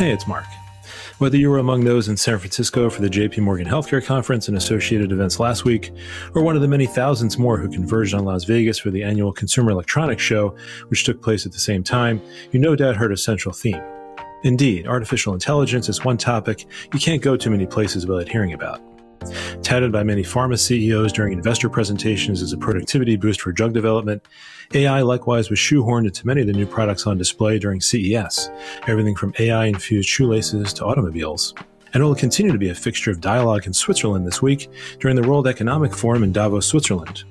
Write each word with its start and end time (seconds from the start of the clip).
Hey, 0.00 0.12
it's 0.12 0.26
Marc. 0.26 0.46
Whether 1.18 1.36
you 1.36 1.50
were 1.50 1.58
among 1.58 1.84
those 1.84 2.08
in 2.08 2.16
San 2.16 2.38
Francisco 2.38 2.88
for 2.88 3.02
the 3.02 3.10
JP 3.10 3.40
Morgan 3.40 3.66
Healthcare 3.66 4.02
Conference 4.02 4.48
and 4.48 4.56
associated 4.56 5.12
events 5.12 5.38
last 5.38 5.66
week, 5.66 5.92
or 6.34 6.40
one 6.40 6.56
of 6.56 6.62
the 6.62 6.68
many 6.68 6.86
thousands 6.86 7.36
more 7.36 7.58
who 7.58 7.68
converged 7.68 8.14
on 8.14 8.24
Las 8.24 8.44
Vegas 8.44 8.78
for 8.78 8.90
the 8.90 9.02
annual 9.02 9.30
Consumer 9.30 9.72
Electronics 9.72 10.22
Show, 10.22 10.56
which 10.88 11.04
took 11.04 11.20
place 11.20 11.44
at 11.44 11.52
the 11.52 11.58
same 11.58 11.84
time, 11.84 12.22
you 12.50 12.58
no 12.58 12.74
doubt 12.74 12.96
heard 12.96 13.12
a 13.12 13.16
central 13.18 13.52
theme. 13.52 13.82
Indeed, 14.42 14.86
artificial 14.86 15.34
intelligence 15.34 15.90
is 15.90 16.02
one 16.02 16.16
topic 16.16 16.64
you 16.94 16.98
can't 16.98 17.20
go 17.20 17.36
too 17.36 17.50
many 17.50 17.66
places 17.66 18.06
without 18.06 18.30
hearing 18.30 18.54
about. 18.54 18.80
Touted 19.62 19.92
by 19.92 20.02
many 20.02 20.22
pharma 20.22 20.58
CEOs 20.58 21.12
during 21.12 21.32
investor 21.32 21.68
presentations 21.68 22.42
as 22.42 22.52
a 22.52 22.58
productivity 22.58 23.16
boost 23.16 23.40
for 23.40 23.52
drug 23.52 23.72
development, 23.72 24.22
AI 24.74 25.02
likewise 25.02 25.50
was 25.50 25.58
shoehorned 25.58 26.06
into 26.06 26.26
many 26.26 26.40
of 26.40 26.46
the 26.46 26.52
new 26.52 26.66
products 26.66 27.06
on 27.06 27.18
display 27.18 27.58
during 27.58 27.80
CES, 27.80 28.50
everything 28.86 29.14
from 29.14 29.34
AI 29.38 29.66
infused 29.66 30.08
shoelaces 30.08 30.72
to 30.74 30.84
automobiles. 30.84 31.54
And 31.92 32.02
it 32.02 32.06
will 32.06 32.14
continue 32.14 32.52
to 32.52 32.58
be 32.58 32.70
a 32.70 32.74
fixture 32.74 33.10
of 33.10 33.20
dialogue 33.20 33.66
in 33.66 33.72
Switzerland 33.72 34.26
this 34.26 34.40
week 34.40 34.70
during 35.00 35.16
the 35.16 35.28
World 35.28 35.48
Economic 35.48 35.94
Forum 35.94 36.22
in 36.22 36.32
Davos, 36.32 36.66
Switzerland. 36.66 37.24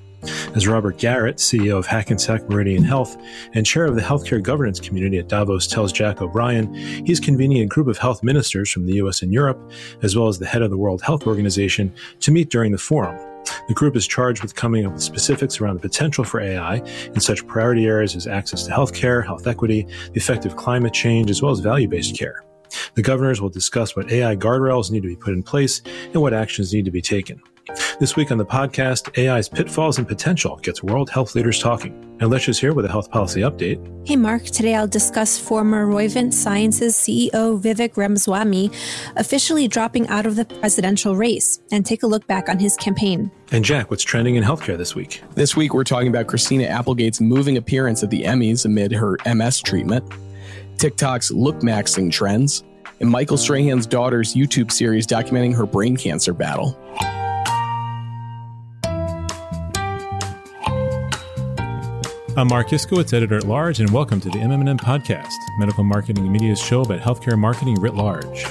As 0.56 0.68
Robert 0.68 0.98
Garrett, 0.98 1.38
CEO 1.38 1.78
of 1.78 1.86
Hackensack 1.86 2.50
Meridian 2.50 2.84
Health 2.84 3.18
and 3.54 3.66
chair 3.66 3.86
of 3.86 3.96
the 3.96 4.02
healthcare 4.02 4.42
governance 4.42 4.80
community 4.80 5.18
at 5.18 5.30
Davos, 5.30 5.68
tells 5.68 5.94
Jack 5.94 6.22
O'Brien, 6.22 6.74
he's 7.06 7.20
convening 7.20 7.60
a 7.60 7.66
group 7.66 7.88
of 7.88 7.98
health 7.98 8.24
ministers 8.24 8.70
from 8.70 8.86
the 8.86 8.94
US 8.96 9.22
and 9.22 9.32
Europe, 9.32 9.72
as 10.02 10.16
well 10.16 10.28
as 10.28 10.40
the 10.40 10.46
head 10.46 10.62
of 10.62 10.72
the 10.72 10.78
World 10.78 11.02
Health 11.02 11.28
Organization, 11.28 11.94
to 12.20 12.32
meet 12.32 12.50
during 12.50 12.72
the 12.72 12.78
forum. 12.78 13.18
The 13.68 13.74
group 13.74 13.96
is 13.96 14.08
charged 14.08 14.42
with 14.42 14.56
coming 14.56 14.86
up 14.86 14.94
with 14.94 15.02
specifics 15.02 15.62
around 15.62 15.76
the 15.76 15.82
potential 15.82 16.24
for 16.24 16.42
AI 16.42 16.78
in 17.14 17.20
such 17.20 17.48
priority 17.48 17.86
areas 17.86 18.16
as 18.16 18.28
access 18.28 18.64
to 18.64 18.72
healthcare, 18.72 19.26
health 19.26 19.48
equity, 19.48 19.88
the 20.14 20.20
effect 20.20 20.46
of 20.46 20.56
climate 20.56 20.94
change, 20.94 21.30
as 21.30 21.42
well 21.42 21.52
as 21.52 21.60
value 21.60 21.88
based 21.88 22.18
care. 22.18 22.44
The 22.96 23.02
governors 23.02 23.42
will 23.42 23.50
discuss 23.50 23.96
what 23.96 24.12
AI 24.12 24.36
guardrails 24.36 24.92
need 24.92 25.02
to 25.02 25.08
be 25.08 25.16
put 25.16 25.34
in 25.34 25.44
place 25.44 25.82
and 26.14 26.22
what 26.22 26.34
actions 26.34 26.74
need 26.74 26.86
to 26.86 26.92
be 26.92 27.02
taken. 27.02 27.42
This 28.00 28.16
week 28.16 28.32
on 28.32 28.38
the 28.38 28.46
podcast, 28.46 29.18
AI's 29.18 29.50
pitfalls 29.50 29.98
and 29.98 30.08
potential 30.08 30.58
gets 30.58 30.82
world 30.82 31.10
health 31.10 31.36
leaders 31.36 31.60
talking. 31.60 32.06
And 32.20 32.30
let's 32.30 32.46
just 32.46 32.60
hear 32.60 32.74
with 32.74 32.86
a 32.86 32.90
health 32.90 33.10
policy 33.12 33.42
update. 33.42 33.80
Hey, 34.08 34.16
Marc. 34.16 34.44
Today 34.44 34.76
I'll 34.76 34.88
discuss 34.88 35.38
former 35.38 35.86
Roivant 35.86 36.34
Sciences 36.34 36.96
CEO 36.96 37.62
Vivek 37.62 37.96
Ramaswamy 37.96 38.72
officially 39.16 39.68
dropping 39.68 40.08
out 40.08 40.26
of 40.26 40.36
the 40.36 40.46
presidential 40.46 41.16
race 41.16 41.62
and 41.72 41.86
take 41.86 42.04
a 42.04 42.08
look 42.08 42.26
back 42.28 42.50
on 42.50 42.60
his 42.60 42.76
campaign. 42.76 43.32
And 43.52 43.64
Jack, 43.64 43.90
what's 43.90 44.04
trending 44.04 44.36
in 44.36 44.44
healthcare 44.44 44.78
this 44.78 44.96
week? 44.96 45.24
This 45.36 45.56
week 45.56 45.74
we're 45.74 45.84
talking 45.84 46.10
about 46.10 46.28
Christina 46.28 46.66
Applegate's 46.66 47.22
moving 47.22 47.58
appearance 47.58 48.04
at 48.04 48.10
the 48.10 48.24
Emmys 48.24 48.66
amid 48.66 48.92
her 48.92 49.18
MS 49.26 49.62
treatment, 49.62 50.10
TikTok's 50.78 51.32
look 51.32 51.60
maxing 51.60 52.12
trends, 52.12 52.64
and 53.00 53.10
Michael 53.10 53.38
Strahan's 53.38 53.86
daughter's 53.86 54.34
YouTube 54.34 54.72
series 54.72 55.08
documenting 55.08 55.56
her 55.56 55.66
brain 55.66 55.96
cancer 55.96 56.34
battle. 56.34 56.78
I'm 62.40 62.48
Marc 62.48 62.70
Iskowitz, 62.70 63.12
editor 63.12 63.36
at 63.36 63.44
large, 63.44 63.82
and 63.82 63.90
welcome 63.90 64.22
to 64.22 64.30
the 64.30 64.38
MMM 64.38 64.80
podcast, 64.80 65.36
medical 65.58 65.84
marketing 65.84 66.24
and 66.24 66.32
media's 66.32 66.58
show 66.58 66.84
about 66.84 67.02
healthcare 67.02 67.38
marketing 67.38 67.76
writ 67.82 67.96
large. 67.96 68.46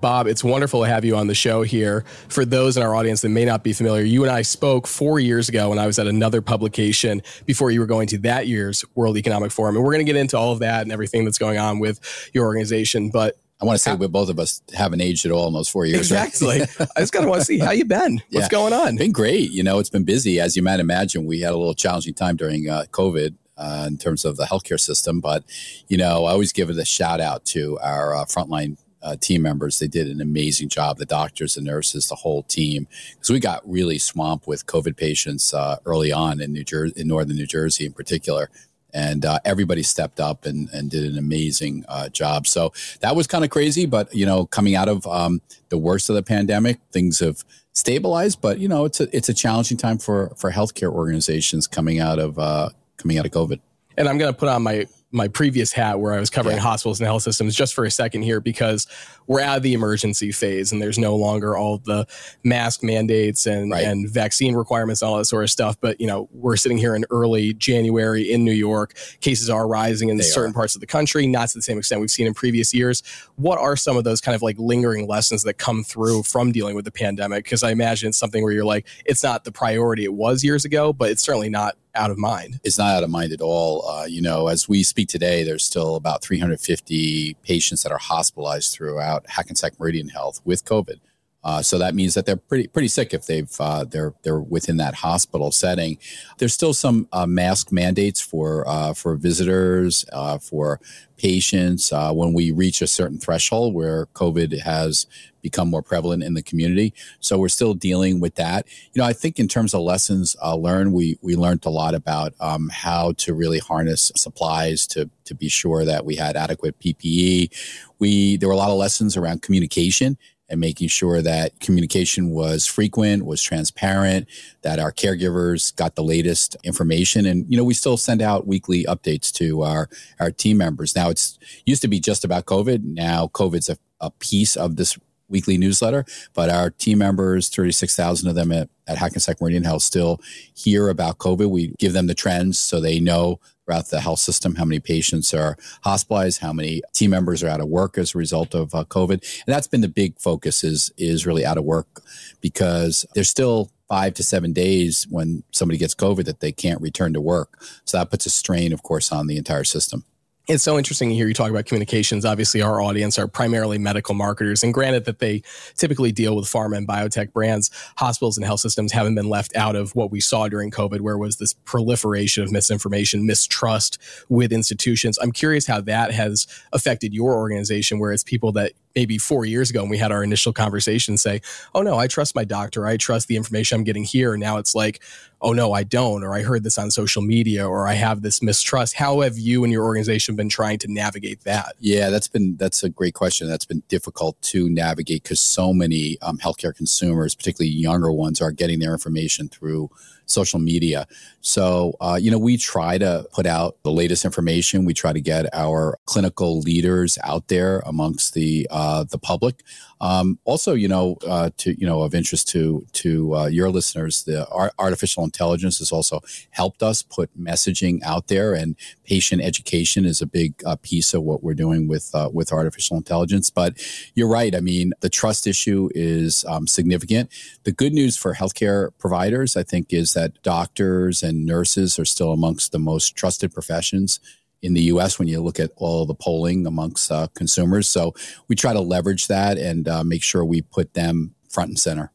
Bob, 0.00 0.26
it's 0.26 0.42
wonderful 0.42 0.82
to 0.82 0.88
have 0.88 1.04
you 1.04 1.16
on 1.16 1.26
the 1.26 1.34
show 1.34 1.62
here. 1.62 2.04
For 2.28 2.44
those 2.44 2.76
in 2.76 2.82
our 2.82 2.94
audience 2.94 3.20
that 3.20 3.28
may 3.28 3.44
not 3.44 3.62
be 3.62 3.72
familiar, 3.72 4.02
you 4.02 4.22
and 4.22 4.30
I 4.32 4.42
spoke 4.42 4.86
four 4.86 5.20
years 5.20 5.48
ago 5.48 5.68
when 5.68 5.78
I 5.78 5.86
was 5.86 5.98
at 5.98 6.06
another 6.06 6.40
publication 6.40 7.22
before 7.44 7.70
you 7.70 7.80
were 7.80 7.86
going 7.86 8.06
to 8.08 8.18
that 8.18 8.46
year's 8.46 8.84
World 8.94 9.18
Economic 9.18 9.52
Forum. 9.52 9.76
And 9.76 9.84
we're 9.84 9.92
going 9.92 10.04
to 10.04 10.10
get 10.10 10.18
into 10.18 10.38
all 10.38 10.52
of 10.52 10.60
that 10.60 10.82
and 10.82 10.92
everything 10.92 11.24
that's 11.24 11.38
going 11.38 11.58
on 11.58 11.80
with 11.80 12.30
your 12.32 12.46
organization. 12.46 13.10
But 13.10 13.36
I 13.60 13.66
want 13.66 13.76
to 13.76 13.82
say 13.82 13.94
we 13.94 14.06
both 14.06 14.30
of 14.30 14.38
us 14.38 14.62
haven't 14.74 15.02
aged 15.02 15.26
at 15.26 15.32
all 15.32 15.46
in 15.48 15.52
those 15.52 15.68
four 15.68 15.84
years. 15.84 16.00
Exactly. 16.00 16.60
Right? 16.60 16.88
I 16.96 17.00
just 17.00 17.12
kind 17.12 17.24
of 17.24 17.28
want 17.28 17.42
to 17.42 17.44
see 17.44 17.58
how 17.58 17.72
you 17.72 17.84
been. 17.84 18.22
What's 18.30 18.46
yeah. 18.46 18.48
going 18.48 18.72
on? 18.72 18.96
Been 18.96 19.12
great. 19.12 19.50
You 19.50 19.62
know, 19.62 19.78
it's 19.78 19.90
been 19.90 20.04
busy. 20.04 20.40
As 20.40 20.56
you 20.56 20.62
might 20.62 20.80
imagine, 20.80 21.26
we 21.26 21.40
had 21.40 21.52
a 21.52 21.58
little 21.58 21.74
challenging 21.74 22.14
time 22.14 22.36
during 22.36 22.68
uh, 22.68 22.84
COVID. 22.90 23.34
Uh, 23.58 23.84
in 23.86 23.98
terms 23.98 24.24
of 24.24 24.38
the 24.38 24.44
healthcare 24.44 24.80
system, 24.80 25.20
but 25.20 25.44
you 25.86 25.98
know, 25.98 26.24
I 26.24 26.30
always 26.30 26.50
give 26.50 26.70
it 26.70 26.78
a 26.78 26.84
shout 26.86 27.20
out 27.20 27.44
to 27.46 27.78
our 27.80 28.16
uh, 28.16 28.24
frontline 28.24 28.78
uh, 29.02 29.16
team 29.16 29.42
members. 29.42 29.78
They 29.78 29.88
did 29.88 30.08
an 30.08 30.20
amazing 30.20 30.68
job. 30.68 30.98
The 30.98 31.06
doctors, 31.06 31.54
the 31.54 31.60
nurses, 31.60 32.08
the 32.08 32.16
whole 32.16 32.42
team. 32.44 32.86
Because 33.10 33.30
we 33.30 33.40
got 33.40 33.68
really 33.68 33.98
swamped 33.98 34.46
with 34.46 34.66
COVID 34.66 34.96
patients 34.96 35.54
uh, 35.54 35.76
early 35.84 36.12
on 36.12 36.40
in 36.40 36.52
New 36.52 36.64
Jersey, 36.64 37.00
in 37.00 37.08
northern 37.08 37.36
New 37.36 37.46
Jersey 37.46 37.86
in 37.86 37.92
particular. 37.92 38.50
And 38.92 39.24
uh, 39.24 39.38
everybody 39.44 39.84
stepped 39.84 40.18
up 40.18 40.44
and, 40.44 40.68
and 40.70 40.90
did 40.90 41.04
an 41.04 41.16
amazing 41.16 41.84
uh, 41.88 42.08
job. 42.08 42.46
So 42.46 42.72
that 43.00 43.14
was 43.14 43.28
kind 43.28 43.44
of 43.44 43.50
crazy, 43.50 43.86
but 43.86 44.12
you 44.12 44.26
know, 44.26 44.46
coming 44.46 44.74
out 44.74 44.88
of 44.88 45.06
um, 45.06 45.40
the 45.68 45.78
worst 45.78 46.10
of 46.10 46.16
the 46.16 46.24
pandemic, 46.24 46.80
things 46.90 47.20
have 47.20 47.44
stabilized. 47.72 48.40
But 48.40 48.58
you 48.58 48.66
know, 48.66 48.84
it's 48.84 49.00
a 49.00 49.16
it's 49.16 49.28
a 49.28 49.34
challenging 49.34 49.76
time 49.76 49.98
for 49.98 50.32
for 50.36 50.50
healthcare 50.50 50.90
organizations 50.90 51.68
coming 51.68 52.00
out 52.00 52.18
of 52.18 52.38
uh, 52.38 52.70
coming 52.96 53.16
out 53.16 53.26
of 53.26 53.32
COVID. 53.32 53.60
And 53.96 54.08
I'm 54.08 54.18
going 54.18 54.32
to 54.32 54.38
put 54.38 54.48
on 54.48 54.62
my 54.62 54.86
my 55.12 55.28
previous 55.28 55.72
hat 55.72 55.98
where 55.98 56.12
I 56.12 56.20
was 56.20 56.30
covering 56.30 56.56
yeah. 56.56 56.62
hospitals 56.62 57.00
and 57.00 57.06
health 57.06 57.22
systems 57.22 57.54
just 57.54 57.74
for 57.74 57.84
a 57.84 57.90
second 57.90 58.22
here 58.22 58.40
because 58.40 58.86
we're 59.30 59.40
out 59.40 59.58
of 59.58 59.62
the 59.62 59.74
emergency 59.74 60.32
phase 60.32 60.72
and 60.72 60.82
there's 60.82 60.98
no 60.98 61.14
longer 61.14 61.56
all 61.56 61.78
the 61.78 62.04
mask 62.42 62.82
mandates 62.82 63.46
and, 63.46 63.70
right. 63.70 63.84
and 63.84 64.10
vaccine 64.10 64.56
requirements 64.56 65.02
and 65.02 65.08
all 65.08 65.18
that 65.18 65.24
sort 65.24 65.44
of 65.44 65.50
stuff. 65.50 65.76
But, 65.80 66.00
you 66.00 66.08
know, 66.08 66.28
we're 66.32 66.56
sitting 66.56 66.76
here 66.76 66.96
in 66.96 67.04
early 67.10 67.54
January 67.54 68.28
in 68.28 68.44
New 68.44 68.50
York. 68.50 68.96
Cases 69.20 69.48
are 69.48 69.68
rising 69.68 70.08
in 70.08 70.16
they 70.16 70.24
certain 70.24 70.50
are. 70.50 70.54
parts 70.54 70.74
of 70.74 70.80
the 70.80 70.86
country, 70.88 71.28
not 71.28 71.48
to 71.50 71.58
the 71.58 71.62
same 71.62 71.78
extent 71.78 72.00
we've 72.00 72.10
seen 72.10 72.26
in 72.26 72.34
previous 72.34 72.74
years. 72.74 73.04
What 73.36 73.60
are 73.60 73.76
some 73.76 73.96
of 73.96 74.02
those 74.02 74.20
kind 74.20 74.34
of 74.34 74.42
like 74.42 74.58
lingering 74.58 75.06
lessons 75.06 75.44
that 75.44 75.58
come 75.58 75.84
through 75.84 76.24
from 76.24 76.50
dealing 76.50 76.74
with 76.74 76.84
the 76.84 76.90
pandemic? 76.90 77.44
Because 77.44 77.62
I 77.62 77.70
imagine 77.70 78.08
it's 78.08 78.18
something 78.18 78.42
where 78.42 78.52
you're 78.52 78.64
like, 78.64 78.88
it's 79.04 79.22
not 79.22 79.44
the 79.44 79.52
priority 79.52 80.02
it 80.02 80.12
was 80.12 80.42
years 80.42 80.64
ago, 80.64 80.92
but 80.92 81.08
it's 81.08 81.22
certainly 81.22 81.50
not 81.50 81.76
out 81.94 82.10
of 82.10 82.18
mind. 82.18 82.60
It's 82.64 82.78
not 82.78 82.94
out 82.94 83.02
of 83.02 83.10
mind 83.10 83.32
at 83.32 83.40
all. 83.40 83.88
Uh, 83.88 84.04
you 84.04 84.20
know, 84.20 84.48
as 84.48 84.68
we 84.68 84.82
speak 84.82 85.08
today, 85.08 85.42
there's 85.42 85.64
still 85.64 85.96
about 85.96 86.22
350 86.22 87.34
patients 87.42 87.82
that 87.82 87.92
are 87.92 87.98
hospitalized 87.98 88.72
throughout 88.72 89.19
about 89.20 89.30
Hackensack 89.30 89.78
Meridian 89.78 90.08
Health 90.08 90.40
with 90.44 90.64
COVID. 90.64 91.00
Uh, 91.42 91.62
so 91.62 91.78
that 91.78 91.94
means 91.94 92.14
that 92.14 92.26
they're 92.26 92.36
pretty 92.36 92.68
pretty 92.68 92.88
sick 92.88 93.14
if 93.14 93.26
they've 93.26 93.50
uh, 93.60 93.84
they're 93.84 94.14
they're 94.22 94.40
within 94.40 94.76
that 94.76 94.96
hospital 94.96 95.50
setting. 95.50 95.98
There's 96.38 96.52
still 96.52 96.74
some 96.74 97.08
uh, 97.12 97.26
mask 97.26 97.72
mandates 97.72 98.20
for 98.20 98.68
uh, 98.68 98.92
for 98.92 99.16
visitors, 99.16 100.04
uh, 100.12 100.38
for 100.38 100.80
patients 101.16 101.92
uh, 101.92 102.12
when 102.12 102.32
we 102.32 102.50
reach 102.50 102.80
a 102.80 102.86
certain 102.86 103.18
threshold 103.18 103.74
where 103.74 104.06
COVID 104.06 104.60
has 104.62 105.06
become 105.42 105.68
more 105.68 105.82
prevalent 105.82 106.22
in 106.22 106.34
the 106.34 106.42
community. 106.42 106.94
So 107.20 107.38
we're 107.38 107.48
still 107.48 107.74
dealing 107.74 108.20
with 108.20 108.34
that. 108.34 108.66
You 108.92 109.00
know, 109.00 109.06
I 109.06 109.12
think 109.12 109.38
in 109.38 109.48
terms 109.48 109.72
of 109.72 109.80
lessons 109.80 110.36
learned, 110.44 110.92
we 110.92 111.18
we 111.22 111.36
learned 111.36 111.64
a 111.64 111.70
lot 111.70 111.94
about 111.94 112.34
um, 112.40 112.70
how 112.70 113.12
to 113.18 113.32
really 113.32 113.60
harness 113.60 114.12
supplies 114.14 114.86
to 114.88 115.08
to 115.24 115.34
be 115.34 115.48
sure 115.48 115.86
that 115.86 116.04
we 116.04 116.16
had 116.16 116.36
adequate 116.36 116.78
PPE. 116.78 117.50
We 117.98 118.36
there 118.36 118.48
were 118.48 118.54
a 118.54 118.58
lot 118.58 118.70
of 118.70 118.76
lessons 118.76 119.16
around 119.16 119.40
communication 119.40 120.18
and 120.50 120.60
making 120.60 120.88
sure 120.88 121.22
that 121.22 121.58
communication 121.60 122.30
was 122.30 122.66
frequent, 122.66 123.24
was 123.24 123.42
transparent, 123.42 124.28
that 124.62 124.78
our 124.78 124.92
caregivers 124.92 125.74
got 125.76 125.94
the 125.94 126.02
latest 126.02 126.56
information. 126.64 127.24
And, 127.24 127.46
you 127.48 127.56
know, 127.56 127.64
we 127.64 127.74
still 127.74 127.96
send 127.96 128.20
out 128.20 128.46
weekly 128.46 128.84
updates 128.84 129.32
to 129.34 129.62
our, 129.62 129.88
our 130.18 130.30
team 130.30 130.58
members. 130.58 130.96
Now 130.96 131.08
it's 131.08 131.38
used 131.64 131.82
to 131.82 131.88
be 131.88 132.00
just 132.00 132.24
about 132.24 132.46
COVID. 132.46 132.82
Now 132.84 133.28
COVID's 133.28 133.68
a, 133.68 133.78
a 134.00 134.10
piece 134.10 134.56
of 134.56 134.76
this 134.76 134.98
weekly 135.28 135.56
newsletter, 135.56 136.04
but 136.34 136.50
our 136.50 136.70
team 136.70 136.98
members, 136.98 137.48
36,000 137.48 138.28
of 138.28 138.34
them 138.34 138.50
at, 138.50 138.68
at 138.88 138.98
Hackensack 138.98 139.40
Meridian 139.40 139.62
Health 139.62 139.82
still 139.82 140.20
hear 140.52 140.88
about 140.88 141.18
COVID. 141.18 141.48
We 141.48 141.68
give 141.78 141.92
them 141.92 142.08
the 142.08 142.14
trends 142.14 142.58
so 142.58 142.80
they 142.80 142.98
know 142.98 143.38
throughout 143.70 143.86
the 143.90 144.00
health 144.00 144.18
system, 144.18 144.56
how 144.56 144.64
many 144.64 144.80
patients 144.80 145.32
are 145.32 145.56
hospitalized, 145.84 146.40
how 146.40 146.52
many 146.52 146.82
team 146.92 147.10
members 147.10 147.44
are 147.44 147.48
out 147.48 147.60
of 147.60 147.68
work 147.68 147.96
as 147.96 148.14
a 148.14 148.18
result 148.18 148.52
of 148.52 148.74
uh, 148.74 148.84
COVID. 148.84 149.12
And 149.12 149.54
that's 149.54 149.68
been 149.68 149.80
the 149.80 149.88
big 149.88 150.18
focus 150.18 150.64
is, 150.64 150.90
is 150.98 151.24
really 151.24 151.46
out 151.46 151.56
of 151.56 151.62
work 151.62 152.02
because 152.40 153.06
there's 153.14 153.30
still 153.30 153.70
five 153.88 154.14
to 154.14 154.24
seven 154.24 154.52
days 154.52 155.06
when 155.08 155.44
somebody 155.52 155.78
gets 155.78 155.94
COVID 155.94 156.24
that 156.24 156.40
they 156.40 156.50
can't 156.50 156.80
return 156.80 157.12
to 157.12 157.20
work. 157.20 157.62
So 157.84 157.98
that 157.98 158.10
puts 158.10 158.26
a 158.26 158.30
strain, 158.30 158.72
of 158.72 158.82
course, 158.82 159.12
on 159.12 159.28
the 159.28 159.36
entire 159.36 159.64
system 159.64 160.04
it's 160.50 160.64
so 160.64 160.76
interesting 160.76 161.10
to 161.10 161.14
hear 161.14 161.28
you 161.28 161.34
talk 161.34 161.48
about 161.48 161.66
communications. 161.66 162.24
Obviously, 162.24 162.60
our 162.60 162.80
audience 162.80 163.20
are 163.20 163.28
primarily 163.28 163.78
medical 163.78 164.16
marketers. 164.16 164.64
And 164.64 164.74
granted 164.74 165.04
that 165.04 165.20
they 165.20 165.42
typically 165.76 166.10
deal 166.10 166.34
with 166.34 166.46
pharma 166.46 166.76
and 166.76 166.88
biotech 166.88 167.32
brands, 167.32 167.70
hospitals 167.98 168.36
and 168.36 168.44
health 168.44 168.58
systems 168.58 168.90
haven't 168.90 169.14
been 169.14 169.28
left 169.28 169.54
out 169.54 169.76
of 169.76 169.94
what 169.94 170.10
we 170.10 170.18
saw 170.20 170.48
during 170.48 170.72
COVID, 170.72 171.02
where 171.02 171.16
was 171.16 171.36
this 171.36 171.52
proliferation 171.52 172.42
of 172.42 172.50
misinformation, 172.50 173.24
mistrust 173.24 173.98
with 174.28 174.52
institutions. 174.52 175.18
I'm 175.22 175.30
curious 175.30 175.68
how 175.68 175.82
that 175.82 176.12
has 176.12 176.48
affected 176.72 177.14
your 177.14 177.34
organization, 177.34 178.00
where 178.00 178.10
it's 178.10 178.24
people 178.24 178.50
that 178.52 178.72
maybe 178.94 179.18
four 179.18 179.44
years 179.44 179.70
ago 179.70 179.82
and 179.82 179.90
we 179.90 179.98
had 179.98 180.12
our 180.12 180.24
initial 180.24 180.52
conversation 180.52 181.16
say, 181.16 181.40
oh 181.74 181.82
no, 181.82 181.98
I 181.98 182.06
trust 182.06 182.34
my 182.34 182.44
doctor. 182.44 182.86
I 182.86 182.96
trust 182.96 183.28
the 183.28 183.36
information 183.36 183.76
I'm 183.76 183.84
getting 183.84 184.04
here. 184.04 184.32
And 184.32 184.40
now 184.40 184.58
it's 184.58 184.74
like, 184.74 185.00
oh 185.42 185.52
no, 185.52 185.72
I 185.72 185.82
don't, 185.82 186.22
or 186.22 186.34
I 186.34 186.42
heard 186.42 186.64
this 186.64 186.78
on 186.78 186.90
social 186.90 187.22
media, 187.22 187.66
or 187.66 187.86
I 187.86 187.94
have 187.94 188.22
this 188.22 188.42
mistrust. 188.42 188.94
How 188.94 189.20
have 189.20 189.38
you 189.38 189.64
and 189.64 189.72
your 189.72 189.84
organization 189.84 190.36
been 190.36 190.48
trying 190.48 190.78
to 190.80 190.92
navigate 190.92 191.44
that? 191.44 191.74
Yeah, 191.78 192.10
that's 192.10 192.28
been 192.28 192.56
that's 192.56 192.82
a 192.82 192.88
great 192.88 193.14
question. 193.14 193.48
That's 193.48 193.64
been 193.64 193.82
difficult 193.88 194.40
to 194.42 194.68
navigate 194.68 195.22
because 195.22 195.40
so 195.40 195.72
many 195.72 196.18
um, 196.20 196.38
healthcare 196.38 196.74
consumers, 196.74 197.34
particularly 197.34 197.70
younger 197.70 198.12
ones, 198.12 198.40
are 198.40 198.52
getting 198.52 198.80
their 198.80 198.92
information 198.92 199.48
through 199.48 199.90
social 200.30 200.58
media. 200.58 201.06
So, 201.40 201.94
uh, 202.00 202.18
you 202.20 202.30
know, 202.30 202.38
we 202.38 202.56
try 202.56 202.98
to 202.98 203.26
put 203.32 203.46
out 203.46 203.76
the 203.82 203.92
latest 203.92 204.24
information. 204.24 204.84
We 204.84 204.94
try 204.94 205.12
to 205.12 205.20
get 205.20 205.46
our 205.54 205.98
clinical 206.06 206.60
leaders 206.60 207.18
out 207.24 207.48
there 207.48 207.82
amongst 207.86 208.34
the 208.34 208.66
uh, 208.70 209.04
the 209.04 209.18
public. 209.18 209.62
Um, 210.00 210.38
also, 210.44 210.72
you 210.74 210.88
know, 210.88 211.16
uh, 211.26 211.50
to 211.58 211.78
you 211.78 211.86
know, 211.86 212.02
of 212.02 212.14
interest 212.14 212.48
to 212.48 212.86
to 212.92 213.36
uh, 213.36 213.46
your 213.46 213.70
listeners, 213.70 214.24
the 214.24 214.48
artificial 214.78 215.24
intelligence 215.24 215.78
has 215.78 215.92
also 215.92 216.20
helped 216.50 216.82
us 216.82 217.02
put 217.02 217.36
messaging 217.38 218.02
out 218.02 218.28
there, 218.28 218.54
and 218.54 218.76
patient 219.04 219.42
education 219.42 220.04
is 220.04 220.22
a 220.22 220.26
big 220.26 220.54
uh, 220.64 220.76
piece 220.76 221.12
of 221.12 221.22
what 221.22 221.42
we're 221.42 221.54
doing 221.54 221.86
with 221.86 222.10
uh, 222.14 222.30
with 222.32 222.52
artificial 222.52 222.96
intelligence. 222.96 223.50
But 223.50 223.76
you're 224.14 224.28
right. 224.28 224.54
I 224.54 224.60
mean, 224.60 224.92
the 225.00 225.10
trust 225.10 225.46
issue 225.46 225.90
is 225.94 226.44
um, 226.48 226.66
significant. 226.66 227.30
The 227.64 227.72
good 227.72 227.92
news 227.92 228.16
for 228.16 228.34
healthcare 228.34 228.90
providers, 228.98 229.56
I 229.56 229.62
think, 229.62 229.92
is 229.92 230.14
that 230.14 230.42
doctors 230.42 231.22
and 231.22 231.44
nurses 231.44 231.98
are 231.98 232.04
still 232.04 232.32
amongst 232.32 232.72
the 232.72 232.78
most 232.78 233.16
trusted 233.16 233.52
professions 233.52 234.20
in 234.62 234.74
the 234.74 234.82
US 234.82 235.18
when 235.18 235.28
you 235.28 235.40
look 235.40 235.58
at 235.58 235.70
all 235.76 236.06
the 236.06 236.14
polling 236.14 236.66
amongst 236.66 237.10
uh, 237.10 237.28
consumers. 237.34 237.88
So 237.88 238.14
we 238.48 238.56
try 238.56 238.72
to 238.72 238.80
leverage 238.80 239.26
that 239.28 239.58
and 239.58 239.88
uh, 239.88 240.04
make 240.04 240.22
sure 240.22 240.44
we 240.44 240.62
put 240.62 240.94
them 240.94 241.34
front 241.48 241.70
and 241.70 241.78
center. 241.78 242.12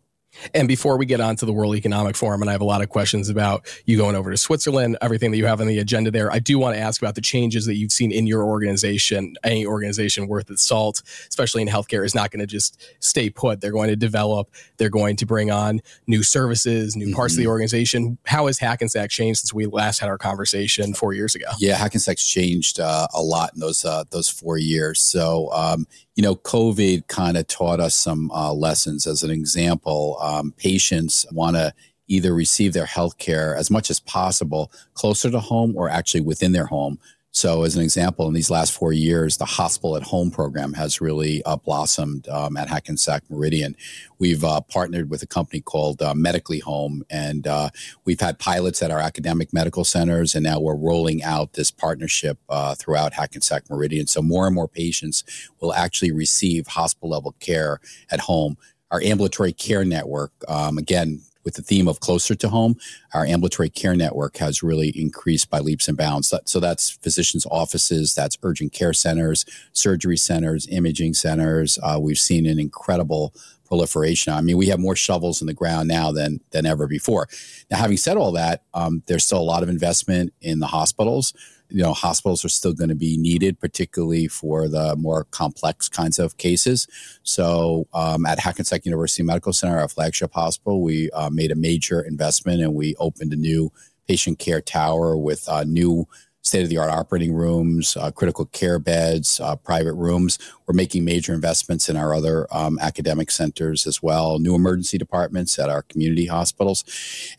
And 0.54 0.68
before 0.68 0.98
we 0.98 1.06
get 1.06 1.20
on 1.20 1.36
to 1.38 1.46
the 1.46 1.54
World 1.54 1.76
Economic 1.76 2.16
Forum, 2.16 2.42
and 2.42 2.50
I 2.50 2.54
have 2.54 2.62
a 2.62 2.66
lot 2.66 2.82
of 2.82 2.90
questions 2.90 3.30
about 3.30 3.68
you 3.86 3.98
going 3.98 4.16
over 4.16 4.32
to 4.32 4.38
Switzerland, 4.38 4.98
everything 5.02 5.32
that 5.32 5.38
you 5.38 5.46
have 5.46 5.62
on 5.62 5.68
the 5.68 5.80
agenda 5.80 6.12
there, 6.12 6.32
I 6.32 6.40
do 6.40 6.60
want 6.60 6.76
to 6.76 6.82
ask 6.82 7.02
about 7.02 7.16
the 7.16 7.22
changes 7.22 7.66
that 7.66 7.76
you've 7.76 7.92
seen 7.92 8.12
in 8.12 8.28
your 8.28 8.44
organization. 8.44 9.36
Any 9.44 9.66
organization 9.66 10.28
worth 10.28 10.50
its 10.50 10.64
salt, 10.64 11.02
especially 11.30 11.62
in 11.62 11.68
healthcare, 11.68 12.06
is 12.06 12.16
not 12.16 12.32
going 12.32 12.40
to 12.40 12.48
just 12.48 12.82
stay 13.00 13.30
put. 13.30 13.62
They're 13.62 13.72
going 13.72 13.90
to 13.90 13.96
develop, 13.96 14.50
they're 14.78 14.90
going 14.90 15.16
to 15.18 15.26
bring 15.26 15.52
on 15.52 15.82
new 16.08 16.24
services, 16.24 16.96
new 16.96 17.08
mm-hmm. 17.08 17.16
parts 17.16 17.34
of 17.34 17.38
the 17.38 17.44
mm-hmm. 17.44 17.52
organization. 17.52 18.18
How 18.26 18.48
has 18.48 18.60
Hackensack 18.60 19.10
changed 19.10 19.42
since 19.42 19.54
we 19.54 19.66
last 19.66 20.00
had 20.00 20.10
our 20.10 20.18
conversation 20.18 20.94
four 20.94 21.14
years 21.14 21.36
ago? 21.36 21.48
Yeah, 21.60 21.76
Hackensack's 21.76 22.28
changed 22.28 22.80
uh, 22.80 23.08
a 23.14 23.22
lot 23.22 23.54
in 23.54 23.60
those 23.60 23.86
uh, 23.86 24.04
those 24.10 24.30
four 24.30 24.58
years. 24.58 25.02
So 25.02 25.50
um, 25.52 25.88
you 26.16 26.24
know, 26.24 26.36
COVID 26.36 27.08
kind 27.08 27.38
of 27.38 27.48
taught 27.48 27.80
us 27.80 27.94
some 27.94 28.32
uh, 28.32 28.54
lessons. 28.54 29.06
As 29.06 29.22
an 29.22 29.32
example, 29.32 30.18
um, 30.22 30.54
patients 30.58 31.26
want 31.32 31.58
to 31.58 31.74
either 32.08 32.34
receive 32.34 32.74
their 32.74 32.86
health 32.86 33.18
care 33.18 33.56
as 33.56 33.70
much 33.72 33.90
as 33.90 34.00
possible 34.00 34.72
closer 34.94 35.30
to 35.30 35.40
home 35.40 35.74
or 35.76 35.90
actually 35.90 36.22
within 36.22 36.52
their 36.52 36.68
home. 36.68 37.00
So, 37.36 37.64
as 37.64 37.76
an 37.76 37.82
example, 37.82 38.30
in 38.30 38.34
these 38.34 38.50
last 38.50 38.72
four 38.72 38.94
years, 38.94 39.36
the 39.36 39.44
hospital 39.44 39.98
at 39.98 40.04
home 40.04 40.32
program 40.32 40.72
has 40.72 41.02
really 41.02 41.44
uh, 41.44 41.58
blossomed 41.58 42.30
um, 42.30 42.56
at 42.56 42.70
Hackensack 42.70 43.24
Meridian. 43.30 43.76
We've 44.20 44.42
uh, 44.42 44.62
partnered 44.62 45.10
with 45.10 45.22
a 45.22 45.28
company 45.28 45.60
called 45.60 46.02
uh, 46.02 46.16
Medically 46.16 46.60
Home, 46.60 47.04
and 47.10 47.46
uh, 47.46 47.72
we've 48.06 48.22
had 48.22 48.40
pilots 48.40 48.82
at 48.82 48.90
our 48.90 49.02
academic 49.02 49.52
medical 49.52 49.84
centers, 49.84 50.34
and 50.34 50.46
now 50.46 50.62
we're 50.62 50.78
rolling 50.78 51.24
out 51.24 51.52
this 51.54 51.72
partnership 51.72 52.38
uh, 52.48 52.74
throughout 52.74 53.12
Hackensack 53.12 53.70
Meridian. 53.70 54.08
So, 54.08 54.22
more 54.22 54.46
and 54.46 54.56
more 54.56 54.70
patients 54.70 55.26
will 55.60 55.74
actually 55.74 56.14
receive 56.14 56.68
hospital 56.68 57.10
level 57.10 57.36
care 57.42 57.81
at 58.10 58.22
home. 58.22 58.58
Our 58.92 59.02
ambulatory 59.02 59.52
care 59.52 59.84
network, 59.84 60.31
um, 60.48 60.78
again, 60.78 61.22
with 61.45 61.53
the 61.53 61.62
theme 61.62 61.88
of 61.88 62.00
closer 62.01 62.36
to 62.36 62.50
home, 62.50 62.75
our 63.13 63.25
ambulatory 63.25 63.69
care 63.69 63.95
network 63.95 64.38
has 64.38 64.63
really 64.63 64.89
increased 64.89 65.50
by 65.50 65.59
leaps 65.59 65.88
and 65.88 65.97
bounds. 65.97 66.33
So 66.45 66.59
that's 66.59 66.89
physicians' 66.89 67.45
offices, 67.50 68.13
that's 68.13 68.38
urgent 68.44 68.74
care 68.74 68.94
centers, 68.94 69.45
surgery 69.71 70.18
centers, 70.18 70.68
imaging 70.69 71.13
centers. 71.13 71.80
Uh, 71.81 72.00
we've 72.01 72.18
seen 72.18 72.45
an 72.45 72.59
incredible 72.59 73.33
proliferation. 73.66 74.34
I 74.34 74.42
mean, 74.42 74.58
we 74.58 74.68
have 74.68 74.80
more 74.80 74.96
shovels 74.96 75.42
in 75.42 75.48
the 75.48 75.54
ground 75.54 75.88
now 75.88 76.12
than 76.12 76.40
than 76.52 76.66
ever 76.66 76.88
before. 76.88 77.28
Now, 77.70 77.78
having 77.78 77.98
said 77.98 78.18
all 78.18 78.32
that, 78.34 78.64
um, 78.74 79.04
there's 79.08 79.26
still 79.26 79.40
a 79.40 79.44
lot 79.44 79.64
of 79.64 79.70
investment 79.70 80.34
in 80.42 80.60
the 80.60 80.68
hospitals 80.68 81.34
you 81.70 81.82
know 81.82 81.94
hospitals 81.94 82.46
are 82.46 82.50
still 82.50 82.74
going 82.74 82.90
to 82.90 82.96
be 82.96 83.18
needed 83.18 83.60
particularly 83.60 84.28
for 84.28 84.68
the 84.68 84.96
more 84.98 85.26
complex 85.26 85.90
kinds 85.90 86.20
of 86.20 86.38
cases 86.38 86.88
so 87.24 87.88
um, 87.94 88.26
at 88.26 88.40
hackensack 88.40 88.86
university 88.86 89.24
medical 89.24 89.54
center 89.54 89.80
our 89.80 89.88
flagship 89.88 90.34
hospital 90.34 90.82
we 90.82 91.10
uh, 91.12 91.30
made 91.30 91.52
a 91.52 91.56
major 91.56 92.02
investment 92.02 92.62
and 92.62 92.76
we 92.76 92.96
opened 92.98 93.34
a 93.34 93.38
new 93.38 93.72
patient 94.08 94.38
care 94.40 94.62
tower 94.62 95.18
with 95.18 95.48
uh, 95.50 95.64
new 95.64 96.08
state 96.45 96.62
of 96.62 96.69
the 96.69 96.77
art 96.77 96.92
operating 96.92 97.33
rooms, 97.33 97.97
uh, 97.97 98.12
critical 98.12 98.45
care 98.45 98.77
beds, 98.77 99.39
uh, 99.39 99.56
private 99.56 99.94
rooms. 99.94 100.38
We're 100.68 100.75
making 100.75 101.03
major 101.03 101.33
investments 101.33 101.89
in 101.89 101.97
our 101.97 102.13
other 102.13 102.47
um, 102.51 102.77
academic 102.80 103.31
centers 103.31 103.88
as 103.88 104.03
well, 104.03 104.38
new 104.38 104.53
emergency 104.53 105.00
departments 105.00 105.57
at 105.57 105.69
our 105.69 105.81
community 105.81 106.27
hospitals. 106.27 106.83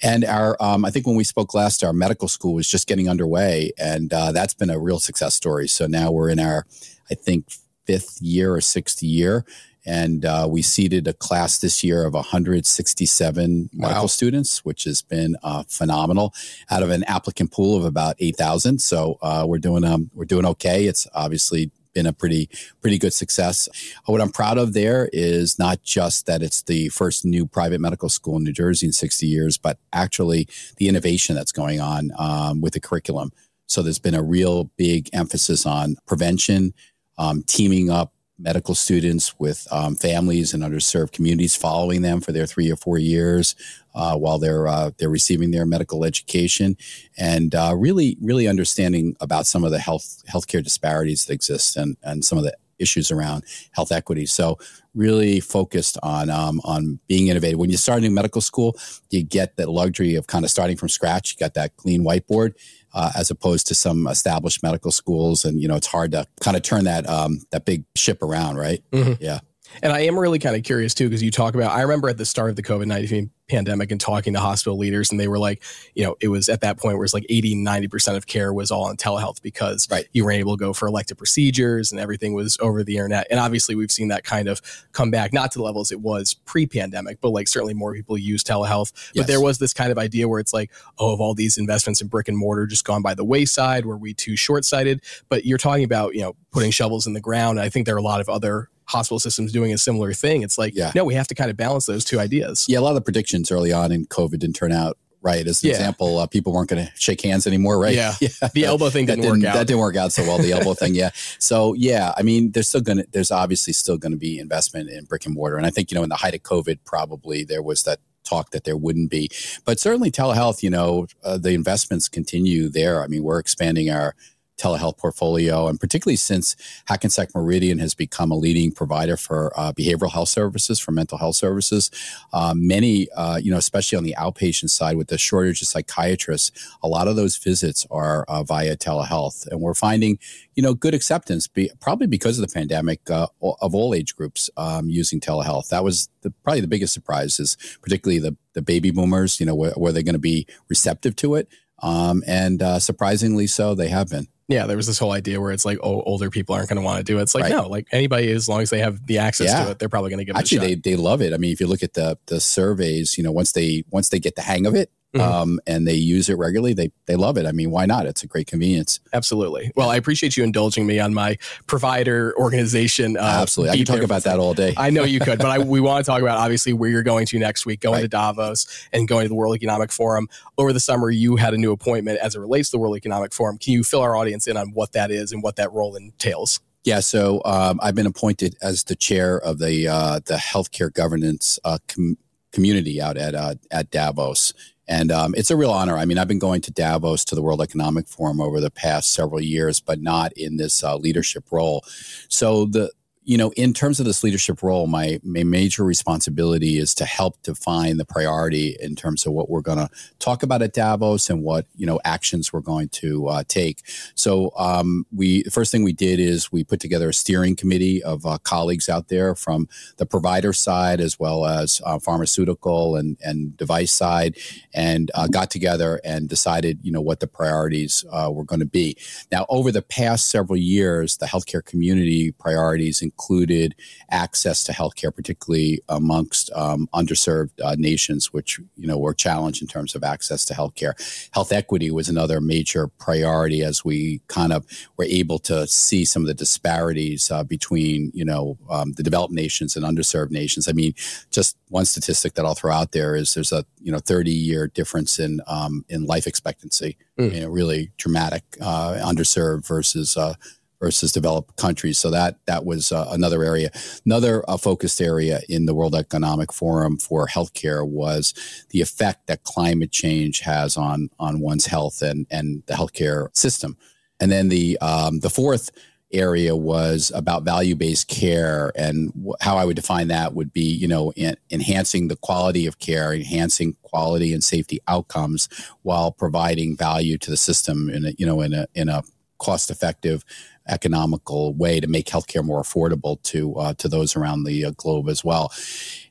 And 0.03 0.25
our, 0.25 0.57
um, 0.61 0.85
I 0.85 0.91
think 0.91 1.07
when 1.07 1.15
we 1.15 1.23
spoke 1.23 1.55
last, 1.55 1.85
our 1.85 1.93
medical 1.93 2.27
school 2.27 2.55
was 2.55 2.69
just 2.69 2.89
getting 2.89 3.09
underway, 3.09 3.71
and 3.79 4.13
uh, 4.13 4.33
that's 4.33 4.55
been 4.55 4.71
a 4.71 4.79
real 4.79 4.99
success 4.99 5.37
story. 5.37 5.69
So 5.69 5.87
now 5.87 6.11
we're 6.11 6.31
in 6.31 6.41
our, 6.41 6.67
I 7.09 7.15
think, 7.15 7.47
fifth 7.87 8.21
year 8.21 8.55
or 8.55 8.61
sixth 8.61 9.05
year 9.05 9.45
and 9.87 10.25
uh, 10.25 10.49
we 10.51 10.63
seated 10.63 11.07
a 11.07 11.13
class 11.13 11.59
this 11.59 11.85
year 11.85 12.05
of 12.05 12.15
167 12.15 13.71
wow. 13.73 13.89
medical 13.89 14.09
students, 14.09 14.65
which 14.65 14.85
has 14.85 15.01
been 15.01 15.37
uh, 15.43 15.63
phenomenal 15.69 16.35
out 16.71 16.83
of 16.83 16.91
an 16.91 17.05
applicant 17.05 17.53
pool 17.53 17.77
of 17.77 17.85
about 17.85 18.17
8,000. 18.19 18.81
So 18.81 19.19
uh, 19.23 19.45
we're 19.47 19.59
doing 19.59 19.85
um, 19.85 20.11
we're 20.13 20.25
doing 20.25 20.45
okay. 20.47 20.87
It's 20.87 21.07
obviously 21.15 21.71
been 21.95 22.07
a 22.07 22.13
pretty 22.13 22.51
pretty 22.83 22.99
good 22.99 23.15
success. 23.15 23.69
What 24.05 24.21
I'm 24.21 24.31
proud 24.31 24.59
of 24.59 24.75
there 24.75 25.09
is 25.13 25.59
not 25.59 25.83
just 25.83 26.27
that 26.27 26.43
it's 26.43 26.63
the 26.63 26.89
first 26.91 27.25
new 27.25 27.47
private 27.47 27.81
medical 27.81 28.09
school 28.09 28.37
in 28.37 28.45
New 28.45 28.53
Jersey 28.53 28.87
in 28.87 28.93
60 28.93 29.27
years, 29.27 29.57
but 29.57 29.79
actually 29.93 30.49
the 30.77 30.89
innovation 30.89 31.35
that's 31.35 31.53
going 31.53 31.81
on 31.81 32.11
um, 32.19 32.61
with 32.61 32.75
the 32.75 32.81
curriculum. 32.81 33.33
So 33.67 33.83
there's 33.83 33.99
been 33.99 34.15
a 34.15 34.23
real 34.23 34.65
big 34.77 35.09
emphasis 35.13 35.65
on 35.65 35.97
prevention, 36.07 36.75
um, 37.19 37.43
teaming 37.47 37.91
up 37.91 38.13
medical 38.39 38.75
students 38.75 39.39
with 39.39 39.67
um, 39.71 39.95
families 39.95 40.53
and 40.53 40.63
underserved 40.63 41.13
communities, 41.13 41.57
following 41.57 42.03
them 42.03 42.21
for 42.21 42.33
their 42.33 42.47
three 42.47 42.71
or 42.71 42.77
four 42.77 42.99
years 42.99 43.55
uh, 43.95 44.17
while 44.17 44.39
they're 44.39 44.69
uh, 44.69 44.91
they're 44.99 45.09
receiving 45.09 45.51
their 45.51 45.67
medical 45.67 46.05
education, 46.05 46.77
and 47.17 47.55
uh, 47.55 47.75
really 47.77 48.17
really 48.21 48.47
understanding 48.47 49.17
about 49.21 49.47
some 49.47 49.65
of 49.65 49.71
the 49.71 49.79
health 49.79 50.23
healthcare 50.31 50.63
disparities 50.63 51.25
that 51.25 51.33
exist 51.35 51.77
and 51.77 51.97
and 52.03 52.25
some 52.25 52.39
of 52.39 52.45
the 52.45 52.55
issues 52.79 53.11
around 53.11 53.43
health 53.73 53.91
equity. 53.93 54.27
So 54.27 54.59
really 54.95 55.41
focused 55.41 55.99
on 56.03 56.31
um, 56.31 56.61
on 56.65 56.99
being 57.09 57.29
innovative. 57.29 57.59
When 57.59 57.71
you 57.71 57.77
start 57.77 57.99
a 57.99 58.03
new 58.03 58.11
medical 58.11 58.41
school, 58.41 58.77
you 59.11 59.23
get 59.23 59.57
that 59.57 59.69
luxury 59.69 60.15
of 60.15 60.27
kind 60.27 60.45
of 60.45 60.51
starting 60.51 60.77
from 60.77 60.89
scratch. 60.89 61.33
You 61.33 61.39
got 61.39 61.55
that 61.55 61.77
clean 61.77 62.03
whiteboard, 62.03 62.55
uh, 62.97 63.13
as 63.15 63.31
opposed 63.31 63.67
to 63.67 63.75
some 63.75 64.07
established 64.07 64.63
medical 64.63 64.91
schools. 64.91 65.45
And 65.45 65.61
you 65.61 65.69
know, 65.69 65.77
it's 65.77 65.87
hard 65.87 66.13
to 66.13 66.27
kind 66.41 66.57
of 66.57 66.63
turn 66.63 66.85
that 66.85 67.09
um, 67.09 67.43
that 67.53 67.67
big 67.67 67.85
ship 67.95 68.23
around, 68.23 68.57
right? 68.57 68.83
Mm-hmm. 68.91 69.23
Yeah. 69.23 69.41
And 69.83 69.93
I 69.93 70.01
am 70.01 70.19
really 70.19 70.39
kind 70.39 70.57
of 70.57 70.63
curious 70.63 70.95
too, 70.95 71.09
because 71.09 71.23
you 71.23 71.31
talk 71.31 71.55
about, 71.55 71.73
I 71.73 71.83
remember 71.83 72.09
at 72.09 72.19
the 72.19 72.25
start 72.25 72.51
of 72.51 72.57
the 72.57 72.63
COVID 72.63 72.87
19 72.87 73.31
pandemic 73.49 73.91
and 73.93 74.01
talking 74.01 74.33
to 74.33 74.41
hospital 74.41 74.77
leaders, 74.77 75.11
and 75.11 75.21
they 75.21 75.29
were 75.29 75.39
like, 75.39 75.63
you 75.95 76.05
know, 76.05 76.17
it 76.21 76.29
was 76.29 76.49
at 76.49 76.61
that 76.63 76.79
point 76.79 76.97
where 76.97 77.05
it's 77.05 77.15
like 77.15 77.27
80, 77.29 77.57
90% 77.57 78.17
of 78.17 78.27
care 78.27 78.53
was 78.53 78.71
all 78.71 78.85
on 78.85 78.97
telehealth 78.97 79.41
because 79.43 79.89
right. 79.91 80.07
you 80.13 80.25
were 80.25 80.33
able 80.33 80.57
to 80.57 80.61
go 80.61 80.73
for 80.73 80.89
elective 80.89 81.17
procedures 81.17 81.93
and 81.93 82.01
everything 82.01 82.35
was 82.35 82.57
over 82.61 82.83
the 82.83 82.97
internet. 82.97 83.27
And 83.31 83.39
obviously, 83.39 83.75
we've 83.75 83.91
seen 83.91 84.09
that 84.09 84.25
kind 84.25 84.49
of 84.49 84.61
come 84.93 85.11
back, 85.11 85.33
not 85.33 85.53
to 85.53 85.59
the 85.59 85.65
levels 85.65 85.93
it 85.93 86.01
was 86.01 86.35
pre 86.35 86.67
pandemic, 86.67 87.21
but 87.21 87.31
like 87.31 87.49
certainly 87.49 87.75
more 87.75 87.95
people 87.95 88.19
use 88.19 88.43
telehealth. 88.43 88.93
Yes. 89.15 89.25
But 89.25 89.27
there 89.27 89.41
was 89.41 89.59
this 89.59 89.73
kind 89.73 89.93
of 89.93 89.99
idea 89.99 90.29
where 90.29 90.41
it's 90.41 90.53
like, 90.53 90.73
oh, 90.99 91.13
of 91.13 91.21
all 91.21 91.35
these 91.35 91.59
investments 91.59 92.01
in 92.01 92.09
brick 92.09 92.29
and 92.29 92.37
mortar 92.37 92.67
just 92.67 92.85
gone 92.85 93.03
by 93.03 93.15
the 93.15 93.25
wayside? 93.25 93.87
Were 93.87 93.97
we 93.97 94.15
too 94.15 94.37
short 94.37 94.65
sighted? 94.65 95.03
But 95.29 95.45
you're 95.45 95.59
talking 95.59 95.85
about, 95.85 96.15
you 96.15 96.23
know, 96.23 96.37
putting 96.53 96.71
shovels 96.71 97.07
in 97.07 97.13
the 97.13 97.21
ground. 97.21 97.61
I 97.61 97.69
think 97.69 97.87
there 97.87 97.95
are 97.95 97.99
a 97.99 98.03
lot 98.03 98.21
of 98.21 98.29
other 98.29 98.69
hospital 98.87 99.19
systems 99.19 99.53
doing 99.53 99.73
a 99.73 99.79
similar 99.79 100.13
thing. 100.13 100.43
It's 100.43 100.59
like, 100.59 100.75
yeah. 100.75 100.93
no, 100.95 101.05
we 101.05 101.15
have 101.15 101.29
to 101.29 101.35
kind 101.35 101.51
of 101.51 101.57
balance 101.57 101.87
those 101.87 102.05
two 102.05 102.19
ideas. 102.19 102.67
Yeah, 102.69 102.79
a 102.79 102.81
lot 102.81 102.91
of 102.91 102.97
the 102.97 103.03
predictions 103.03 103.51
early 103.51 103.73
on 103.73 103.93
in 103.93 104.07
COVID 104.07 104.39
didn't 104.39 104.57
turn 104.57 104.73
out 104.73 104.97
right. 105.27 105.47
As 105.47 105.63
an 105.63 105.71
yeah. 105.71 105.75
example, 105.75 106.19
uh, 106.19 106.27
people 106.27 106.53
weren't 106.53 106.71
going 106.71 106.87
to 106.87 106.93
shake 106.95 107.21
hands 107.23 107.47
anymore, 107.47 107.79
right? 107.79 107.95
Yeah. 107.95 108.15
yeah. 108.21 108.49
The 108.55 108.65
elbow 108.65 108.91
thing 108.91 109.07
didn't, 109.07 109.23
didn't, 109.23 109.41
work 109.41 109.49
out. 109.49 109.55
That 109.55 109.67
didn't 109.67 109.81
work 109.81 109.97
out 109.97 110.13
so 110.13 110.23
well. 110.23 110.39
The 110.39 110.53
elbow 110.53 110.75
thing, 110.75 110.95
yeah. 110.95 111.11
So 111.39 111.75
yeah, 111.75 112.13
I 112.17 112.23
mean, 112.23 112.53
there's 112.53 112.69
still 112.69 112.81
going 112.81 112.99
to, 112.99 113.07
there's 113.13 113.31
obviously 113.31 113.73
still 113.73 113.99
going 113.99 114.13
to 114.13 114.19
be 114.19 114.39
investment 114.39 114.89
in 114.89 115.05
brick 115.05 115.27
and 115.27 115.35
mortar. 115.35 115.57
And 115.57 115.67
I 115.67 115.71
think, 115.71 115.91
you 115.91 115.97
know, 115.97 116.03
in 116.03 116.09
the 116.09 116.17
height 116.17 116.35
of 116.35 116.43
COVID, 116.43 116.79
probably 116.85 117.45
there 117.45 117.63
was 117.63 117.83
that 117.83 117.99
talk 118.25 118.51
that 118.51 118.65
there 118.65 118.77
wouldn't 118.77 119.11
be. 119.11 119.31
But 119.65 119.81
certainly 119.81 120.11
telehealth, 120.11 120.63
you 120.63 120.71
know, 120.71 121.07
uh, 121.25 121.39
the 121.39 121.53
investments 121.53 122.09
continue 122.09 122.69
there. 122.69 123.03
I 123.03 123.07
mean, 123.07 123.23
we're 123.23 123.39
expanding 123.39 123.91
our 123.91 124.15
telehealth 124.57 124.97
portfolio, 124.97 125.69
and 125.69 125.79
particularly 125.79 126.17
since 126.17 126.57
Hackensack 126.87 127.35
Meridian 127.35 127.79
has 127.79 127.95
become 127.95 128.31
a 128.31 128.37
leading 128.37 128.73
provider 128.73 129.17
for 129.17 129.53
uh, 129.57 129.73
behavioral 129.73 130.13
health 130.13 130.29
services, 130.29 130.79
for 130.79 130.93
mental 130.93 131.19
health 131.19 131.37
services. 131.37 131.91
Uh, 132.33 132.55
many, 132.57 133.09
uh, 133.17 133.37
you 133.37 133.51
know, 133.51 133.59
especially 133.59 133.99
on 133.99 134.05
the 134.05 134.15
outpatient 134.19 134.71
side 134.71 134.97
with 134.97 135.09
the 135.09 135.19
shortage 135.19 135.61
of 135.63 135.69
psychiatrists, 135.69 136.51
a 136.83 136.89
lot 136.89 137.09
of 137.09 137.17
those 137.17 137.37
visits 137.37 137.87
are 137.91 138.25
uh, 138.29 138.43
via 138.43 138.77
telehealth, 138.77 139.47
and 139.49 139.61
we're 139.61 139.75
finding, 139.75 140.19
you 140.55 140.63
know, 140.63 140.75
good 140.75 140.95
acceptance, 140.95 141.47
be, 141.47 141.71
probably 141.81 142.07
because 142.07 142.39
of 142.39 142.47
the 142.47 142.53
pandemic 142.53 143.11
uh, 143.11 143.27
of 143.41 143.75
all 143.75 143.95
age 143.95 144.17
groups 144.17 144.49
um, 144.57 144.89
using 144.89 145.21
telehealth. 145.21 145.69
That 145.69 145.85
was 145.85 146.09
the, 146.23 146.31
probably 146.43 146.63
the 146.63 146.69
biggest 146.69 146.95
surprise 146.95 147.39
is 147.39 147.57
particularly 147.83 148.19
the 148.19 148.37
the 148.55 148.63
baby 148.63 148.91
boomers. 148.91 149.39
You 149.39 149.47
know, 149.47 149.55
were, 149.55 149.75
were 149.77 149.93
they 149.93 150.03
going 150.03 150.15
to 150.15 150.19
be 150.19 150.47
receptive 150.69 151.15
to 151.17 151.35
it? 151.35 151.49
Um, 151.83 152.23
and 152.27 152.63
uh, 152.63 152.79
surprisingly 152.79 153.47
so, 153.47 153.75
they 153.75 153.89
have 153.89 154.09
been. 154.09 154.29
Yeah, 154.49 154.67
there 154.67 154.77
was 154.77 154.87
this 154.87 154.99
whole 154.99 155.11
idea 155.11 155.41
where 155.41 155.51
it's 155.51 155.65
like, 155.65 155.79
oh, 155.83 156.03
older 156.03 156.31
people 156.31 156.55
aren't 156.55 156.69
going 156.69 156.77
to 156.77 156.83
want 156.83 156.99
to 156.99 157.05
do 157.05 157.19
it. 157.19 157.23
It's 157.23 157.35
like, 157.35 157.45
right. 157.45 157.53
no, 157.53 157.69
like 157.69 157.89
anybody, 157.91 158.31
as 158.31 158.49
long 158.49 158.61
as 158.61 158.71
they 158.71 158.79
have 158.79 159.05
the 159.07 159.19
access 159.19 159.49
yeah. 159.49 159.65
to 159.65 159.71
it, 159.73 159.81
they're 159.81 159.89
probably 159.89 160.11
going 160.11 160.19
to 160.19 160.25
give 160.25 160.37
it. 160.37 160.39
Actually, 160.39 160.75
they 160.75 160.93
they 160.93 160.97
love 160.97 161.21
it. 161.21 161.35
I 161.35 161.37
mean, 161.37 161.53
if 161.53 161.61
you 161.61 161.67
look 161.67 161.83
at 161.83 161.95
the 161.95 162.17
the 162.27 162.41
surveys, 162.41 163.19
you 163.19 163.25
know, 163.25 163.33
once 163.33 163.53
they 163.53 163.83
once 163.91 164.11
they 164.11 164.21
get 164.21 164.37
the 164.37 164.43
hang 164.43 164.65
of 164.65 164.77
it, 164.77 164.93
mm-hmm. 165.17 165.33
um, 165.33 165.61
and 165.67 165.87
they 165.87 165.95
use 165.95 166.29
it 166.29 166.35
regularly, 166.35 166.75
they 166.75 166.91
they 167.07 167.17
love 167.17 167.37
it. 167.37 167.47
I 167.47 167.53
mean, 167.53 167.71
why 167.71 167.87
not? 167.87 168.07
It's 168.07 168.23
a 168.23 168.27
great 168.27 168.47
convenience. 168.47 169.01
Absolutely. 169.13 169.73
Well, 169.77 169.91
I 169.91 169.97
appreciate 169.97 170.37
you 170.37 170.45
indulging 170.45 170.87
me 170.87 170.99
on 170.99 171.15
my 171.15 171.37
provider 171.67 172.35
organization. 172.39 173.17
Uh, 173.17 173.39
Absolutely, 173.43 173.73
I 173.73 173.77
can 173.77 173.85
talk 173.87 174.03
about 174.03 174.25
that 174.25 174.39
all 174.39 174.55
day. 174.55 174.75
I 174.77 174.91
know 174.91 175.05
you 175.05 175.21
could, 175.21 175.39
but 175.39 175.49
I, 175.49 175.59
we 175.65 175.81
want 175.81 176.05
to 176.05 176.11
talk 176.11 176.23
about 176.23 176.39
obviously 176.39 176.73
where 176.73 176.91
you're 176.91 177.03
going 177.03 177.27
to 177.27 177.39
next 177.39 177.67
week, 177.67 177.81
going 177.81 177.97
right. 177.97 178.03
to 178.03 178.09
Davos 178.09 178.89
and 178.93 179.09
going 179.09 179.25
to 179.25 179.29
the 179.29 179.35
World 179.35 179.57
Economic 179.57 179.93
Forum. 179.93 180.29
Over 180.59 180.73
the 180.73 180.81
summer, 180.81 181.11
you 181.11 181.37
had 181.37 181.55
a 181.55 181.59
new 181.59 181.73
appointment 181.73 182.19
as 182.21 182.35
it 182.35 182.41
relates 182.41 182.71
to 182.71 182.77
the 182.77 182.81
World 182.81 182.97
Economic 182.97 183.33
Forum. 183.33 183.59
Can 183.59 183.73
you 183.73 183.85
fill 183.85 184.01
our 184.01 184.17
audience 184.17 184.47
in 184.47 184.57
on 184.57 184.69
what 184.73 184.93
that 184.93 185.11
is 185.11 185.33
and 185.33 185.43
what 185.43 185.57
that 185.57 185.73
role 185.73 185.97
entails? 185.97 186.61
Yeah, 186.87 187.01
so 187.01 187.43
um, 187.45 187.81
I've 187.83 187.97
been 187.97 188.07
appointed 188.07 188.57
as 188.63 188.85
the 188.85 188.95
chair 188.95 189.39
of 189.39 189.59
the 189.59 189.89
uh, 189.89 190.21
the 190.25 190.37
healthcare 190.37 190.93
governance 190.93 191.59
uh, 191.65 191.79
com- 191.89 192.17
community 192.53 193.03
out 193.03 193.17
at 193.17 193.35
uh, 193.35 193.57
at 193.73 193.91
Davos, 193.91 194.55
and 194.89 195.11
um, 195.11 195.35
it's 195.37 195.51
a 195.51 195.57
real 195.57 195.71
honor. 195.71 195.97
I 195.97 196.05
mean, 196.05 196.19
I've 196.19 196.29
been 196.29 196.39
going 196.39 196.61
to 196.63 196.71
Davos 196.71 197.25
to 197.27 197.35
the 197.35 197.43
World 197.43 197.61
Economic 197.61 198.07
Forum 198.07 198.41
over 198.41 198.61
the 198.61 198.71
past 198.71 199.13
several 199.13 199.41
years, 199.41 199.81
but 199.81 200.01
not 200.01 200.33
in 200.35 200.57
this 200.57 200.85
uh, 200.85 200.97
leadership 200.97 201.45
role. 201.51 201.85
So 202.29 202.67
the 202.67 202.93
you 203.27 203.37
know, 203.37 203.51
in 203.57 203.75
terms 203.75 203.99
of 203.99 204.07
this 204.07 204.23
leadership 204.23 204.63
role, 204.63 204.87
my, 204.87 205.19
my 205.25 205.43
major 205.43 205.83
responsibility 205.83 206.79
is 206.79 206.95
to 206.95 207.05
help 207.05 207.43
define 207.43 207.97
the 207.97 208.05
priority 208.05 208.77
in 208.79 208.95
terms 208.95 209.27
of 209.27 209.33
what 209.33 209.51
we're 209.51 209.63
going 209.63 209.79
to 209.79 209.91
talk 210.21 210.45
about 210.45 210.63
at 210.63 210.73
Davos 210.73 211.29
and 211.29 211.43
what 211.43 211.67
you 211.75 211.87
know 211.87 212.01
actions 212.05 212.53
we're 212.53 212.61
going 212.61 212.89
to 212.91 213.27
uh, 213.27 213.43
take. 213.49 213.83
So, 214.15 214.53
um, 214.57 215.07
we 215.13 215.43
the 215.43 215.51
first 215.51 215.73
thing 215.73 215.83
we 215.83 215.93
did 215.93 216.21
is 216.21 216.53
we 216.53 216.63
put 216.63 216.79
together 216.79 217.09
a 217.09 217.13
steering 217.13 217.57
committee 217.57 218.01
of 218.01 218.25
uh, 218.25 218.39
colleagues 218.45 218.89
out 218.89 219.09
there 219.09 219.35
from 219.35 219.69
the 219.97 220.07
provider 220.07 220.53
side 220.53 221.01
as 221.01 221.19
well 221.19 221.47
as 221.47 221.83
uh, 221.85 221.99
pharmaceutical 221.99 222.95
and 222.95 223.17
and 223.25 223.57
device 223.57 223.91
side, 223.91 224.37
and 224.73 225.11
uh, 225.17 225.27
got 225.27 225.51
together 225.51 226.01
and 226.05 226.29
decided 226.29 226.79
you 226.83 226.93
know 226.93 227.01
what 227.01 227.19
the 227.19 227.27
priorities 227.27 228.05
uh, 228.13 228.31
were 228.33 228.45
going 228.45 228.61
to 228.61 228.67
be. 228.67 228.97
Now, 229.33 229.47
over 229.49 229.73
the 229.73 229.83
past 229.83 230.31
several 230.31 230.57
years, 230.57 231.17
the 231.17 231.27
healthcare 231.27 231.65
community 231.65 232.31
priorities 232.31 233.03
included 233.17 233.75
access 234.11 234.63
to 234.65 234.73
healthcare, 234.73 235.15
particularly 235.15 235.81
amongst 235.89 236.51
um, 236.53 236.89
underserved 236.95 237.51
uh, 237.65 237.75
nations, 237.79 238.33
which 238.33 238.61
you 238.77 238.87
know 238.87 238.99
were 238.99 239.15
challenged 239.15 239.63
in 239.63 239.69
terms 239.69 239.95
of 239.95 240.05
access 240.05 240.45
to 240.45 240.55
healthcare. 240.55 240.93
Health 241.33 241.53
equity 241.53 241.91
was 241.91 242.09
another 242.09 242.41
major 242.41 242.89
priority 242.89 243.63
as 243.63 243.85
we 243.85 244.21
kind 244.29 244.53
of 244.53 244.67
were 244.97 245.07
able 245.07 245.39
to 245.41 245.67
see 245.67 246.05
some 246.05 246.23
of 246.23 246.29
the 246.29 246.35
disparities 246.35 247.31
uh, 247.31 247.43
between 247.43 248.11
you 248.15 248.25
know 248.25 248.59
um, 248.71 248.93
the 248.93 249.03
developed 249.03 249.33
nations 249.33 249.77
and 249.77 249.85
underserved 249.85 250.31
nations. 250.31 250.69
I 250.69 250.73
mean, 250.73 250.95
just 251.31 251.57
one 251.69 251.87
statistic 251.87 252.35
that 252.35 252.45
I'll 252.45 252.55
throw 252.55 252.73
out 252.73 252.93
there 252.93 253.17
is 253.17 253.35
there's 253.35 253.53
a 253.53 253.65
you 253.81 253.93
know 253.93 253.99
30 253.99 254.31
year 254.31 254.67
difference 254.67 255.19
in 255.19 255.41
um, 255.47 255.85
in 255.89 256.05
life 256.05 256.27
expectancy. 256.27 256.99
Mm. 257.19 257.33
You 257.33 257.41
know, 257.41 257.49
really 257.49 257.93
dramatic 257.97 258.45
uh, 258.61 259.01
underserved 259.03 259.67
versus 259.67 260.19
uh, 260.19 260.35
versus 260.81 261.13
developed 261.13 261.57
countries. 261.57 261.99
So 261.99 262.11
that 262.11 262.39
that 262.47 262.65
was 262.65 262.93
uh, 262.93 263.09
another 263.11 263.43
area. 263.43 263.71
Another 264.05 264.45
uh, 264.49 264.57
focused 264.57 265.01
area 265.01 265.41
in 265.49 265.67
the 265.67 265.75
World 265.75 265.95
Economic 265.95 266.53
Forum 266.53 266.99
for 266.99 267.27
healthcare 267.27 267.87
was 267.87 268.35
the 268.71 268.81
effect 268.81 269.27
that 269.27 269.45
climate 269.45 269.93
change 269.93 270.41
has 270.41 270.77
on 270.77 271.11
on 271.19 271.41
one's 271.41 271.67
health 271.67 272.03
and 272.03 272.27
and 272.31 272.63
the 272.67 272.75
healthcare 272.75 273.35
system. 273.37 273.77
And 274.21 274.33
then 274.33 274.49
the 274.49 274.79
um, 274.81 275.21
the 275.21 275.31
fourth 275.31 275.71
area 276.13 276.55
was 276.55 277.11
about 277.15 277.43
value-based 277.43 278.09
care 278.09 278.73
and 278.77 279.13
how 279.41 279.57
I 279.57 279.65
would 279.65 279.77
define 279.77 280.09
that 280.09 280.35
would 280.35 280.53
be, 280.53 280.63
you 280.63 280.87
know, 280.87 281.13
enhancing 281.51 282.09
the 282.09 282.17
quality 282.17 282.67
of 282.67 282.79
care, 282.79 283.13
enhancing 283.13 283.77
quality 283.83 284.33
and 284.33 284.43
safety 284.43 284.79
outcomes 284.87 285.49
while 285.83 286.13
providing 286.13 286.77
value 286.77 287.19
to 287.19 287.31
the 287.31 287.37
system 287.37 287.91
in 287.91 288.07
a, 288.07 288.11
you 288.19 288.25
know, 288.25 288.41
in 288.41 288.55
a 288.55 288.67
in 288.75 288.89
a 288.89 289.03
cost-effective 289.39 290.25
economical 290.69 291.55
way 291.55 291.81
to 291.81 291.87
make 291.87 292.07
healthcare 292.07 292.45
more 292.45 292.63
affordable 292.63 293.23
to 293.25 293.55
uh, 293.57 293.75
to 293.75 293.89
those 293.89 294.17
around 294.17 294.45
the 294.45 294.65
uh, 294.65 294.71
globe 294.77 295.09
as 295.09 295.25
well. 295.25 295.53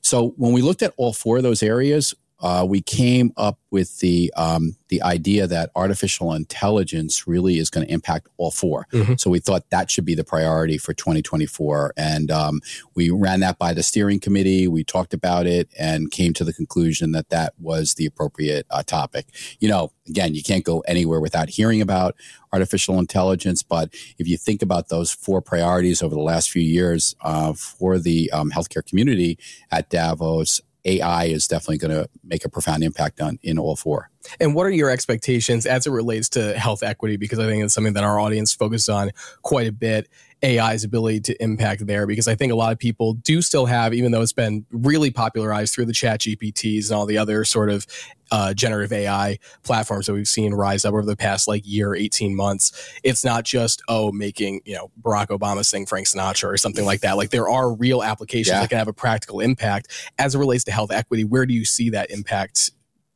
So 0.02 0.34
when 0.38 0.54
we 0.54 0.62
looked 0.62 0.82
at 0.82 0.94
all 0.98 1.14
four 1.14 1.38
of 1.38 1.44
those 1.44 1.64
areas, 1.64 2.14
uh, 2.42 2.66
we 2.68 2.82
came 2.82 3.32
up 3.38 3.60
with 3.72 4.00
the 4.00 4.32
um, 4.36 4.76
the 4.90 5.02
idea 5.02 5.48
that 5.48 5.72
artificial 5.76 6.34
intelligence 6.34 7.28
really 7.28 7.58
is 7.58 7.70
going 7.70 7.86
to 7.86 7.92
impact 7.92 8.28
all 8.38 8.52
4 8.52 8.88
mm-hmm. 8.92 9.14
So 9.18 9.30
we 9.30 9.40
thought 9.40 9.70
that 9.70 9.90
should 9.90 10.06
be 10.06 10.16
the 10.16 10.24
priority 10.24 10.78
for 10.78 10.94
2024, 10.94 11.94
and 11.98 12.30
um, 12.32 12.62
we 12.94 13.10
ran 13.10 13.40
that 13.40 13.58
by 13.58 13.74
the 13.74 13.84
steering 13.84 14.20
committee. 14.20 14.68
We 14.68 14.84
talked 14.84 15.14
about 15.14 15.48
it 15.48 15.70
and 15.78 16.12
came 16.12 16.34
to 16.34 16.44
the 16.44 16.54
conclusion 16.54 17.12
that 17.14 17.30
that 17.30 17.54
was 17.58 17.94
the 17.94 18.06
appropriate 18.06 18.66
uh, 18.70 18.84
topic. 18.84 19.28
You 19.60 19.70
know, 19.70 19.92
again, 20.08 20.36
you 20.36 20.44
can't 20.44 20.64
go 20.64 20.82
anywhere 20.82 21.20
without 21.20 21.50
hearing 21.50 21.82
about 21.82 22.16
artificial 22.52 23.00
intelligence. 23.00 23.64
But 23.64 23.94
if 24.18 24.28
you 24.28 24.38
think 24.38 24.62
about 24.62 24.90
those 24.90 25.12
four 25.12 25.42
priorities 25.42 26.02
over 26.02 26.16
the 26.16 26.22
last 26.22 26.50
few 26.50 26.62
years 26.62 27.16
uh, 27.22 27.54
for 27.54 28.00
the 28.00 28.32
um, 28.32 28.52
healthcare 28.52 28.86
community 28.86 29.38
at 29.72 29.90
Davos, 29.90 30.62
AI 30.86 31.26
is 31.26 31.48
definitely 31.48 31.78
going 31.78 31.92
to 31.92 32.10
make 32.24 32.46
a 32.46 32.50
profound 32.50 32.84
impact 32.84 33.20
on 33.20 33.40
in 33.42 33.58
all 33.58 33.76
four. 33.76 34.10
And 34.40 34.56
what 34.56 34.66
are 34.66 34.72
your 34.72 34.90
expectations 34.90 35.66
as 35.66 35.88
it 35.88 35.92
relates 35.92 36.30
to 36.30 36.58
health 36.58 36.84
equity? 36.84 37.18
Because 37.18 37.40
I 37.40 37.46
think 37.46 37.64
it's 37.64 37.74
something 37.74 37.94
that 37.94 38.04
our 38.04 38.20
audience 38.20 38.54
focuses 38.54 38.90
on 38.90 39.12
quite 39.42 39.68
a 39.68 39.72
bit. 39.72 40.08
AI's 40.46 40.84
ability 40.84 41.22
to 41.22 41.44
impact 41.44 41.86
there, 41.88 42.06
because 42.06 42.28
I 42.28 42.36
think 42.36 42.52
a 42.52 42.56
lot 42.56 42.72
of 42.72 42.80
people 42.80 43.14
do 43.14 43.42
still 43.42 43.66
have, 43.66 43.94
even 43.94 44.12
though 44.12 44.22
it's 44.22 44.34
been 44.34 44.66
really 44.72 45.10
popularized 45.10 45.74
through 45.74 45.86
the 45.86 45.94
chat 45.94 46.22
GPTs 46.22 46.90
and 46.90 46.98
all 46.98 47.06
the 47.06 47.18
other 47.18 47.44
sort 47.44 47.70
of 47.70 47.88
uh, 48.32 48.54
generative 48.54 48.94
AI 48.94 49.40
platforms 49.64 50.06
that 50.06 50.14
we've 50.14 50.28
seen 50.28 50.54
rise 50.54 50.86
up 50.86 50.94
over 50.94 51.04
the 51.04 51.16
past 51.16 51.48
like 51.48 51.64
year, 51.66 51.96
18 51.96 52.36
months. 52.36 52.72
It's 53.04 53.26
not 53.26 53.44
just, 53.44 53.82
oh, 53.88 54.12
making, 54.12 54.62
you 54.66 54.76
know, 54.76 54.92
Barack 55.02 55.28
Obama 55.28 55.66
sing 55.66 55.86
Frank 55.86 56.08
Sinatra 56.08 56.46
or 56.46 56.58
something 56.58 56.86
like 56.86 57.02
that. 57.02 57.18
Like 57.18 57.32
there 57.32 57.50
are 57.50 57.74
real 57.74 58.04
applications 58.04 58.54
yeah. 58.54 58.62
that 58.62 58.70
can 58.70 58.78
have 58.78 58.88
a 58.88 58.94
practical 58.94 59.40
impact 59.40 59.88
as 60.18 60.36
it 60.36 60.40
relates 60.40 60.64
to 60.66 60.72
health 60.72 60.92
equity. 60.92 61.24
Where 61.24 61.46
do 61.46 61.54
you 61.54 61.66
see 61.66 61.90
that 61.92 62.12
impact 62.12 62.72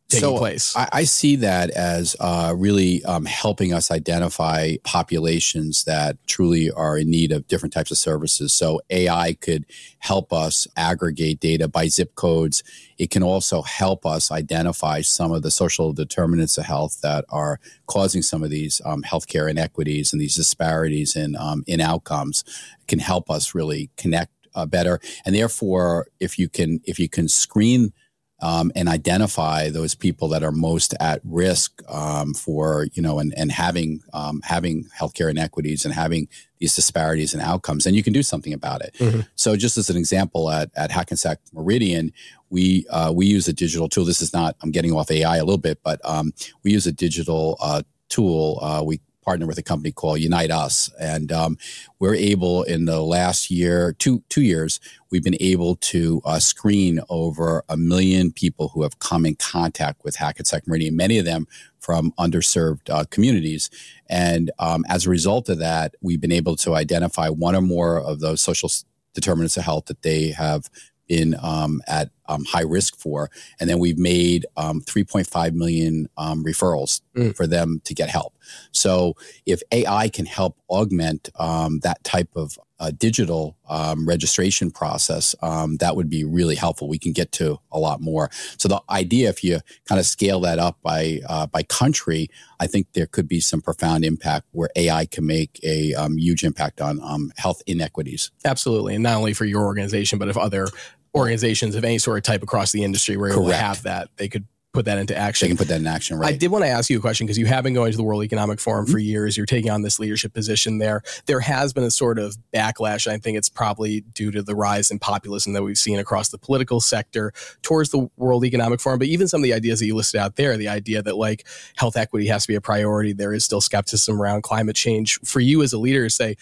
taking 0.09 0.29
so 0.29 0.37
place? 0.37 0.75
I, 0.75 0.89
I, 0.91 1.03
see 1.03 1.35
that 1.37 1.69
as 1.69 2.15
uh, 2.19 2.53
really 2.57 3.03
um, 3.05 3.25
helping 3.25 3.73
us 3.73 3.91
identify 3.91 4.75
populations 4.83 5.83
that 5.83 6.17
truly 6.25 6.71
are 6.71 6.97
in 6.97 7.09
need 7.09 7.31
of 7.31 7.47
different 7.47 7.73
types 7.73 7.91
of 7.91 7.97
services. 7.97 8.51
So 8.51 8.81
AI 8.89 9.33
could 9.33 9.65
help 9.99 10.33
us 10.33 10.67
aggregate 10.75 11.39
data 11.39 11.67
by 11.67 11.87
zip 11.87 12.15
codes. 12.15 12.63
It 12.97 13.11
can 13.11 13.23
also 13.23 13.61
help 13.61 14.05
us 14.05 14.31
identify 14.31 15.01
some 15.01 15.31
of 15.31 15.43
the 15.43 15.51
social 15.51 15.93
determinants 15.93 16.57
of 16.57 16.65
health 16.65 17.01
that 17.01 17.25
are 17.29 17.59
causing 17.85 18.21
some 18.23 18.43
of 18.43 18.49
these 18.49 18.81
um, 18.85 19.03
healthcare 19.03 19.49
inequities 19.49 20.11
and 20.11 20.21
these 20.21 20.35
disparities 20.35 21.15
in 21.15 21.35
um, 21.35 21.63
in 21.67 21.81
outcomes. 21.81 22.43
It 22.81 22.87
can 22.87 22.99
help 22.99 23.29
us 23.29 23.53
really 23.53 23.91
connect 23.95 24.31
uh, 24.55 24.65
better, 24.65 24.99
and 25.23 25.35
therefore, 25.35 26.07
if 26.19 26.39
you 26.39 26.49
can 26.49 26.81
if 26.85 26.99
you 26.99 27.07
can 27.07 27.27
screen 27.27 27.93
um, 28.41 28.71
and 28.75 28.87
identify 28.87 29.69
those 29.69 29.95
people 29.95 30.27
that 30.29 30.43
are 30.43 30.51
most 30.51 30.93
at 30.99 31.21
risk 31.23 31.81
um, 31.89 32.33
for 32.33 32.87
you 32.93 33.01
know 33.01 33.19
and, 33.19 33.33
and 33.37 33.51
having 33.51 34.01
um, 34.13 34.41
having 34.43 34.85
healthcare 34.97 35.29
inequities 35.29 35.85
and 35.85 35.93
having 35.93 36.27
these 36.59 36.75
disparities 36.75 37.33
in 37.33 37.39
outcomes 37.39 37.85
and 37.85 37.95
you 37.95 38.03
can 38.03 38.13
do 38.13 38.23
something 38.23 38.53
about 38.53 38.81
it 38.81 38.93
mm-hmm. 38.99 39.21
so 39.35 39.55
just 39.55 39.77
as 39.77 39.89
an 39.89 39.97
example 39.97 40.49
at, 40.49 40.69
at 40.75 40.91
hackensack 40.91 41.39
meridian 41.53 42.11
we 42.49 42.85
uh, 42.89 43.11
we 43.13 43.25
use 43.25 43.47
a 43.47 43.53
digital 43.53 43.89
tool 43.89 44.05
this 44.05 44.21
is 44.21 44.33
not 44.33 44.55
i'm 44.61 44.71
getting 44.71 44.93
off 44.93 45.11
ai 45.11 45.37
a 45.37 45.43
little 45.43 45.57
bit 45.57 45.79
but 45.83 45.99
um, 46.03 46.31
we 46.63 46.71
use 46.71 46.87
a 46.87 46.91
digital 46.91 47.57
uh, 47.61 47.81
tool 48.09 48.59
uh, 48.61 48.83
we 48.83 48.99
partner 49.29 49.45
with 49.45 49.59
a 49.59 49.61
company 49.63 49.91
called 49.91 50.19
Unite 50.19 50.49
Us, 50.49 50.89
and 50.99 51.31
um, 51.31 51.55
we're 51.99 52.15
able 52.15 52.63
in 52.63 52.85
the 52.85 52.99
last 52.99 53.51
year, 53.51 53.93
two 53.93 54.23
two 54.27 54.41
years, 54.41 54.79
we've 55.11 55.23
been 55.23 55.37
able 55.39 55.75
to 55.75 56.19
uh, 56.25 56.39
screen 56.39 56.99
over 57.09 57.63
a 57.69 57.77
million 57.77 58.31
people 58.31 58.69
who 58.69 58.81
have 58.81 58.97
come 58.97 59.27
in 59.27 59.35
contact 59.35 60.03
with 60.03 60.15
Hackensack 60.15 60.67
Meridian. 60.67 60.95
Many 60.95 61.19
of 61.19 61.25
them 61.25 61.45
from 61.79 62.11
underserved 62.13 62.89
uh, 62.89 63.05
communities, 63.11 63.69
and 64.09 64.49
um, 64.57 64.83
as 64.89 65.05
a 65.05 65.11
result 65.11 65.47
of 65.47 65.59
that, 65.59 65.93
we've 66.01 66.19
been 66.19 66.31
able 66.31 66.55
to 66.55 66.73
identify 66.73 67.29
one 67.29 67.55
or 67.55 67.61
more 67.61 67.99
of 68.01 68.21
those 68.21 68.41
social 68.41 68.71
determinants 69.13 69.57
of 69.57 69.63
health 69.63 69.85
that 69.85 70.01
they 70.01 70.29
have 70.31 70.71
been 71.09 71.35
um, 71.41 71.81
at 71.87 72.11
um, 72.29 72.45
high 72.45 72.61
risk 72.61 72.95
for. 72.95 73.29
And 73.59 73.69
then 73.69 73.79
we've 73.79 73.97
made 73.97 74.45
um, 74.55 74.81
3.5 74.81 75.53
million 75.53 76.07
um, 76.15 76.45
referrals 76.45 77.01
mm. 77.15 77.35
for 77.35 77.47
them 77.47 77.81
to 77.83 77.93
get 77.93 78.09
help. 78.09 78.37
So 78.71 79.15
if 79.45 79.61
AI 79.71 80.07
can 80.09 80.25
help 80.25 80.57
augment 80.69 81.29
um, 81.35 81.79
that 81.79 82.03
type 82.03 82.29
of 82.35 82.57
uh, 82.79 82.91
digital 82.91 83.57
um, 83.67 84.07
registration 84.07 84.71
process, 84.71 85.35
that 85.41 85.95
would 85.95 86.09
be 86.09 86.23
really 86.23 86.55
helpful. 86.55 86.87
We 86.87 86.97
can 86.97 87.11
get 87.11 87.31
to 87.33 87.59
a 87.71 87.79
lot 87.79 87.99
more. 87.99 88.29
So 88.57 88.69
the 88.69 88.81
idea, 88.89 89.29
if 89.29 89.43
you 89.43 89.59
kind 89.85 89.99
of 89.99 90.05
scale 90.05 90.39
that 90.41 90.59
up 90.59 90.77
by 90.81 91.19
uh, 91.27 91.47
by 91.47 91.63
country, 91.63 92.29
I 92.59 92.67
think 92.67 92.87
there 92.93 93.05
could 93.05 93.27
be 93.27 93.41
some 93.41 93.61
profound 93.61 94.05
impact 94.05 94.47
where 94.51 94.69
AI 94.75 95.05
can 95.05 95.25
make 95.25 95.59
a 95.63 95.93
huge 96.15 96.43
impact 96.43 96.79
on 96.79 97.31
health 97.37 97.61
inequities. 97.67 98.31
Absolutely, 98.45 98.95
and 98.95 99.03
not 99.03 99.17
only 99.17 99.33
for 99.33 99.45
your 99.45 99.63
organization, 99.63 100.19
but 100.19 100.29
if 100.29 100.37
other 100.37 100.67
organizations 101.15 101.75
of 101.75 101.83
any 101.83 101.97
sort 101.97 102.17
of 102.17 102.23
type 102.23 102.43
across 102.43 102.71
the 102.71 102.83
industry 102.83 103.17
were 103.17 103.29
able 103.29 103.45
Correct. 103.45 103.59
to 103.59 103.65
have 103.65 103.83
that, 103.83 104.09
they 104.17 104.27
could 104.27 104.45
put 104.71 104.85
that 104.85 104.99
into 104.99 105.17
action. 105.17 105.47
They 105.47 105.49
can 105.49 105.57
put 105.57 105.67
that 105.69 105.79
in 105.79 105.87
action, 105.87 106.17
right? 106.17 106.33
I 106.33 106.37
did 106.37 106.51
want 106.51 106.63
to 106.63 106.69
ask 106.69 106.89
you 106.89 106.99
a 106.99 107.01
question 107.01 107.25
because 107.25 107.39
you 107.39 107.47
have 107.47 107.63
been 107.63 107.73
going 107.73 107.91
to 107.91 107.97
the 107.97 108.03
World 108.03 108.23
Economic 108.23 108.59
Forum 108.59 108.85
mm-hmm. 108.85 108.91
for 108.91 108.99
years. 108.99 109.35
You're 109.35 109.47
taking 109.47 109.71
on 109.71 109.81
this 109.81 109.99
leadership 109.99 110.31
position 110.33 110.77
there. 110.77 111.01
There 111.25 111.39
has 111.39 111.73
been 111.73 111.83
a 111.83 111.91
sort 111.91 112.19
of 112.19 112.37
backlash, 112.53 113.07
and 113.07 113.15
I 113.15 113.17
think 113.17 113.37
it's 113.37 113.49
probably 113.49 114.01
due 114.01 114.29
to 114.31 114.43
the 114.43 114.55
rise 114.55 114.91
in 114.91 114.99
populism 114.99 115.53
that 115.53 115.63
we've 115.63 115.77
seen 115.77 115.97
across 115.97 116.29
the 116.29 116.37
political 116.37 116.81
sector 116.81 117.33
towards 117.63 117.89
the 117.89 118.09
World 118.15 118.45
Economic 118.45 118.79
Forum. 118.79 118.99
But 118.99 119.07
even 119.07 119.27
some 119.27 119.41
of 119.41 119.43
the 119.43 119.53
ideas 119.53 119.79
that 119.79 119.87
you 119.87 119.95
listed 119.95 120.19
out 120.19 120.35
there, 120.35 120.55
the 120.55 120.69
idea 120.69 121.01
that 121.01 121.17
like 121.17 121.47
health 121.75 121.97
equity 121.97 122.27
has 122.27 122.43
to 122.43 122.49
be 122.49 122.55
a 122.55 122.61
priority, 122.61 123.13
there 123.13 123.33
is 123.33 123.43
still 123.43 123.61
skepticism 123.61 124.21
around 124.21 124.43
climate 124.43 124.75
change. 124.75 125.19
For 125.25 125.39
you 125.39 125.63
as 125.63 125.73
a 125.73 125.79
leader 125.79 126.03
to 126.03 126.09
say, 126.11 126.35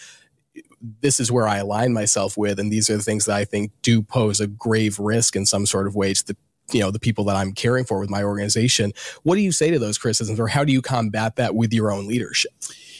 this 1.00 1.20
is 1.20 1.32
where 1.32 1.46
I 1.46 1.58
align 1.58 1.92
myself 1.92 2.36
with, 2.36 2.58
and 2.58 2.72
these 2.72 2.88
are 2.90 2.96
the 2.96 3.02
things 3.02 3.24
that 3.26 3.36
I 3.36 3.44
think 3.44 3.72
do 3.82 4.02
pose 4.02 4.40
a 4.40 4.46
grave 4.46 4.98
risk 4.98 5.36
in 5.36 5.46
some 5.46 5.66
sort 5.66 5.86
of 5.86 5.94
way 5.94 6.14
to 6.14 6.26
the 6.26 6.36
you 6.72 6.80
know 6.80 6.90
the 6.90 7.00
people 7.00 7.24
that 7.24 7.36
I'm 7.36 7.52
caring 7.52 7.84
for 7.84 7.98
with 7.98 8.10
my 8.10 8.22
organization. 8.22 8.92
What 9.22 9.36
do 9.36 9.40
you 9.40 9.52
say 9.52 9.70
to 9.70 9.78
those 9.78 9.98
criticisms, 9.98 10.38
or 10.38 10.48
how 10.48 10.64
do 10.64 10.72
you 10.72 10.82
combat 10.82 11.36
that 11.36 11.54
with 11.54 11.72
your 11.72 11.90
own 11.90 12.06
leadership? 12.06 12.52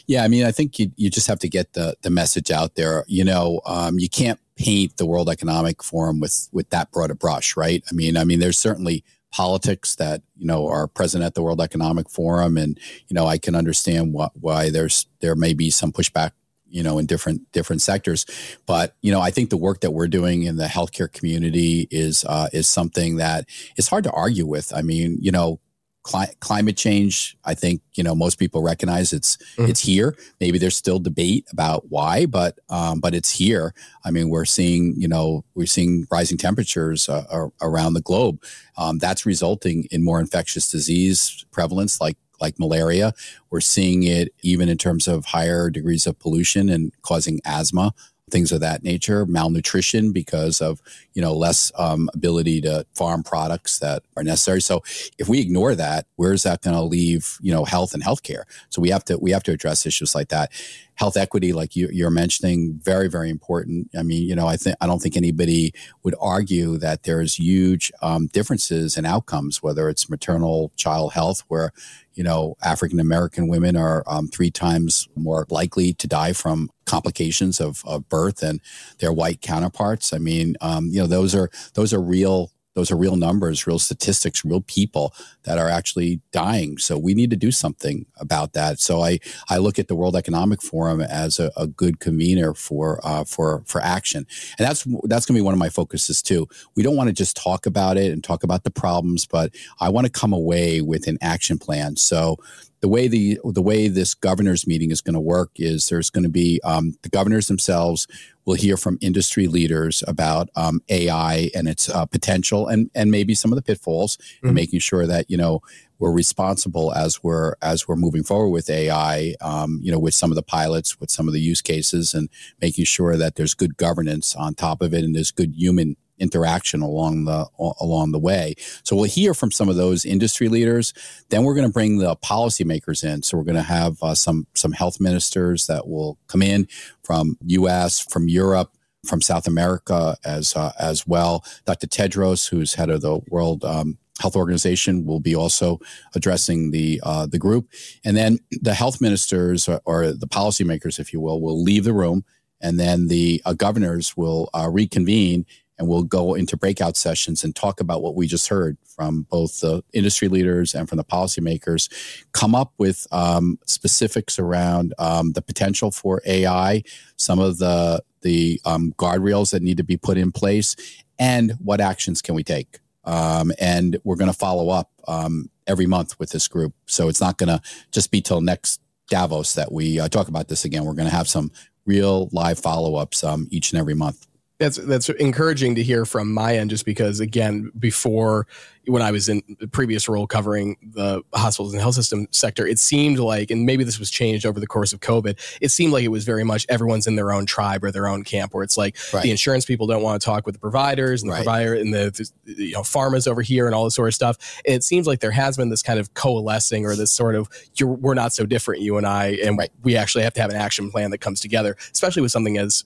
Yeah, 0.07 0.25
I 0.25 0.29
mean, 0.29 0.45
I 0.45 0.53
think 0.53 0.79
you, 0.79 0.91
you 0.97 1.11
just 1.11 1.27
have 1.27 1.39
to 1.41 1.49
get 1.49 1.75
the 1.75 1.95
the 2.03 2.11
message 2.11 2.51
out 2.51 2.75
there. 2.75 3.05
You 3.09 3.25
know, 3.25 3.61
um, 3.67 3.99
you 3.99 4.09
can't 4.09 4.41
paint 4.57 4.97
the 4.97 5.07
World 5.07 5.29
Economic 5.29 5.83
Forum 5.83 6.19
with 6.21 6.49
with 6.53 6.71
that 6.71 6.91
broad 6.91 7.11
a 7.11 7.15
brush, 7.15 7.57
right? 7.57 7.85
I 7.91 7.95
mean, 7.95 8.17
I 8.17 8.25
mean, 8.25 8.41
there's 8.41 8.59
certainly 8.59 9.05
politics 9.31 9.95
that 9.97 10.23
you 10.37 10.47
know 10.47 10.67
are 10.67 10.87
present 10.87 11.23
at 11.23 11.35
the 11.35 11.43
World 11.43 11.61
Economic 11.61 12.09
Forum, 12.09 12.57
and 12.57 12.79
you 13.09 13.15
know, 13.15 13.27
I 13.27 13.39
can 13.39 13.55
understand 13.55 14.13
what, 14.13 14.33
why 14.35 14.71
there's 14.71 15.07
there 15.21 15.35
may 15.35 15.53
be 15.53 15.71
some 15.71 15.93
pushback 15.93 16.33
you 16.71 16.83
know 16.83 16.99
in 16.99 17.07
different 17.07 17.51
different 17.53 17.83
sectors. 17.83 18.27
But 18.67 18.95
you 19.03 19.13
know 19.13 19.21
i 19.21 19.31
think 19.31 19.51
the 19.51 19.57
work 19.57 19.81
that 19.81 19.93
we're 19.93 20.09
doing 20.09 20.43
in 20.43 20.57
the 20.57 20.67
healthcare 20.67 21.13
community 21.13 21.89
is 21.91 22.25
uh, 22.25 22.49
is 22.53 22.69
something 22.69 23.17
that 23.17 23.47
is 23.77 23.89
hard 23.89 24.05
to 24.05 24.11
argue 24.13 24.47
with. 24.47 24.73
I 24.75 24.83
mean 24.83 25.19
you 25.21 25.33
know 25.33 25.61
cli- 26.05 26.35
climate 26.41 26.77
change 26.77 27.37
i 27.45 27.53
think 27.55 27.83
you 27.95 28.03
know 28.03 28.15
most 28.15 28.39
people 28.39 28.63
recognize 28.63 29.13
it's 29.13 29.37
mm-hmm. 29.37 29.69
it's 29.69 29.81
here. 29.81 30.17
Maybe 30.41 30.59
there's 30.59 30.77
still 30.77 31.01
debate 31.01 31.45
about 31.53 31.91
why 31.91 32.27
but 32.27 32.59
um, 32.69 33.01
but 33.01 33.15
it's 33.15 33.31
here. 33.31 33.75
I 34.05 34.11
mean 34.11 34.31
we're 34.31 34.45
seeing 34.45 34.95
you 34.97 35.09
know 35.09 35.45
we're 35.55 35.67
seeing 35.67 36.07
rising 36.11 36.39
temperatures 36.39 37.09
uh, 37.09 37.49
around 37.61 37.95
the 37.95 38.01
globe. 38.01 38.43
Um, 38.77 38.99
that's 38.99 39.27
resulting 39.27 39.87
in 39.91 40.05
more 40.05 40.21
infectious 40.21 40.69
disease 40.69 41.45
prevalence 41.51 42.01
like 42.01 42.17
like 42.41 42.59
malaria. 42.59 43.13
We're 43.51 43.61
seeing 43.61 44.03
it 44.03 44.33
even 44.43 44.69
in 44.69 44.79
terms 44.79 45.09
of 45.09 45.27
higher 45.27 45.71
degrees 45.71 46.07
of 46.07 46.19
pollution 46.19 46.69
and 46.69 46.93
causing 47.03 47.41
asthma, 47.45 47.95
things 48.31 48.53
of 48.53 48.61
that 48.61 48.83
nature, 48.83 49.27
malnutrition 49.27 50.13
because 50.13 50.61
of 50.61 50.81
you 51.15 51.23
know 51.23 51.33
less 51.33 51.73
um, 51.77 52.09
ability 52.15 52.61
to 52.63 52.87
farm 52.95 53.23
products 53.23 53.79
that 53.79 54.03
are 54.17 54.23
necessary. 54.23 54.61
So 54.61 54.83
if 55.19 55.29
we 55.29 55.41
ignore 55.41 55.75
that, 55.75 56.07
where's 56.17 56.43
that 56.43 56.63
going 56.63 56.77
to 56.77 56.83
leave 56.83 57.39
you 57.41 57.53
know 57.53 57.65
health 57.65 57.95
and 57.95 58.03
healthcare? 58.03 58.43
So 58.69 58.81
we 58.81 58.91
have 58.91 59.05
to 59.05 59.19
we 59.19 59.31
have 59.33 59.43
to 59.45 59.53
address 59.53 59.87
issues 59.87 60.15
like 60.15 60.29
that. 60.29 60.53
Health 60.99 61.17
equity, 61.17 61.53
like 61.53 61.77
you, 61.77 61.89
you're 61.93 62.11
mentioning, 62.11 62.79
very 62.83 63.09
very 63.09 63.31
important. 63.31 63.89
I 63.97 64.03
mean, 64.03 64.29
you 64.29 64.35
know, 64.35 64.47
I 64.47 64.57
think 64.57 64.77
I 64.81 64.87
don't 64.87 65.01
think 65.01 65.17
anybody 65.17 65.73
would 66.03 66.15
argue 66.21 66.77
that 66.79 67.05
there's 67.05 67.39
huge 67.39 67.93
um, 68.03 68.27
differences 68.27 68.97
in 68.97 69.07
outcomes, 69.07 69.63
whether 69.63 69.89
it's 69.89 70.11
maternal 70.11 70.73
child 70.77 71.13
health, 71.13 71.45
where 71.49 71.73
you 72.19 72.25
know, 72.25 72.57
African 72.65 72.99
American 72.99 73.47
women 73.47 73.77
are 73.77 74.03
um, 74.09 74.27
three 74.27 74.51
times 74.51 75.07
more 75.15 75.47
likely 75.51 75.95
to 75.95 76.09
die 76.09 76.33
from 76.33 76.69
complications 76.85 77.61
of, 77.61 77.83
of 77.87 78.09
birth 78.09 78.39
than 78.39 78.61
their 78.99 79.13
white 79.13 79.41
counterparts. 79.41 80.13
I 80.13 80.19
mean, 80.19 80.57
um, 80.61 80.89
you 80.91 80.99
know, 80.99 81.07
those 81.07 81.33
are 81.37 81.49
those 81.75 81.95
are 81.95 82.01
real 82.03 82.51
those 82.79 82.93
are 82.93 82.97
real 82.97 83.17
numbers, 83.17 83.67
real 83.67 83.81
statistics, 83.81 84.45
real 84.45 84.61
people 84.61 85.13
that 85.43 85.59
are 85.59 85.69
actually 85.69 86.21
dying. 86.31 86.79
So 86.79 86.97
we 86.97 87.13
need 87.13 87.29
to 87.31 87.37
do 87.37 87.51
something 87.51 88.07
about 88.21 88.53
that. 88.53 88.79
So 88.79 89.03
I, 89.03 89.19
I 89.49 89.59
look 89.59 89.81
at 89.81 89.89
the 89.89 89.97
World 89.97 90.15
Economic 90.15 90.63
Forum 90.63 91.01
as 91.01 91.41
a, 91.41 91.51
a 91.57 91.67
good 91.67 91.99
convener 91.99 92.55
for 92.55 93.01
uh, 93.03 93.25
for 93.25 93.65
for 93.67 93.81
action, 93.83 94.27
and 94.59 94.69
that's 94.69 94.85
that's 95.05 95.27
going 95.27 95.35
to 95.35 95.41
be 95.41 95.43
one 95.43 95.55
of 95.55 95.59
my 95.59 95.71
focuses 95.71 96.23
too. 96.23 96.47
We 96.77 96.85
don't 96.85 96.95
want 96.95 97.09
to 97.09 97.13
just 97.13 97.37
talk 97.37 97.67
about 97.67 97.97
it 97.97 98.13
and 98.13 98.23
talk 98.23 98.45
about 98.45 98.63
the 98.63 98.71
problems, 98.71 99.27
but 99.27 99.53
I 99.81 99.89
want 99.89 100.07
to 100.07 100.13
come 100.13 100.33
away 100.33 100.81
with 100.81 101.09
an 101.09 101.19
action 101.21 101.59
plan. 101.59 101.97
So 101.97 102.37
the 102.81 102.89
way 102.89 103.09
the 103.09 103.39
the 103.45 103.63
way 103.63 103.89
this 103.89 104.15
governors 104.15 104.67
meeting 104.67 104.91
is 104.91 105.01
going 105.01 105.15
to 105.15 105.21
work 105.21 105.51
is 105.57 105.87
there's 105.87 106.11
going 106.11 106.23
to 106.23 106.31
be 106.31 106.61
um, 106.65 106.95
the 107.03 107.09
governors 107.09 107.47
themselves 107.47 108.07
will 108.45 108.55
hear 108.55 108.77
from 108.77 108.99
industry 109.01 109.47
leaders 109.47 110.03
about 110.07 110.49
um, 110.57 110.81
AI 110.89 111.51
and 111.55 111.69
its 111.69 111.89
uh, 111.89 112.07
potential 112.07 112.69
and 112.69 112.91
and 112.95 113.11
maybe 113.11 113.35
some 113.35 113.53
of 113.53 113.57
the 113.57 113.63
pitfalls 113.63 114.17
mm-hmm. 114.17 114.49
and 114.49 114.55
making 114.55 114.79
sure 114.79 115.07
that 115.07 115.31
you 115.31 115.37
know 115.37 115.61
we're 115.99 116.13
responsible 116.13 116.93
as 116.95 117.23
we're 117.23 117.55
as 117.61 117.89
we're 117.89 117.97
moving 117.97 118.23
forward 118.23 118.51
with 118.51 118.71
AI 118.71 119.35
um, 119.41 119.81
you 119.83 119.91
know 119.91 119.99
with 119.99 120.15
some 120.15 120.31
of 120.31 120.37
the 120.37 120.43
pilots 120.43 121.01
with 121.01 121.11
some 121.11 121.27
of 121.27 121.35
the 121.35 121.41
use 121.41 121.61
cases 121.61 122.15
and 122.15 122.29
making 122.61 122.85
sure 122.85 123.17
that 123.17 123.35
there's 123.35 123.55
good 123.55 123.77
governance 123.77 124.37
on 124.37 124.55
top 124.55 124.83
of 124.83 124.95
it 124.95 125.05
and 125.05 125.15
there's 125.15 125.33
good 125.33 125.55
human 125.57 125.97
interaction 126.19 126.83
along 126.83 127.25
the 127.25 127.47
along 127.81 128.13
the 128.13 128.19
way. 128.19 128.55
So 128.83 128.97
we'll 128.97 129.05
hear 129.05 129.35
from 129.35 129.51
some 129.51 129.69
of 129.69 129.77
those 129.77 130.05
industry 130.05 130.49
leaders. 130.49 130.93
Then 131.31 131.45
we're 131.45 131.55
going 131.55 131.67
to 131.67 131.73
bring 131.73 131.99
the 131.99 132.17
policymakers 132.17 133.05
in. 133.05 133.23
So 133.23 133.37
we're 133.37 133.45
going 133.45 133.57
to 133.57 133.63
have 133.63 134.03
uh, 134.03 134.15
some 134.15 134.47
some 134.55 134.73
health 134.73 135.01
ministers 135.01 135.67
that 135.67 135.89
will 135.89 136.19
come 136.27 136.43
in 136.43 136.69
from 137.03 137.37
U.S., 137.43 138.01
from 138.01 138.29
Europe, 138.29 138.73
from 139.07 139.21
South 139.21 139.47
America 139.47 140.17
as 140.25 140.55
uh, 140.55 140.73
as 140.79 141.07
well. 141.07 141.45
Dr. 141.65 141.87
Tedros, 141.87 142.49
who's 142.49 142.75
head 142.75 142.91
of 142.91 143.01
the 143.01 143.21
World 143.29 143.65
um, 143.65 143.99
Health 144.21 144.37
Organization, 144.37 145.07
will 145.07 145.21
be 145.21 145.35
also 145.35 145.79
addressing 146.15 146.71
the 146.71 147.01
uh, 147.03 147.27
the 147.27 147.39
group, 147.39 147.69
and 148.05 148.17
then 148.17 148.39
the 148.51 148.75
health 148.75 149.01
ministers 149.01 149.69
or, 149.69 149.81
or, 149.85 150.13
the 150.13 150.27
policymakers, 150.29 150.99
if 150.99 151.13
you 151.13 151.21
will, 151.21 151.41
will 151.41 151.63
leave 151.63 151.85
the 151.85 151.93
room, 151.93 152.25
and 152.61 152.79
then 152.79 153.09
the 153.09 153.41
uh, 153.45 153.53
governors 153.53 154.17
will 154.17 154.51
uh, 154.55 154.69
reconvene 154.71 155.47
and 155.79 155.89
we'll 155.89 156.03
go 156.03 156.35
into 156.35 156.57
breakout 156.57 156.97
sessions 156.97 157.45
and 157.45 157.55
talk 157.55 157.81
about 157.81 158.03
what 158.03 158.15
we 158.15 158.27
just 158.27 158.49
heard 158.49 158.77
from 158.85 159.23
both 159.31 159.61
the 159.61 159.83
industry 159.93 160.29
leaders 160.29 160.75
and 160.75 160.89
from 160.89 160.97
the 160.97 161.05
policymakers. 161.05 161.89
Come 162.33 162.55
up 162.55 162.73
with 162.79 163.07
um, 163.13 163.59
specifics 163.67 164.39
around 164.39 164.93
um, 164.99 165.33
the 165.33 165.43
potential 165.43 165.91
for 165.91 166.21
AI, 166.27 166.83
some 167.17 167.39
of 167.39 167.59
the 167.59 168.03
the 168.23 168.61
um, 168.65 168.93
guardrails 168.99 169.53
that 169.53 169.63
need 169.63 169.77
to 169.77 169.85
be 169.85 169.97
put 169.97 170.19
in 170.19 170.33
place, 170.33 170.75
and 171.19 171.53
what 171.61 171.81
actions 171.81 172.21
can 172.21 172.35
we 172.35 172.43
take. 172.43 172.81
Um, 173.05 173.53
and 173.61 173.97
we're 174.03 174.17
going 174.17 174.31
to 174.31 174.37
follow 174.37 174.71
up 174.71 174.91
um, 175.07 175.51
every 175.69 175.87
month 175.87 176.19
with 176.19 176.31
this 176.31 176.49
group, 176.49 176.75
so 176.87 177.09
it's 177.09 177.21
not 177.21 177.39
going 177.39 177.49
to 177.49 177.61
just 177.93 178.11
be 178.11 178.21
till 178.21 178.41
next 178.41 178.81
Davos 179.09 179.55
that 179.55 179.73
we 179.73 180.01
uh, 180.01 180.09
talk 180.09 180.29
about 180.29 180.49
this 180.49 180.65
again. 180.65 180.85
We're 180.85 180.95
going 180.95 181.09
to 181.09 181.15
have 181.15 181.29
some 181.29 181.51
real 181.87 182.29
live 182.33 182.59
follow 182.59 182.97
ups 182.97 183.25
um, 183.25 183.49
each 183.51 183.73
and 183.73 183.81
every 183.81 183.95
month. 183.95 184.28
That's 184.59 184.77
that's 184.77 185.09
encouraging 185.09 185.77
to 185.77 185.85
hear 185.85 186.05
from 186.05 186.35
my 186.35 186.57
end, 186.57 186.71
just 186.71 186.85
because 186.85 187.21
again, 187.21 187.71
before 187.79 188.49
when 188.89 189.03
I 189.03 189.13
was 189.13 189.29
in 189.29 189.43
the 189.61 189.69
previous 189.69 190.09
role 190.09 190.27
covering 190.27 190.77
the 190.83 191.23
hospitals 191.33 191.75
and 191.75 191.81
health 191.81 191.95
system 191.95 192.27
sector, 192.33 192.67
it 192.67 192.79
seemed 192.81 193.19
like, 193.21 193.51
and 193.53 193.67
maybe 193.67 193.85
this 193.85 194.01
was 194.01 194.11
changed 194.11 194.45
over 194.45 194.59
the 194.59 194.67
course 194.67 194.93
of 194.93 194.99
COVID, 194.99 195.39
it 195.61 195.69
seemed 195.69 195.93
like 195.93 196.03
it 196.03 196.09
was 196.09 196.25
very 196.25 196.43
much 196.43 196.67
everyone's 196.69 197.07
in 197.07 197.15
their 197.15 197.33
own 197.33 197.47
tribe 197.47 197.85
or 197.85 197.93
their 197.93 198.09
own 198.09 198.25
camp, 198.25 198.53
where 198.53 198.65
it's 198.65 198.77
like 198.77 198.97
right. 199.13 199.23
the 199.23 199.31
insurance 199.31 199.65
people 199.65 199.87
don't 199.87 200.03
want 200.03 200.21
to 200.21 200.25
talk 200.25 200.45
with 200.45 200.57
the 200.57 200.61
providers 200.61 201.23
and 201.23 201.31
the 201.31 201.35
right. 201.35 201.45
provider 201.45 201.75
and 201.75 201.95
the, 201.95 202.31
the 202.45 202.65
you 202.65 202.73
know 202.73 202.81
pharmas 202.81 203.29
over 203.29 203.43
here 203.43 203.67
and 203.67 203.77
all 203.77 203.85
this 203.85 203.95
sort 203.95 204.09
of 204.09 204.15
stuff. 204.15 204.61
And 204.67 204.75
it 204.75 204.83
seems 204.83 205.07
like 205.07 205.21
there 205.21 205.31
has 205.31 205.57
been 205.57 205.69
this 205.69 205.83
kind 205.83 206.01
of 206.01 206.15
coalescing 206.15 206.85
or 206.85 206.97
this 206.97 207.13
sort 207.13 207.37
of 207.37 207.49
we're 207.81 208.15
not 208.15 208.33
so 208.33 208.45
different, 208.45 208.83
you 208.83 208.97
and 208.97 209.07
I, 209.07 209.39
and 209.43 209.57
right. 209.57 209.71
we 209.83 209.97
actually 209.97 210.25
have 210.25 210.35
to 210.35 210.41
have 210.41 210.51
an 210.51 210.57
action 210.57 210.91
plan 210.91 211.13
that 211.13 211.19
comes 211.19 211.41
together, 211.41 211.77
especially 211.93 212.23
with 212.23 212.33
something 212.33 212.59
as 212.59 212.85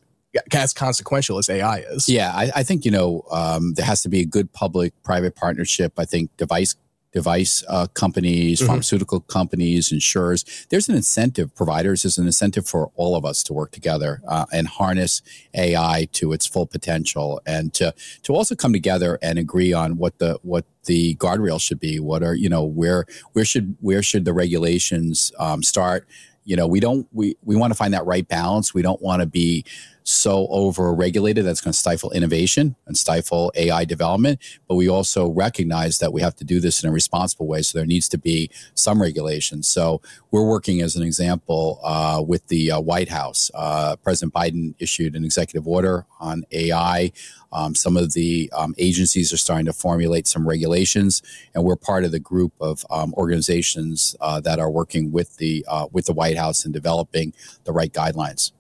as 0.53 0.73
consequential 0.73 1.39
as 1.39 1.49
AI 1.49 1.79
is. 1.79 2.09
Yeah, 2.09 2.33
I, 2.35 2.51
I 2.57 2.63
think 2.63 2.85
you 2.85 2.91
know 2.91 3.25
um, 3.31 3.75
there 3.75 3.87
has 3.87 4.03
to 4.03 4.09
be 4.09 4.21
a 4.21 4.27
good 4.27 4.53
public-private 4.53 5.37
partnership. 5.37 5.93
I 5.99 6.05
think 6.05 6.37
device 6.37 6.77
device 7.13 7.63
uh, 7.69 7.87
companies, 7.89 8.59
mm-hmm. 8.59 8.69
pharmaceutical 8.69 9.21
companies, 9.21 9.93
insurers. 9.93 10.67
There's 10.71 10.89
an 10.89 10.97
incentive. 10.97 11.55
Providers 11.55 12.03
there's 12.03 12.19
an 12.19 12.27
incentive 12.27 12.67
for 12.67 12.91
all 12.97 13.15
of 13.15 13.25
us 13.25 13.43
to 13.45 13.53
work 13.53 13.71
together 13.71 14.21
uh, 14.27 14.47
and 14.53 14.67
harness 14.67 15.23
AI 15.55 16.09
to 16.13 16.33
its 16.33 16.47
full 16.47 16.67
potential, 16.67 17.41
and 17.47 17.73
to 17.75 17.95
to 18.23 18.35
also 18.35 18.55
come 18.55 18.73
together 18.73 19.19
and 19.23 19.39
agree 19.39 19.73
on 19.73 19.99
what 19.99 20.19
the 20.19 20.39
what 20.43 20.65
the 20.87 21.15
guardrails 21.17 21.61
should 21.61 21.81
be. 21.81 22.01
What 22.01 22.23
are 22.23 22.35
you 22.35 22.49
know 22.49 22.65
where 22.65 23.07
where 23.33 23.45
should 23.45 23.77
where 23.81 24.03
should 24.03 24.25
the 24.25 24.33
regulations 24.33 25.33
um, 25.39 25.63
start? 25.63 26.07
You 26.45 26.57
know, 26.57 26.67
we 26.67 26.81
don't 26.81 27.07
we 27.13 27.37
we 27.45 27.57
want 27.57 27.73
to 27.73 27.77
find 27.77 27.95
that 27.95 28.07
right 28.07 28.27
balance. 28.27 28.75
We 28.75 28.83
don't 28.83 29.01
want 29.03 29.21
to 29.21 29.27
be 29.27 29.65
so 30.05 30.49
over 30.51 30.93
regulated 30.93 31.45
that's 31.45 31.61
going 31.61 31.73
to 31.73 31.79
stifle 31.79 32.11
innovation 32.11 32.75
and 32.87 32.97
stifle 32.97 33.53
AI 33.55 33.85
development. 33.85 34.41
But 34.69 34.75
we 34.77 34.89
also 34.89 35.29
recognize 35.29 35.99
that 35.99 36.13
we 36.13 36.21
have 36.23 36.35
to 36.37 36.45
do 36.45 36.61
this 36.61 36.83
in 36.83 36.89
a 36.89 36.93
responsible 36.93 37.47
way. 37.47 37.63
So 37.63 37.79
there 37.79 37.87
needs 37.87 38.09
to 38.11 38.19
be 38.19 38.51
some 38.75 39.01
regulation. 39.01 39.63
So 39.63 40.01
we're 40.31 40.47
working 40.47 40.81
as 40.81 40.97
an 40.97 41.03
example 41.03 41.81
uh, 41.85 42.23
with 42.27 42.49
the 42.49 42.73
uh, 42.73 42.81
White 42.81 43.09
House. 43.11 43.51
Uh, 43.55 43.97
President 43.97 44.35
Biden 44.35 44.75
issued 44.79 45.15
an 45.15 45.25
executive 45.25 45.69
order 45.69 46.07
on 46.21 46.45
AI. 46.53 47.13
Um, 47.53 47.75
some 47.75 47.97
of 47.97 48.13
the 48.13 48.51
um, 48.57 48.75
agencies 48.79 49.33
are 49.33 49.37
starting 49.37 49.67
to 49.67 49.73
formulate 49.73 50.27
some 50.27 50.49
regulations, 50.49 51.23
and 51.55 51.65
we're 51.65 51.77
part 51.77 52.05
of 52.05 52.13
the 52.13 52.21
group 52.21 52.53
of 52.61 52.85
um, 52.91 53.15
organizations 53.15 54.17
uh, 54.21 54.41
that 54.41 54.59
are 54.59 54.71
working 54.71 55.13
with 55.13 55.37
the 55.37 55.65
uh, 55.69 55.87
with 55.93 56.07
the 56.07 56.13
White 56.13 56.37
House 56.37 56.65
in 56.65 56.73
developing 56.73 57.33
the 57.65 57.73
right 57.73 57.93
guidelines. 57.93 58.53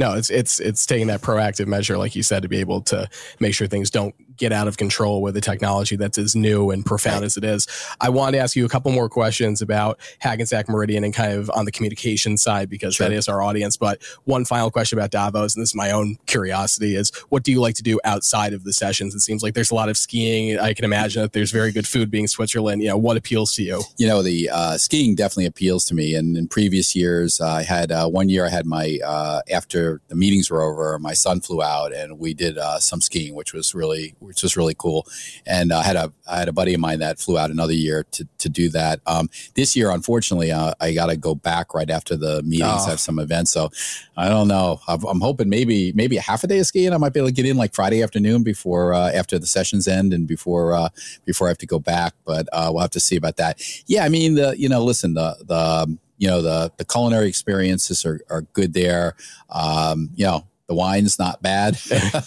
No, 0.00 0.14
it's 0.14 0.30
it's 0.30 0.60
it's 0.60 0.86
taking 0.86 1.08
that 1.08 1.20
proactive 1.20 1.66
measure, 1.66 1.98
like 1.98 2.16
you 2.16 2.22
said, 2.22 2.42
to 2.42 2.48
be 2.48 2.58
able 2.58 2.80
to 2.82 3.06
make 3.38 3.54
sure 3.54 3.66
things 3.66 3.90
don't 3.90 4.14
get 4.40 4.52
out 4.52 4.66
of 4.66 4.78
control 4.78 5.22
with 5.22 5.36
a 5.36 5.40
technology 5.40 5.94
that's 5.94 6.18
as 6.18 6.34
new 6.34 6.70
and 6.70 6.84
profound 6.84 7.20
right. 7.20 7.26
as 7.26 7.36
it 7.36 7.44
is. 7.44 7.68
I 8.00 8.08
want 8.08 8.34
to 8.34 8.40
ask 8.40 8.56
you 8.56 8.64
a 8.64 8.68
couple 8.68 8.90
more 8.90 9.08
questions 9.08 9.60
about 9.62 10.00
Hackensack 10.18 10.68
Meridian 10.68 11.04
and 11.04 11.14
kind 11.14 11.32
of 11.34 11.50
on 11.50 11.66
the 11.66 11.70
communication 11.70 12.38
side 12.38 12.68
because 12.68 12.94
sure. 12.94 13.08
that 13.08 13.14
is 13.14 13.28
our 13.28 13.42
audience. 13.42 13.76
But 13.76 14.02
one 14.24 14.44
final 14.44 14.70
question 14.70 14.98
about 14.98 15.10
Davos, 15.10 15.54
and 15.54 15.62
this 15.62 15.70
is 15.70 15.74
my 15.74 15.90
own 15.92 16.16
curiosity: 16.26 16.96
is 16.96 17.12
what 17.28 17.44
do 17.44 17.52
you 17.52 17.60
like 17.60 17.74
to 17.76 17.82
do 17.82 18.00
outside 18.04 18.54
of 18.54 18.64
the 18.64 18.72
sessions? 18.72 19.14
It 19.14 19.20
seems 19.20 19.42
like 19.42 19.54
there's 19.54 19.70
a 19.70 19.74
lot 19.74 19.88
of 19.88 19.96
skiing. 19.96 20.58
I 20.58 20.72
can 20.72 20.84
imagine 20.84 21.22
that 21.22 21.34
there's 21.34 21.52
very 21.52 21.70
good 21.70 21.86
food 21.86 22.10
being 22.10 22.26
Switzerland. 22.26 22.82
You 22.82 22.88
know, 22.88 22.96
what 22.96 23.16
appeals 23.18 23.54
to 23.56 23.62
you? 23.62 23.82
You 23.98 24.08
know, 24.08 24.22
the 24.22 24.48
uh, 24.50 24.78
skiing 24.78 25.14
definitely 25.14 25.46
appeals 25.46 25.84
to 25.86 25.94
me. 25.94 26.14
And 26.14 26.36
in 26.36 26.48
previous 26.48 26.96
years, 26.96 27.40
uh, 27.40 27.46
I 27.46 27.62
had 27.62 27.92
uh, 27.92 28.08
one 28.08 28.30
year 28.30 28.46
I 28.46 28.48
had 28.48 28.64
my 28.64 28.98
uh, 29.04 29.42
after 29.50 30.00
the 30.08 30.14
meetings 30.14 30.50
were 30.50 30.62
over, 30.62 30.98
my 30.98 31.12
son 31.12 31.40
flew 31.40 31.62
out 31.62 31.92
and 31.92 32.18
we 32.18 32.32
did 32.32 32.56
uh, 32.56 32.78
some 32.78 33.00
skiing, 33.00 33.34
which 33.34 33.52
was 33.52 33.74
really 33.74 34.14
which 34.30 34.44
was 34.44 34.56
really 34.56 34.74
cool. 34.78 35.06
And 35.44 35.72
I 35.72 35.82
had 35.82 35.96
a 35.96 36.12
I 36.30 36.38
had 36.38 36.48
a 36.48 36.52
buddy 36.52 36.72
of 36.72 36.80
mine 36.80 37.00
that 37.00 37.18
flew 37.18 37.36
out 37.36 37.50
another 37.50 37.72
year 37.72 38.04
to 38.12 38.28
to 38.38 38.48
do 38.48 38.68
that. 38.70 39.00
Um, 39.06 39.28
this 39.54 39.74
year, 39.74 39.90
unfortunately, 39.90 40.52
uh, 40.52 40.72
I 40.80 40.94
got 40.94 41.06
to 41.06 41.16
go 41.16 41.34
back 41.34 41.74
right 41.74 41.90
after 41.90 42.16
the 42.16 42.42
meetings. 42.44 42.70
Oh. 42.86 42.90
Have 42.90 43.00
some 43.00 43.18
events, 43.18 43.50
so 43.50 43.70
I 44.16 44.28
don't 44.28 44.46
know. 44.46 44.80
I'm, 44.86 45.04
I'm, 45.04 45.20
hoping 45.20 45.48
maybe 45.48 45.92
maybe 45.92 46.16
a 46.16 46.20
half 46.20 46.44
a 46.44 46.46
day 46.46 46.60
of 46.60 46.66
skiing. 46.66 46.92
I 46.92 46.96
might 46.96 47.12
be 47.12 47.18
able 47.18 47.28
to 47.28 47.34
get 47.34 47.44
in 47.44 47.56
like 47.56 47.74
Friday 47.74 48.02
afternoon 48.02 48.44
before 48.44 48.94
uh, 48.94 49.10
after 49.10 49.36
the 49.38 49.46
sessions 49.46 49.88
end 49.88 50.12
and 50.12 50.28
before 50.28 50.74
uh, 50.74 50.90
before 51.24 51.48
I 51.48 51.50
have 51.50 51.58
to 51.58 51.66
go 51.66 51.80
back. 51.80 52.14
But 52.24 52.48
uh, 52.52 52.70
we'll 52.72 52.82
have 52.82 52.90
to 52.90 53.00
see 53.00 53.16
about 53.16 53.36
that. 53.38 53.60
Yeah, 53.86 54.04
I 54.04 54.08
mean 54.08 54.36
the 54.36 54.54
you 54.56 54.68
know 54.68 54.84
listen 54.84 55.14
the 55.14 55.36
the 55.44 55.98
you 56.18 56.28
know 56.28 56.40
the 56.40 56.72
the 56.76 56.84
culinary 56.84 57.28
experiences 57.28 58.06
are, 58.06 58.20
are 58.30 58.42
good 58.42 58.74
there. 58.74 59.16
Um, 59.50 60.10
you 60.14 60.26
know 60.26 60.46
the 60.70 60.76
wine's 60.76 61.18
not 61.18 61.42
bad. 61.42 61.74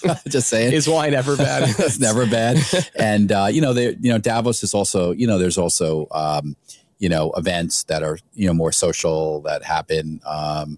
Just 0.28 0.50
saying. 0.50 0.74
Is 0.74 0.88
wine 0.88 1.14
ever 1.14 1.38
bad? 1.38 1.64
it's 1.80 1.98
never 1.98 2.26
bad. 2.26 2.58
And 2.94 3.32
uh, 3.32 3.48
you 3.50 3.62
know, 3.62 3.72
they, 3.72 3.96
you 4.02 4.12
know, 4.12 4.18
Davos 4.18 4.64
is 4.64 4.74
also, 4.74 5.12
you 5.12 5.26
know, 5.26 5.38
there's 5.38 5.58
also 5.58 6.08
um, 6.12 6.58
you 7.00 7.08
know, 7.08 7.32
events 7.38 7.84
that 7.84 8.04
are, 8.04 8.18
you 8.34 8.46
know, 8.46 8.54
more 8.54 8.74
social 8.74 9.42
that 9.44 9.64
happen. 9.64 10.20
Um, 10.26 10.78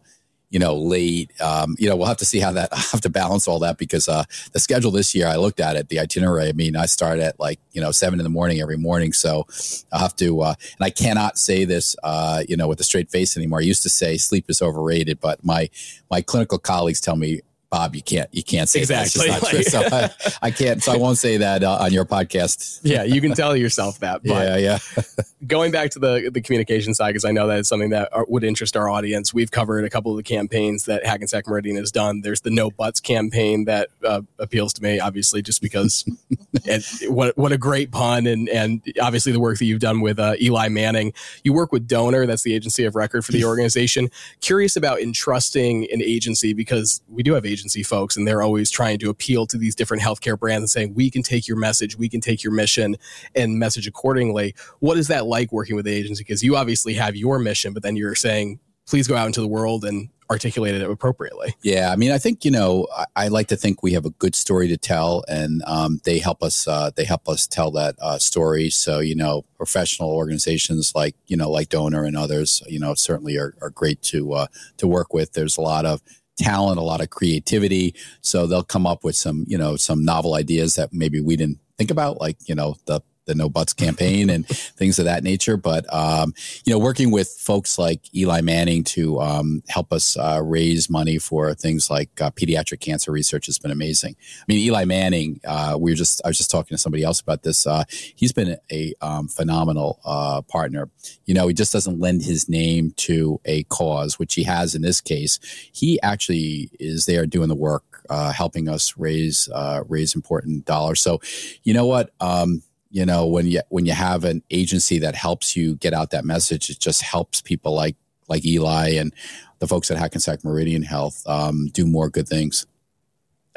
you 0.51 0.59
know, 0.59 0.77
late. 0.77 1.31
Um, 1.41 1.75
you 1.79 1.89
know, 1.89 1.97
we'll 1.97 2.07
have 2.07 2.17
to 2.17 2.25
see 2.25 2.39
how 2.39 2.51
that 2.53 2.69
I 2.71 2.77
have 2.77 3.01
to 3.01 3.09
balance 3.09 3.45
all 3.45 3.59
that 3.59 3.77
because 3.77 4.07
uh, 4.07 4.23
the 4.53 4.59
schedule 4.59 4.91
this 4.91 5.13
year, 5.13 5.27
I 5.27 5.35
looked 5.35 5.59
at 5.59 5.75
it, 5.75 5.89
the 5.89 5.99
itinerary. 5.99 6.47
I 6.47 6.53
mean, 6.53 6.77
I 6.77 6.85
start 6.85 7.19
at 7.19 7.37
like 7.39 7.59
you 7.73 7.81
know 7.81 7.91
seven 7.91 8.19
in 8.19 8.23
the 8.23 8.29
morning 8.29 8.61
every 8.61 8.77
morning, 8.77 9.11
so 9.11 9.47
I'll 9.91 9.99
have 9.99 10.15
to. 10.17 10.41
Uh, 10.41 10.53
and 10.77 10.85
I 10.85 10.91
cannot 10.91 11.37
say 11.37 11.65
this, 11.65 11.95
uh, 12.03 12.43
you 12.47 12.55
know, 12.55 12.69
with 12.69 12.79
a 12.79 12.85
straight 12.85 13.09
face 13.09 13.35
anymore. 13.35 13.59
I 13.59 13.63
used 13.63 13.83
to 13.83 13.89
say 13.89 14.15
sleep 14.17 14.45
is 14.47 14.61
overrated, 14.61 15.19
but 15.19 15.43
my 15.43 15.69
my 16.09 16.21
clinical 16.21 16.57
colleagues 16.59 17.01
tell 17.01 17.17
me 17.17 17.41
Bob, 17.75 17.93
you 17.93 18.01
can't 18.01 18.33
you 18.33 18.41
can't 18.41 18.69
say 18.69 18.79
exactly. 18.79 19.27
That. 19.27 19.65
so 19.65 19.81
I, 19.81 20.47
I, 20.47 20.51
can't. 20.51 20.81
So 20.81 20.93
I 20.93 20.95
won't 20.95 21.17
say 21.17 21.35
that 21.35 21.61
uh, 21.61 21.77
on 21.81 21.91
your 21.91 22.05
podcast. 22.05 22.79
yeah, 22.83 23.03
you 23.03 23.19
can 23.19 23.33
tell 23.33 23.53
yourself 23.53 23.99
that. 23.99 24.21
yeah, 24.23 24.55
yeah. 24.55 24.79
going 25.47 25.71
back 25.73 25.91
to 25.91 25.99
the 25.99 26.29
the 26.33 26.39
communication 26.39 26.93
side, 26.93 27.09
because 27.09 27.25
I 27.25 27.31
know 27.31 27.47
that 27.47 27.59
is 27.59 27.67
something 27.67 27.89
that 27.89 28.07
are, 28.13 28.25
would 28.29 28.45
interest 28.45 28.77
our 28.77 28.89
audience. 28.89 29.33
We've 29.33 29.51
covered 29.51 29.83
a 29.83 29.89
couple 29.89 30.11
of 30.11 30.15
the 30.15 30.23
campaigns 30.23 30.85
that 30.85 31.05
Hackensack 31.05 31.47
Meridian 31.47 31.75
has 31.75 31.91
done. 31.91 32.21
There's 32.21 32.39
the 32.39 32.49
No 32.49 32.71
Butts 32.71 33.01
campaign 33.01 33.65
that 33.65 33.89
uh, 34.05 34.21
appeals 34.39 34.71
to 34.75 34.81
me, 34.81 35.01
obviously, 35.01 35.41
just 35.41 35.61
because 35.61 36.05
it, 36.63 37.11
what 37.11 37.37
what 37.37 37.51
a 37.51 37.57
great 37.57 37.91
pun, 37.91 38.25
and 38.25 38.47
and 38.47 38.81
obviously 39.01 39.33
the 39.33 39.39
work 39.41 39.59
that 39.59 39.65
you've 39.65 39.81
done 39.81 39.99
with 39.99 40.17
uh, 40.17 40.35
Eli 40.41 40.69
Manning. 40.69 41.11
You 41.43 41.51
work 41.51 41.73
with 41.73 41.89
Doner, 41.89 42.25
that's 42.25 42.43
the 42.43 42.53
agency 42.53 42.85
of 42.85 42.95
record 42.95 43.25
for 43.25 43.33
the 43.33 43.43
organization. 43.51 44.09
Curious 44.39 44.77
about 44.77 45.01
entrusting 45.01 45.91
an 45.91 46.01
agency 46.01 46.53
because 46.53 47.01
we 47.09 47.21
do 47.21 47.33
have 47.33 47.45
agency 47.65 47.83
folks, 47.83 48.15
and 48.15 48.27
they're 48.27 48.43
always 48.43 48.69
trying 48.69 48.99
to 48.99 49.09
appeal 49.09 49.47
to 49.47 49.57
these 49.57 49.73
different 49.73 50.03
healthcare 50.03 50.37
brands 50.37 50.61
and 50.61 50.69
saying, 50.69 50.93
we 50.93 51.09
can 51.09 51.23
take 51.23 51.47
your 51.47 51.57
message, 51.57 51.97
we 51.97 52.07
can 52.07 52.21
take 52.21 52.43
your 52.43 52.53
mission 52.53 52.95
and 53.33 53.57
message 53.57 53.87
accordingly. 53.87 54.53
What 54.79 54.97
is 54.97 55.07
that 55.07 55.25
like 55.25 55.51
working 55.51 55.75
with 55.75 55.85
the 55.85 55.93
agency? 55.93 56.23
Because 56.23 56.43
you 56.43 56.55
obviously 56.55 56.93
have 56.93 57.15
your 57.15 57.39
mission, 57.39 57.73
but 57.73 57.81
then 57.81 57.95
you're 57.95 58.13
saying, 58.13 58.59
please 58.87 59.07
go 59.07 59.15
out 59.15 59.25
into 59.25 59.41
the 59.41 59.47
world 59.47 59.83
and 59.83 60.09
articulate 60.29 60.75
it 60.75 60.81
appropriately. 60.83 61.55
Yeah, 61.63 61.91
I 61.91 61.95
mean, 61.95 62.11
I 62.11 62.19
think 62.19 62.45
you 62.45 62.51
know, 62.51 62.87
I, 62.95 63.05
I 63.15 63.27
like 63.29 63.47
to 63.47 63.55
think 63.55 63.81
we 63.81 63.93
have 63.93 64.05
a 64.05 64.11
good 64.11 64.35
story 64.35 64.67
to 64.67 64.77
tell, 64.77 65.23
and 65.27 65.63
um, 65.65 66.01
they 66.03 66.19
help 66.19 66.43
us. 66.43 66.67
Uh, 66.67 66.91
they 66.95 67.03
help 67.03 67.27
us 67.27 67.47
tell 67.47 67.71
that 67.71 67.95
uh, 67.99 68.19
story. 68.19 68.69
So 68.69 68.99
you 68.99 69.15
know, 69.15 69.43
professional 69.55 70.11
organizations 70.11 70.93
like 70.95 71.15
you 71.25 71.37
know, 71.37 71.49
like 71.49 71.69
Doner 71.69 72.03
and 72.03 72.17
others, 72.17 72.61
you 72.67 72.79
know, 72.79 72.93
certainly 72.93 73.37
are, 73.37 73.55
are 73.61 73.71
great 73.71 74.01
to 74.03 74.33
uh, 74.33 74.47
to 74.77 74.87
work 74.87 75.13
with. 75.13 75.33
There's 75.33 75.57
a 75.57 75.61
lot 75.61 75.85
of 75.85 76.01
talent, 76.37 76.79
a 76.79 76.83
lot 76.83 77.01
of 77.01 77.09
creativity. 77.09 77.95
So 78.21 78.47
they'll 78.47 78.63
come 78.63 78.85
up 78.85 79.03
with 79.03 79.15
some, 79.15 79.45
you 79.47 79.57
know, 79.57 79.75
some 79.75 80.03
novel 80.03 80.35
ideas 80.35 80.75
that 80.75 80.93
maybe 80.93 81.19
we 81.21 81.35
didn't 81.35 81.59
think 81.77 81.91
about, 81.91 82.19
like, 82.19 82.37
you 82.47 82.55
know, 82.55 82.75
the 82.85 83.01
the 83.25 83.35
No 83.35 83.49
Butts 83.49 83.73
campaign 83.73 84.29
and 84.29 84.47
things 84.47 84.99
of 84.99 85.05
that 85.05 85.23
nature. 85.23 85.57
But 85.57 85.91
um, 85.93 86.33
you 86.63 86.73
know, 86.73 86.79
working 86.79 87.11
with 87.11 87.29
folks 87.29 87.77
like 87.77 88.13
Eli 88.15 88.41
Manning 88.41 88.83
to 88.85 89.19
um, 89.21 89.63
help 89.67 89.91
us 89.91 90.17
uh, 90.17 90.41
raise 90.43 90.89
money 90.89 91.17
for 91.17 91.53
things 91.53 91.89
like 91.89 92.21
uh, 92.21 92.31
pediatric 92.31 92.79
cancer 92.79 93.11
research 93.11 93.47
has 93.47 93.59
been 93.59 93.71
amazing. 93.71 94.15
I 94.19 94.43
mean, 94.47 94.59
Eli 94.59 94.85
Manning, 94.85 95.41
uh, 95.45 95.77
we 95.79 95.91
were 95.91 95.95
just 95.95 96.21
I 96.23 96.29
was 96.29 96.37
just 96.37 96.51
talking 96.51 96.75
to 96.75 96.81
somebody 96.81 97.03
else 97.03 97.19
about 97.19 97.43
this. 97.43 97.67
Uh, 97.67 97.83
he's 97.89 98.33
been 98.33 98.57
a 98.71 98.93
um, 99.01 99.27
phenomenal 99.27 99.99
uh, 100.05 100.41
partner. 100.41 100.89
You 101.25 101.33
know, 101.33 101.47
he 101.47 101.53
just 101.53 101.73
doesn't 101.73 101.99
lend 101.99 102.23
his 102.23 102.47
name 102.47 102.91
to 102.97 103.39
a 103.45 103.63
cause, 103.63 104.19
which 104.19 104.33
he 104.35 104.43
has 104.43 104.75
in 104.75 104.81
this 104.81 105.01
case. 105.01 105.39
He 105.73 106.01
actually 106.01 106.69
is 106.79 107.05
there 107.05 107.25
doing 107.25 107.49
the 107.49 107.55
work. 107.55 107.83
Uh, 108.07 108.31
helping 108.31 108.69
us 108.69 108.95
raise 108.97 109.49
raise 109.87 110.13
important 110.13 110.63
dollars. 110.65 111.01
So, 111.01 111.21
you 111.63 111.73
know 111.73 111.87
what? 111.87 112.11
Um, 112.19 112.61
you 112.95 113.05
know 113.05 113.27
when 113.27 113.45
you 113.45 113.59
when 113.67 113.85
you 113.85 113.91
have 113.91 114.23
an 114.23 114.41
agency 114.49 114.97
that 114.99 115.15
helps 115.15 115.53
you 115.53 115.75
get 115.75 115.93
out 115.93 116.11
that 116.11 116.23
message 116.23 116.69
it 116.69 116.79
just 116.79 117.01
helps 117.01 117.41
people 117.41 117.75
like 117.75 117.97
like 118.29 118.45
eli 118.45 118.87
and 118.87 119.13
the 119.59 119.67
folks 119.67 119.91
at 119.91 119.97
hackensack 119.97 120.45
meridian 120.45 120.81
health 120.81 121.21
um, 121.27 121.67
do 121.73 121.85
more 121.85 122.09
good 122.09 122.27
things 122.27 122.65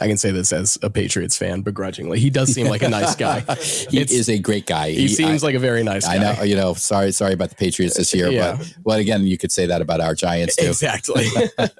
I 0.00 0.06
can 0.06 0.16
say 0.16 0.30
this 0.30 0.52
as 0.52 0.78
a 0.82 0.90
Patriots 0.90 1.36
fan 1.36 1.62
begrudgingly. 1.62 2.20
He 2.20 2.30
does 2.30 2.52
seem 2.52 2.68
like 2.68 2.82
a 2.82 2.88
nice 2.88 3.16
guy. 3.16 3.40
he 3.90 3.98
it's, 3.98 4.12
is 4.12 4.28
a 4.28 4.38
great 4.38 4.66
guy. 4.66 4.90
He, 4.90 5.02
he 5.02 5.08
seems 5.08 5.42
I, 5.42 5.48
like 5.48 5.54
a 5.56 5.60
very 5.60 5.82
nice 5.82 6.06
guy. 6.06 6.14
I 6.14 6.18
know, 6.18 6.42
you 6.42 6.54
know, 6.54 6.74
sorry, 6.74 7.10
sorry 7.12 7.32
about 7.32 7.50
the 7.50 7.56
Patriots 7.56 7.96
this 7.96 8.14
year, 8.14 8.30
yeah. 8.30 8.56
but 8.56 8.74
well, 8.84 8.98
again, 8.98 9.24
you 9.24 9.36
could 9.36 9.50
say 9.50 9.66
that 9.66 9.82
about 9.82 10.00
our 10.00 10.14
Giants 10.14 10.56
too. 10.56 10.66
Exactly. 10.66 11.26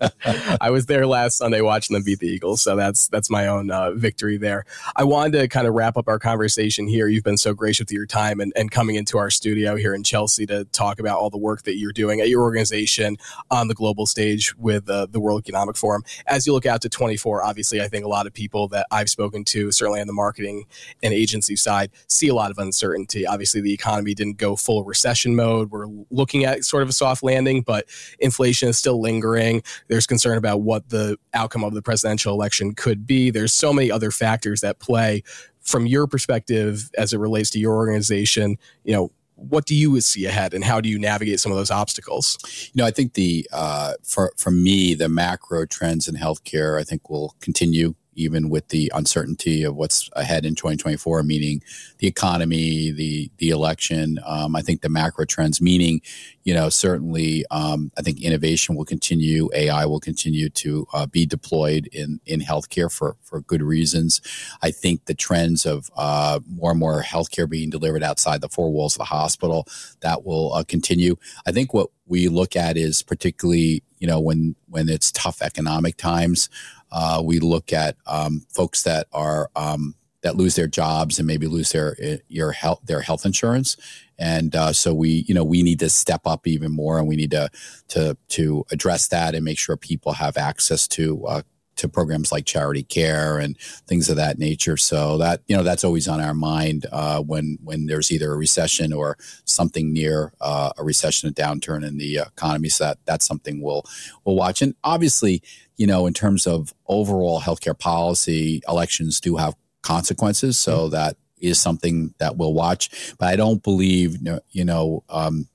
I 0.61 0.71
was 0.71 0.87
there 0.87 1.07
last 1.07 1.39
Sunday 1.39 1.61
watching 1.61 1.95
them 1.95 2.03
beat 2.03 2.19
the 2.19 2.27
Eagles, 2.27 2.61
so 2.61 2.75
that's 2.75 3.09
that's 3.09 3.31
my 3.31 3.47
own 3.47 3.71
uh, 3.71 3.93
victory 3.93 4.37
there. 4.37 4.65
I 4.97 5.05
wanted 5.05 5.39
to 5.39 5.49
kind 5.49 5.69
of 5.69 5.75
wrap 5.75 5.97
up 5.97 6.09
our 6.09 6.19
conversation 6.19 6.89
here. 6.89 7.07
You've 7.07 7.25
been 7.25 7.39
so 7.39 7.55
gracious 7.55 7.81
with 7.81 7.93
your 7.93 8.07
time 8.07 8.41
and, 8.41 8.53
and 8.57 8.71
coming 8.71 8.97
into 8.97 9.19
our 9.19 9.31
studio 9.31 9.77
here 9.77 9.95
in 9.95 10.03
Chelsea 10.03 10.45
to 10.47 10.65
talk 10.67 10.99
about 10.99 11.19
all 11.19 11.31
the 11.31 11.39
work 11.39 11.63
that 11.63 11.77
you're 11.77 11.93
doing 11.93 12.21
at 12.21 12.29
your 12.29 12.43
organization 12.43 13.17
on 13.51 13.69
the 13.69 13.75
global 13.75 14.07
stage 14.07 14.57
with 14.57 14.91
uh, 14.91 15.07
the 15.09 15.21
World 15.21 15.41
Economic 15.41 15.77
Forum. 15.77 16.03
As 16.27 16.47
you 16.47 16.53
look 16.53 16.67
out 16.67 16.83
to 16.83 16.89
24, 16.89 17.45
obviously, 17.45 17.81
I 17.81 17.89
think 17.89 18.08
a 18.09 18.11
lot 18.11 18.27
of 18.27 18.33
people 18.33 18.69
that 18.69 18.87
I've 18.91 19.11
spoken 19.11 19.45
to, 19.45 19.71
certainly 19.71 20.01
on 20.01 20.07
the 20.07 20.13
marketing 20.13 20.65
and 21.03 21.13
agency 21.13 21.57
side, 21.57 21.91
see 22.07 22.29
a 22.29 22.35
lot 22.35 22.51
of 22.51 22.59
uncertainty. 22.59 23.27
Obviously, 23.27 23.61
the 23.61 23.73
economy 23.73 24.15
didn't 24.15 24.39
go 24.39 24.57
full 24.57 24.83
recession 24.85 25.37
mode. 25.37 25.71
We're 25.71 25.87
looking 26.11 26.45
at 26.45 26.65
sort 26.65 26.83
of 26.83 26.89
a 26.89 26.93
soft 26.93 27.23
landing, 27.23 27.63
but 27.63 27.87
inflation 28.19 28.71
is 28.71 28.79
still 28.79 29.01
lingering. 29.01 29.63
There's 29.89 30.07
concern 30.07 30.39
about 30.39 30.63
what 30.63 30.89
the 30.89 31.19
outcome 31.35 31.65
of 31.65 31.75
the 31.75 31.83
presidential 31.83 32.33
election 32.33 32.75
could 32.75 33.07
be. 33.07 33.31
There's 33.31 33.53
so 33.53 33.73
many 33.73 33.91
other 33.91 34.11
factors 34.11 34.61
that 34.63 34.79
play. 34.79 35.23
From 35.61 35.87
your 35.87 36.07
perspective, 36.07 36.91
as 36.97 37.13
it 37.13 37.19
relates 37.19 37.51
to 37.51 37.59
your 37.59 37.75
organization, 37.75 38.57
you 38.85 38.95
know, 38.95 39.13
what 39.39 39.67
do 39.67 39.75
you 39.75 40.01
see 40.01 40.27
ahead 40.27 40.53
and 40.53 40.65
how 40.65 40.81
do 40.81 40.89
you 40.89 40.99
navigate 40.99 41.39
some 41.39 41.53
of 41.53 41.59
those 41.59 41.71
obstacles 41.71 42.39
you 42.73 42.83
know 42.83 42.87
i 42.87 42.91
think 42.91 43.15
the 43.15 43.49
uh, 43.53 43.93
for 44.03 44.33
for 44.37 44.51
me 44.51 44.95
the 44.95 45.09
macro 45.09 45.65
trends 45.65 46.09
in 46.09 46.17
healthcare 46.17 46.81
i 46.81 46.85
think 46.85 47.09
will 47.09 47.35
continue 47.41 47.95
even 48.19 48.51
with 48.51 48.69
the 48.69 48.91
uncertainty 48.95 49.63
of 49.63 49.77
what's 49.77 50.11
ahead 50.15 50.45
in 50.45 50.55
2024, 50.55 51.23
meaning 51.23 51.63
the 51.99 52.07
economy, 52.07 52.91
the 52.91 53.31
the 53.39 53.51
election. 53.51 54.19
Um, 54.27 54.57
I 54.57 54.63
think 54.63 54.83
the 54.83 54.89
macro 54.89 55.25
trends, 55.25 55.61
meaning, 55.61 56.01
you 56.45 56.53
know, 56.53 56.69
certainly, 56.69 57.45
um, 57.51 57.93
I 57.97 58.03
think 58.03 58.21
innovation 58.21 58.75
will 58.75 58.85
continue. 58.85 59.49
AI 59.55 59.87
will 59.87 60.01
continue 60.01 60.49
to 60.51 60.87
uh, 60.93 61.07
be 61.07 61.27
deployed 61.27 61.89
in 61.93 62.21
in 62.27 62.41
healthcare 62.41 62.93
for 62.93 63.17
for 63.23 63.41
good 63.43 63.63
reasons. 63.63 64.21
I 64.63 64.71
think 64.73 65.05
the 65.05 65.15
trends 65.15 65.65
of 65.65 65.91
uh, 65.97 66.41
more 66.49 66.73
and 66.73 66.81
more 66.81 67.03
healthcare 67.03 67.49
being 67.49 67.71
delivered 67.71 68.03
outside 68.03 68.41
the 68.41 68.49
four 68.49 68.71
walls 68.73 68.97
of 68.97 68.99
the 68.99 69.05
hospital 69.05 69.67
that 70.01 70.25
will 70.25 70.53
uh, 70.55 70.65
continue. 70.65 71.17
I 71.47 71.53
think 71.53 71.73
what 71.73 71.89
we 72.07 72.29
look 72.29 72.57
at 72.57 72.77
is 72.77 73.03
particularly, 73.03 73.83
you 73.99 74.07
know, 74.07 74.19
when 74.19 74.57
when 74.67 74.89
it's 74.89 75.13
tough 75.13 75.43
economic 75.43 75.97
times. 75.97 76.49
Uh, 76.91 77.23
we 77.25 77.39
look 77.41 77.73
at 77.73 77.97
um, 78.07 78.47
folks 78.51 78.83
that 78.83 79.07
are 79.13 79.51
um, 79.57 79.95
that 80.23 80.37
lose 80.37 80.57
their 80.57 80.67
jobs 80.67 81.19
and 81.19 81.27
maybe 81.27 81.47
lose 81.47 81.71
their 81.71 81.97
eh, 82.01 82.19
your 82.29 82.53
health 82.53 82.81
their 82.85 83.01
health 83.01 83.25
insurance, 83.25 83.77
and 84.19 84.55
uh, 84.55 84.73
so 84.73 84.95
we 84.95 85.25
you 85.29 85.35
know 85.35 85.45
we 85.45 85.63
need 85.63 85.79
to 85.81 85.89
step 85.89 86.23
up 86.27 86.47
even 86.47 86.73
more, 86.73 86.99
and 86.99 87.09
we 87.09 87.17
need 87.17 87.31
to 87.31 87.51
to 87.89 88.17
to 88.29 88.65
address 88.71 89.09
that 89.09 89.35
and 89.35 89.45
make 89.45 89.59
sure 89.59 89.77
people 89.77 90.13
have 90.13 90.37
access 90.37 90.89
to. 90.89 91.27
Uh, 91.27 91.43
to 91.79 91.89
programs 91.89 92.31
like 92.31 92.45
charity 92.45 92.83
care 92.83 93.39
and 93.39 93.59
things 93.87 94.09
of 94.09 94.17
that 94.17 94.39
nature. 94.39 94.77
So 94.77 95.19
that 95.19 95.43
you 95.47 95.57
know 95.57 95.63
that's 95.63 95.85
always 95.85 96.07
on 96.09 96.21
our 96.21 96.35
mind 96.35 96.87
uh, 96.93 97.21
when 97.21 97.59
when 97.63 97.87
there's 97.87 98.13
either 98.13 98.33
a 98.33 98.37
recession 98.37 98.93
or 98.93 99.17
something 99.45 99.93
near 99.93 100.33
uh, 100.41 100.71
a 100.77 100.85
recession, 100.85 101.29
a 101.29 101.33
downturn 101.33 101.87
in 101.87 101.99
the 101.99 102.19
economy. 102.19 102.69
So 102.69 102.85
that 102.85 102.99
that's 103.05 103.27
something 103.27 103.63
we'll 103.63 103.85
we'll 104.25 104.37
watch. 104.37 104.63
And 104.63 104.75
obviously, 104.85 105.43
you 105.77 105.87
know, 105.87 106.07
in 106.07 106.15
terms 106.15 106.47
of 106.47 106.75
overall 106.87 107.41
healthcare 107.41 107.79
policy, 107.79 108.63
elections 108.69 109.21
do 109.21 109.37
have 109.37 109.55
consequences. 109.83 110.61
So 110.61 110.81
mm-hmm. 110.81 110.91
that 110.91 111.17
is 111.41 111.61
something 111.61 112.15
that 112.19 112.37
we'll 112.37 112.55
watch. 112.55 113.15
But 113.19 113.29
I 113.29 113.37
don't 113.37 113.63
believe, 113.63 114.19
you 114.51 114.65
know, 114.65 115.05
um, 115.09 115.49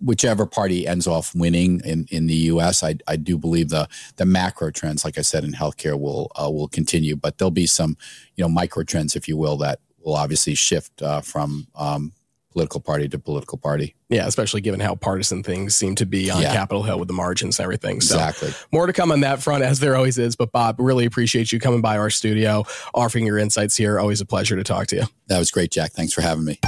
whichever 0.00 0.46
party 0.46 0.86
ends 0.86 1.06
off 1.06 1.34
winning 1.34 1.80
in, 1.84 2.06
in 2.10 2.26
the 2.26 2.34
U.S., 2.34 2.82
I, 2.82 2.96
I 3.06 3.16
do 3.16 3.38
believe 3.38 3.70
the 3.70 3.88
the 4.16 4.26
macro 4.26 4.70
trends, 4.70 5.04
like 5.04 5.18
I 5.18 5.22
said, 5.22 5.44
in 5.44 5.52
healthcare 5.52 5.98
will 5.98 6.30
uh, 6.36 6.50
will 6.50 6.68
continue. 6.68 7.16
But 7.16 7.38
there'll 7.38 7.50
be 7.50 7.66
some, 7.66 7.96
you 8.36 8.42
know, 8.42 8.48
micro 8.48 8.84
trends, 8.84 9.16
if 9.16 9.28
you 9.28 9.36
will, 9.36 9.56
that 9.58 9.80
will 10.04 10.16
obviously 10.16 10.54
shift 10.54 11.00
uh, 11.02 11.20
from 11.20 11.68
um, 11.74 12.12
political 12.52 12.80
party 12.80 13.08
to 13.08 13.18
political 13.18 13.56
party. 13.56 13.94
Yeah, 14.08 14.26
especially 14.26 14.60
given 14.60 14.78
how 14.80 14.94
partisan 14.94 15.42
things 15.42 15.74
seem 15.74 15.94
to 15.96 16.06
be 16.06 16.30
on 16.30 16.42
yeah. 16.42 16.52
Capitol 16.52 16.82
Hill 16.82 16.98
with 16.98 17.08
the 17.08 17.14
margins 17.14 17.58
and 17.58 17.64
everything. 17.64 18.00
So 18.00 18.16
exactly. 18.16 18.50
More 18.72 18.86
to 18.86 18.92
come 18.92 19.10
on 19.10 19.20
that 19.20 19.42
front, 19.42 19.64
as 19.64 19.80
there 19.80 19.96
always 19.96 20.18
is. 20.18 20.36
But 20.36 20.52
Bob, 20.52 20.76
really 20.78 21.06
appreciate 21.06 21.50
you 21.50 21.58
coming 21.58 21.80
by 21.80 21.96
our 21.96 22.10
studio, 22.10 22.64
offering 22.94 23.26
your 23.26 23.38
insights 23.38 23.76
here. 23.76 23.98
Always 23.98 24.20
a 24.20 24.26
pleasure 24.26 24.56
to 24.56 24.64
talk 24.64 24.88
to 24.88 24.96
you. 24.96 25.04
That 25.28 25.38
was 25.38 25.50
great, 25.50 25.70
Jack. 25.70 25.92
Thanks 25.92 26.12
for 26.12 26.20
having 26.20 26.44
me. 26.44 26.60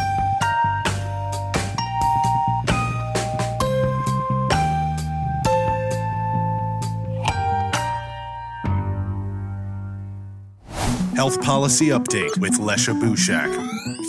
Health 11.24 11.40
Policy 11.40 11.87
Update 11.87 12.37
with 12.37 12.58
Lecia 12.60 12.92
Bushak. 12.92 13.48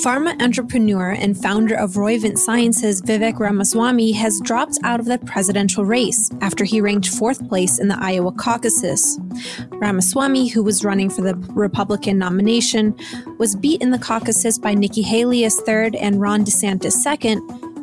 Pharma 0.03 0.37
entrepreneur 0.41 1.11
and 1.11 1.41
founder 1.41 1.73
of 1.73 1.91
Roivant 1.91 2.37
Sciences, 2.37 3.01
Vivek 3.01 3.39
Ramaswamy, 3.39 4.11
has 4.11 4.41
dropped 4.41 4.77
out 4.83 4.99
of 4.99 5.05
the 5.05 5.17
presidential 5.19 5.85
race 5.85 6.29
after 6.41 6.65
he 6.65 6.81
ranked 6.81 7.07
fourth 7.07 7.47
place 7.47 7.79
in 7.79 7.87
the 7.87 7.95
Iowa 7.97 8.33
caucuses. 8.33 9.17
Ramaswamy, 9.69 10.49
who 10.49 10.61
was 10.61 10.83
running 10.83 11.09
for 11.09 11.21
the 11.21 11.35
Republican 11.53 12.17
nomination, 12.17 12.93
was 13.37 13.55
beat 13.55 13.81
in 13.81 13.91
the 13.91 13.99
caucuses 13.99 14.59
by 14.59 14.73
Nikki 14.73 15.01
Haley 15.01 15.45
as 15.45 15.55
third 15.61 15.95
and 15.95 16.19
Ron 16.19 16.43
DeSantis 16.43 16.91
second, 16.91 17.39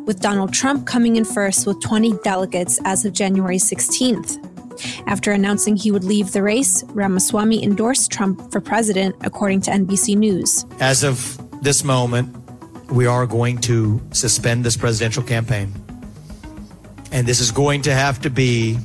with 0.07 0.21
Donald 0.21 0.53
Trump 0.53 0.87
coming 0.87 1.17
in 1.17 1.25
first 1.25 1.67
with 1.67 1.81
20 1.81 2.19
delegates 2.23 2.79
as 2.85 3.07
of 3.07 3.15
January 3.15 3.57
16th. 3.57 4.52
After 5.07 5.33
announcing 5.33 5.77
he 5.77 5.91
would 5.91 6.05
leave 6.05 6.33
the 6.33 6.43
race, 6.43 6.85
Ramaswamy 6.89 7.63
endorsed 7.63 8.11
Trump 8.11 8.51
for 8.53 8.61
president, 8.61 9.17
according 9.21 9.63
to 9.63 9.71
NBC 9.71 10.17
News. 10.17 10.65
As 10.81 11.05
of 11.05 11.39
this 11.63 11.85
moment, 11.85 12.37
we 12.91 13.07
are 13.07 13.27
going 13.27 13.59
to 13.59 14.01
suspend 14.13 14.65
this 14.65 14.77
presidential 14.77 15.23
campaign. 15.23 15.73
And 17.11 17.27
this 17.27 17.41
is 17.41 17.51
going 17.51 17.83
to 17.83 17.95
have 17.95 18.21
to 18.23 18.31
be, 18.31 18.79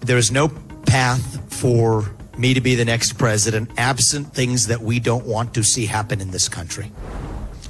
there 0.00 0.18
is 0.18 0.30
no 0.30 0.48
path 0.86 1.52
for 1.52 2.10
me 2.38 2.54
to 2.54 2.60
be 2.60 2.74
the 2.74 2.84
next 2.84 3.18
president 3.18 3.70
absent 3.76 4.32
things 4.32 4.66
that 4.66 4.80
we 4.80 4.98
don't 4.98 5.26
want 5.26 5.54
to 5.54 5.62
see 5.62 5.86
happen 5.86 6.20
in 6.20 6.30
this 6.30 6.48
country. 6.48 6.90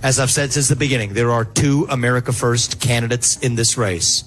As 0.03 0.19
I've 0.19 0.31
said 0.31 0.53
since 0.53 0.69
the 0.69 0.77
beginning, 0.77 1.15
there 1.15 1.31
are 1.31 1.45
two 1.45 1.87
America 1.89 2.33
First 2.33 2.81
candidates 2.81 3.39
in 3.39 3.55
this 3.55 3.77
race. 3.77 4.25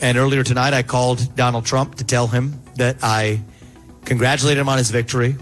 And 0.00 0.18
earlier 0.18 0.42
tonight, 0.42 0.74
I 0.74 0.82
called 0.82 1.34
Donald 1.36 1.64
Trump 1.64 1.96
to 1.96 2.04
tell 2.04 2.26
him 2.26 2.60
that 2.76 2.96
I 3.02 3.40
congratulated 4.04 4.60
him 4.60 4.68
on 4.68 4.78
his 4.78 4.90
victory. 4.90 5.36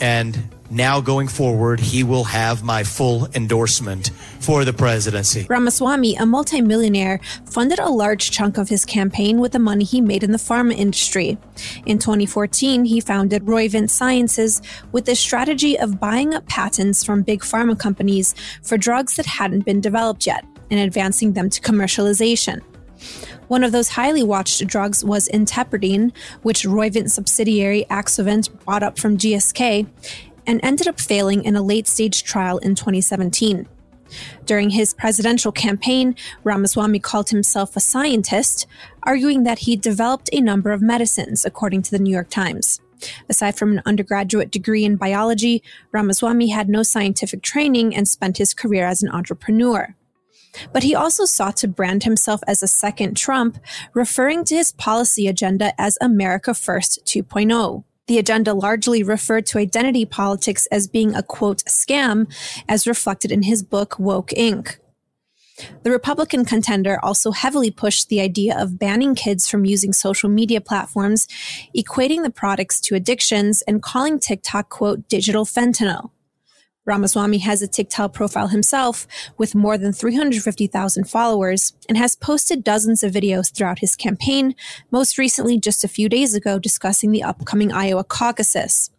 And 0.00 0.38
now 0.72 1.00
going 1.00 1.28
forward, 1.28 1.80
he 1.80 2.02
will 2.02 2.24
have 2.24 2.62
my 2.62 2.82
full 2.82 3.28
endorsement 3.34 4.10
for 4.40 4.64
the 4.64 4.72
presidency. 4.72 5.46
Ramaswamy, 5.48 6.16
a 6.16 6.26
multimillionaire, 6.26 7.20
funded 7.44 7.78
a 7.78 7.90
large 7.90 8.30
chunk 8.30 8.58
of 8.58 8.68
his 8.68 8.84
campaign 8.84 9.38
with 9.38 9.52
the 9.52 9.58
money 9.58 9.84
he 9.84 10.00
made 10.00 10.24
in 10.24 10.32
the 10.32 10.38
pharma 10.38 10.74
industry. 10.74 11.36
In 11.84 11.98
2014, 11.98 12.86
he 12.86 13.00
founded 13.00 13.44
Roivant 13.44 13.90
Sciences 13.90 14.62
with 14.92 15.04
the 15.04 15.14
strategy 15.14 15.78
of 15.78 16.00
buying 16.00 16.34
up 16.34 16.46
patents 16.46 17.04
from 17.04 17.22
big 17.22 17.40
pharma 17.42 17.78
companies 17.78 18.34
for 18.62 18.78
drugs 18.78 19.16
that 19.16 19.26
hadn't 19.26 19.64
been 19.64 19.80
developed 19.80 20.26
yet 20.26 20.44
and 20.70 20.80
advancing 20.80 21.34
them 21.34 21.50
to 21.50 21.60
commercialization. 21.60 22.62
One 23.52 23.64
of 23.64 23.72
those 23.72 23.90
highly 23.90 24.22
watched 24.22 24.66
drugs 24.66 25.04
was 25.04 25.28
intepirdine, 25.28 26.16
which 26.40 26.62
Roivant 26.62 27.10
subsidiary 27.10 27.84
Axovant 27.90 28.48
bought 28.64 28.82
up 28.82 28.98
from 28.98 29.18
GSK 29.18 29.86
and 30.46 30.58
ended 30.62 30.88
up 30.88 30.98
failing 30.98 31.44
in 31.44 31.54
a 31.54 31.60
late 31.60 31.86
stage 31.86 32.24
trial 32.24 32.56
in 32.56 32.74
2017. 32.74 33.68
During 34.46 34.70
his 34.70 34.94
presidential 34.94 35.52
campaign, 35.52 36.16
Ramaswamy 36.44 37.00
called 37.00 37.28
himself 37.28 37.76
a 37.76 37.80
scientist, 37.80 38.66
arguing 39.02 39.42
that 39.42 39.58
he 39.58 39.76
developed 39.76 40.30
a 40.32 40.40
number 40.40 40.72
of 40.72 40.80
medicines, 40.80 41.44
according 41.44 41.82
to 41.82 41.90
the 41.90 41.98
New 41.98 42.10
York 42.10 42.30
Times. 42.30 42.80
Aside 43.28 43.58
from 43.58 43.72
an 43.72 43.82
undergraduate 43.84 44.50
degree 44.50 44.86
in 44.86 44.96
biology, 44.96 45.62
Ramaswamy 45.92 46.48
had 46.48 46.70
no 46.70 46.82
scientific 46.82 47.42
training 47.42 47.94
and 47.94 48.08
spent 48.08 48.38
his 48.38 48.54
career 48.54 48.86
as 48.86 49.02
an 49.02 49.10
entrepreneur. 49.10 49.94
But 50.72 50.82
he 50.82 50.94
also 50.94 51.24
sought 51.24 51.56
to 51.58 51.68
brand 51.68 52.04
himself 52.04 52.40
as 52.46 52.62
a 52.62 52.68
second 52.68 53.16
Trump, 53.16 53.58
referring 53.94 54.44
to 54.44 54.56
his 54.56 54.72
policy 54.72 55.26
agenda 55.26 55.72
as 55.80 55.98
America 56.00 56.54
First 56.54 57.00
2.0. 57.06 57.84
The 58.08 58.18
agenda 58.18 58.52
largely 58.52 59.02
referred 59.02 59.46
to 59.46 59.58
identity 59.58 60.04
politics 60.04 60.66
as 60.66 60.88
being 60.88 61.14
a 61.14 61.22
quote 61.22 61.64
scam, 61.64 62.26
as 62.68 62.86
reflected 62.86 63.30
in 63.30 63.44
his 63.44 63.62
book 63.62 63.98
Woke 63.98 64.30
Inc. 64.30 64.76
The 65.82 65.90
Republican 65.90 66.44
contender 66.44 66.98
also 67.02 67.30
heavily 67.30 67.70
pushed 67.70 68.08
the 68.08 68.20
idea 68.20 68.58
of 68.58 68.78
banning 68.78 69.14
kids 69.14 69.48
from 69.48 69.64
using 69.64 69.92
social 69.92 70.28
media 70.28 70.60
platforms, 70.60 71.28
equating 71.76 72.22
the 72.22 72.30
products 72.30 72.80
to 72.82 72.94
addictions, 72.94 73.62
and 73.62 73.82
calling 73.82 74.18
TikTok, 74.18 74.68
quote, 74.68 75.08
digital 75.08 75.44
fentanyl. 75.44 76.10
Ramaswamy 76.84 77.38
has 77.38 77.62
a 77.62 77.68
TikTok 77.68 78.12
profile 78.12 78.48
himself 78.48 79.06
with 79.38 79.54
more 79.54 79.78
than 79.78 79.92
350,000 79.92 81.04
followers 81.04 81.72
and 81.88 81.96
has 81.96 82.16
posted 82.16 82.64
dozens 82.64 83.04
of 83.04 83.12
videos 83.12 83.54
throughout 83.54 83.78
his 83.78 83.94
campaign, 83.94 84.56
most 84.90 85.16
recently 85.16 85.58
just 85.60 85.84
a 85.84 85.88
few 85.88 86.08
days 86.08 86.34
ago 86.34 86.58
discussing 86.58 87.12
the 87.12 87.22
upcoming 87.22 87.72
Iowa 87.72 88.02
caucuses. 88.02 88.90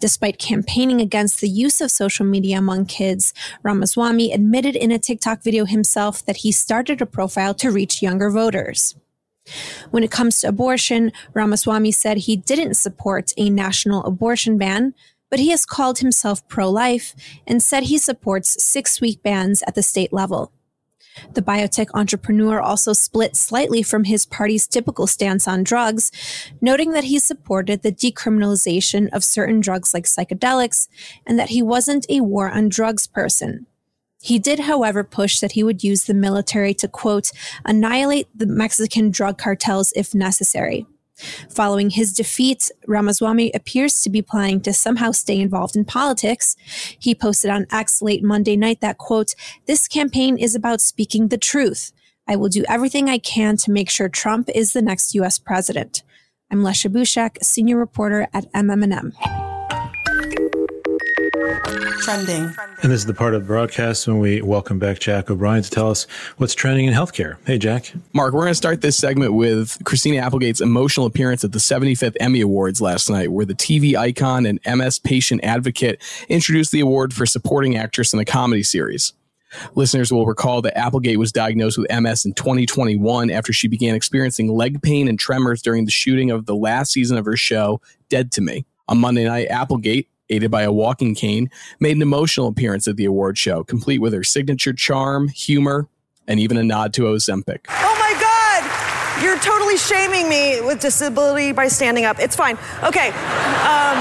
Despite 0.00 0.38
campaigning 0.38 1.02
against 1.02 1.42
the 1.42 1.48
use 1.48 1.82
of 1.82 1.90
social 1.90 2.24
media 2.24 2.56
among 2.56 2.86
kids, 2.86 3.34
Ramaswamy 3.62 4.32
admitted 4.32 4.74
in 4.74 4.90
a 4.90 4.98
TikTok 4.98 5.42
video 5.42 5.66
himself 5.66 6.24
that 6.24 6.38
he 6.38 6.50
started 6.50 7.02
a 7.02 7.06
profile 7.06 7.52
to 7.54 7.70
reach 7.70 8.00
younger 8.00 8.30
voters. 8.30 8.96
When 9.90 10.02
it 10.02 10.10
comes 10.10 10.40
to 10.40 10.48
abortion, 10.48 11.12
Ramaswamy 11.34 11.92
said 11.92 12.18
he 12.18 12.36
didn't 12.36 12.74
support 12.74 13.32
a 13.36 13.50
national 13.50 14.04
abortion 14.04 14.56
ban, 14.56 14.94
but 15.30 15.38
he 15.38 15.50
has 15.50 15.64
called 15.64 15.98
himself 15.98 16.46
pro 16.48 16.68
life 16.68 17.14
and 17.46 17.62
said 17.62 17.84
he 17.84 17.98
supports 17.98 18.62
six 18.62 19.00
week 19.00 19.22
bans 19.22 19.62
at 19.66 19.74
the 19.74 19.82
state 19.82 20.12
level. 20.12 20.52
The 21.34 21.42
biotech 21.42 21.88
entrepreneur 21.94 22.60
also 22.60 22.92
split 22.92 23.36
slightly 23.36 23.82
from 23.82 24.04
his 24.04 24.26
party's 24.26 24.66
typical 24.66 25.06
stance 25.06 25.48
on 25.48 25.64
drugs, 25.64 26.12
noting 26.60 26.92
that 26.92 27.04
he 27.04 27.18
supported 27.18 27.82
the 27.82 27.92
decriminalization 27.92 29.08
of 29.12 29.24
certain 29.24 29.60
drugs 29.60 29.92
like 29.92 30.04
psychedelics 30.04 30.88
and 31.26 31.38
that 31.38 31.50
he 31.50 31.62
wasn't 31.62 32.06
a 32.08 32.20
war 32.20 32.48
on 32.48 32.68
drugs 32.68 33.06
person. 33.06 33.66
He 34.22 34.38
did, 34.38 34.60
however, 34.60 35.02
push 35.02 35.40
that 35.40 35.52
he 35.52 35.62
would 35.62 35.82
use 35.82 36.04
the 36.04 36.14
military 36.14 36.74
to, 36.74 36.88
quote, 36.88 37.32
annihilate 37.64 38.28
the 38.34 38.46
Mexican 38.46 39.10
drug 39.10 39.38
cartels 39.38 39.92
if 39.96 40.14
necessary. 40.14 40.86
Following 41.50 41.90
his 41.90 42.12
defeat, 42.12 42.70
Ramaswamy 42.86 43.50
appears 43.52 44.02
to 44.02 44.10
be 44.10 44.22
planning 44.22 44.60
to 44.62 44.72
somehow 44.72 45.12
stay 45.12 45.38
involved 45.38 45.76
in 45.76 45.84
politics. 45.84 46.56
He 46.98 47.14
posted 47.14 47.50
on 47.50 47.66
X 47.70 48.02
late 48.02 48.22
Monday 48.22 48.56
night 48.56 48.80
that, 48.80 48.98
quote, 48.98 49.34
this 49.66 49.88
campaign 49.88 50.36
is 50.36 50.54
about 50.54 50.80
speaking 50.80 51.28
the 51.28 51.38
truth. 51.38 51.92
I 52.28 52.36
will 52.36 52.48
do 52.48 52.64
everything 52.68 53.08
I 53.08 53.18
can 53.18 53.56
to 53.58 53.72
make 53.72 53.90
sure 53.90 54.08
Trump 54.08 54.48
is 54.54 54.72
the 54.72 54.82
next 54.82 55.14
U.S. 55.16 55.38
president. 55.38 56.02
I'm 56.50 56.62
Lecia 56.62 56.88
Bushak, 56.88 57.42
senior 57.42 57.76
reporter 57.76 58.28
at 58.32 58.52
MMM. 58.52 59.39
Trending. 61.64 62.54
And 62.82 62.90
this 62.90 63.00
is 63.00 63.06
the 63.06 63.14
part 63.14 63.34
of 63.34 63.42
the 63.42 63.46
broadcast 63.46 64.06
when 64.06 64.18
we 64.18 64.40
welcome 64.42 64.78
back 64.78 64.98
Jack 64.98 65.30
O'Brien 65.30 65.62
to 65.62 65.70
tell 65.70 65.90
us 65.90 66.06
what's 66.38 66.54
trending 66.54 66.86
in 66.86 66.94
healthcare. 66.94 67.36
Hey, 67.46 67.58
Jack. 67.58 67.92
Marc, 68.12 68.32
we're 68.32 68.40
going 68.40 68.52
to 68.52 68.54
start 68.54 68.80
this 68.80 68.96
segment 68.96 69.34
with 69.34 69.78
Christina 69.84 70.18
Applegate's 70.18 70.60
emotional 70.60 71.06
appearance 71.06 71.44
at 71.44 71.52
the 71.52 71.58
75th 71.58 72.16
Emmy 72.20 72.40
Awards 72.40 72.80
last 72.80 73.10
night, 73.10 73.32
where 73.32 73.44
the 73.44 73.54
TV 73.54 73.96
icon 73.96 74.46
and 74.46 74.60
MS 74.66 74.98
patient 74.98 75.44
advocate 75.44 76.02
introduced 76.28 76.72
the 76.72 76.80
award 76.80 77.12
for 77.12 77.26
supporting 77.26 77.76
actress 77.76 78.12
in 78.12 78.18
a 78.18 78.24
comedy 78.24 78.62
series. 78.62 79.12
Listeners 79.74 80.12
will 80.12 80.26
recall 80.26 80.62
that 80.62 80.78
Applegate 80.78 81.18
was 81.18 81.32
diagnosed 81.32 81.76
with 81.76 81.90
MS 81.90 82.24
in 82.24 82.34
2021 82.34 83.30
after 83.30 83.52
she 83.52 83.68
began 83.68 83.94
experiencing 83.94 84.48
leg 84.48 84.80
pain 84.82 85.08
and 85.08 85.18
tremors 85.18 85.60
during 85.60 85.84
the 85.84 85.90
shooting 85.90 86.30
of 86.30 86.46
the 86.46 86.54
last 86.54 86.92
season 86.92 87.18
of 87.18 87.24
her 87.24 87.36
show, 87.36 87.80
Dead 88.08 88.32
to 88.32 88.40
Me. 88.40 88.64
On 88.88 88.98
Monday 88.98 89.24
night, 89.24 89.46
Applegate, 89.48 90.08
aided 90.30 90.50
by 90.50 90.62
a 90.62 90.72
walking 90.72 91.14
cane, 91.14 91.50
made 91.78 91.96
an 91.96 92.02
emotional 92.02 92.48
appearance 92.48 92.88
at 92.88 92.96
the 92.96 93.04
award 93.04 93.36
show, 93.36 93.62
complete 93.64 93.98
with 93.98 94.12
her 94.12 94.24
signature 94.24 94.72
charm, 94.72 95.28
humor, 95.28 95.88
and 96.26 96.40
even 96.40 96.56
a 96.56 96.62
nod 96.62 96.94
to 96.94 97.02
Ozempic. 97.02 97.58
Oh 97.68 97.96
my 97.98 98.20
God! 98.20 99.22
You're 99.22 99.38
totally 99.38 99.76
shaming 99.76 100.28
me 100.28 100.60
with 100.60 100.80
disability 100.80 101.52
by 101.52 101.68
standing 101.68 102.04
up. 102.04 102.18
It's 102.18 102.36
fine. 102.36 102.56
Okay. 102.82 103.08
Um, 103.08 103.98